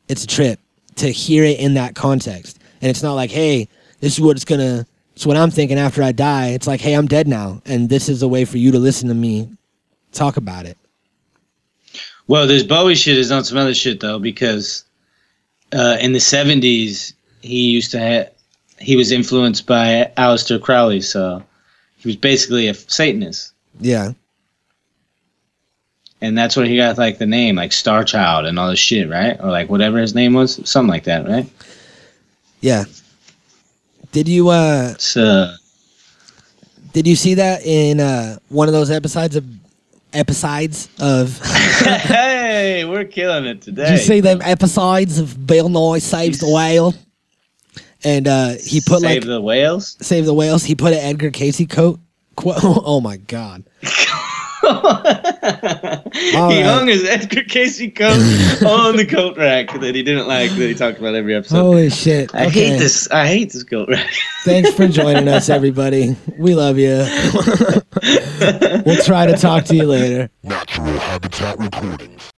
it's 0.07 0.23
a 0.23 0.27
trip 0.27 0.59
to 0.95 1.09
hear 1.09 1.43
it 1.43 1.59
in 1.59 1.75
that 1.75 1.95
context. 1.95 2.59
And 2.81 2.89
it's 2.89 3.03
not 3.03 3.13
like 3.13 3.31
hey 3.31 3.67
this 3.99 4.13
is 4.13 4.21
what 4.21 4.35
it's 4.35 4.45
gonna 4.45 4.85
it's 5.13 5.25
what 5.25 5.35
i'm 5.35 5.51
thinking 5.51 5.77
after 5.77 6.01
i 6.01 6.11
die. 6.11 6.49
It's 6.49 6.67
like 6.67 6.81
hey 6.81 6.93
i'm 6.93 7.07
dead 7.07 7.27
now 7.27 7.61
and 7.65 7.89
this 7.89 8.09
is 8.09 8.21
a 8.21 8.27
way 8.27 8.45
for 8.45 8.57
you 8.57 8.71
to 8.71 8.79
listen 8.79 9.09
to 9.09 9.15
me 9.15 9.49
talk 10.11 10.37
about 10.37 10.65
it 10.65 10.77
Well, 12.29 12.47
this 12.47 12.63
Bowie 12.63 12.95
shit 12.95 13.17
is 13.17 13.31
on 13.31 13.43
some 13.43 13.57
other 13.57 13.73
shit 13.73 13.99
though, 13.99 14.19
because 14.19 14.85
uh, 15.73 15.97
in 15.99 16.13
the 16.13 16.19
'70s 16.19 17.13
he 17.41 17.71
used 17.71 17.91
to 17.91 17.99
have 17.99 18.31
he 18.79 18.95
was 18.95 19.11
influenced 19.11 19.65
by 19.65 20.09
Aleister 20.15 20.61
Crowley, 20.61 21.01
so 21.01 21.43
he 21.97 22.07
was 22.07 22.15
basically 22.15 22.67
a 22.67 22.73
Satanist, 22.73 23.51
yeah 23.81 24.13
and 26.21 26.37
that's 26.37 26.55
where 26.55 26.65
he 26.65 26.77
got 26.77 26.97
like 26.97 27.17
the 27.17 27.25
name, 27.25 27.55
like 27.55 27.71
Star 27.71 28.03
Child 28.03 28.45
and 28.45 28.59
all 28.59 28.69
this 28.69 28.79
shit, 28.79 29.09
right? 29.09 29.39
Or 29.39 29.49
like 29.49 29.69
whatever 29.69 29.97
his 29.97 30.13
name 30.15 30.33
was, 30.33 30.59
something 30.69 30.89
like 30.89 31.05
that, 31.05 31.27
right? 31.27 31.49
yeah 32.61 32.83
did 34.11 34.27
you 34.27 34.49
uh 34.49 34.93
So 34.97 35.53
did 36.91 37.07
you 37.07 37.15
see 37.15 37.35
that 37.35 37.65
in 37.65 37.99
uh 37.99 38.37
one 38.49 38.67
of 38.67 38.73
those 38.73 38.91
episodes 38.91 39.35
of 39.35 39.45
episodes 40.13 40.89
of 40.99 41.39
hey, 41.85 42.85
we're 42.85 43.05
killing 43.05 43.45
it 43.45 43.61
today. 43.61 43.85
Did 43.85 43.91
you 43.91 43.97
see 43.97 44.19
them 44.19 44.41
episodes 44.41 45.19
of 45.19 45.45
Bill 45.45 45.69
Nye 45.69 45.99
Saves 45.99 46.39
the 46.39 46.49
Whale? 46.49 46.93
And 48.03 48.27
uh, 48.27 48.53
he 48.63 48.79
put 48.79 49.01
Save 49.01 49.03
like 49.03 49.13
save 49.13 49.25
the 49.25 49.41
whales. 49.41 49.97
Save 50.01 50.25
the 50.25 50.33
Whales. 50.33 50.63
He 50.63 50.75
put 50.75 50.93
an 50.93 50.99
Edgar 50.99 51.31
Cayce 51.31 51.65
coat. 51.67 51.99
Quote. 52.35 52.57
Oh 52.63 53.01
my 53.01 53.17
god. 53.17 53.65
he 54.69 56.35
right. 56.35 56.63
hung 56.63 56.87
his 56.87 57.03
Edgar 57.05 57.43
Cayce 57.43 57.79
coat 57.95 58.63
on 58.65 58.95
the 58.95 59.05
coat 59.09 59.37
rack 59.37 59.71
that 59.79 59.95
he 59.95 60.03
didn't 60.03 60.27
like 60.27 60.51
that 60.51 60.67
he 60.67 60.73
talked 60.73 60.99
about 60.99 61.15
every 61.15 61.35
episode. 61.35 61.57
Holy 61.59 61.89
shit. 61.89 62.33
I 62.35 62.47
Okay. 62.47 62.69
hate 62.69 62.79
this. 62.79 63.09
I 63.11 63.27
hate 63.27 63.51
this 63.53 63.63
coat 63.63 63.89
rack. 63.89 64.13
Thanks 64.43 64.71
for 64.73 64.87
joining 64.89 65.27
us, 65.27 65.49
everybody. 65.49 66.15
We 66.37 66.55
love 66.55 66.77
you. 66.77 67.05
we'll 68.85 69.03
try 69.03 69.25
to 69.25 69.35
talk 69.37 69.65
to 69.65 69.75
you 69.75 69.85
later. 69.85 70.29
Natural 70.43 70.97
Habitat 70.99 71.57
Recordings. 71.59 72.21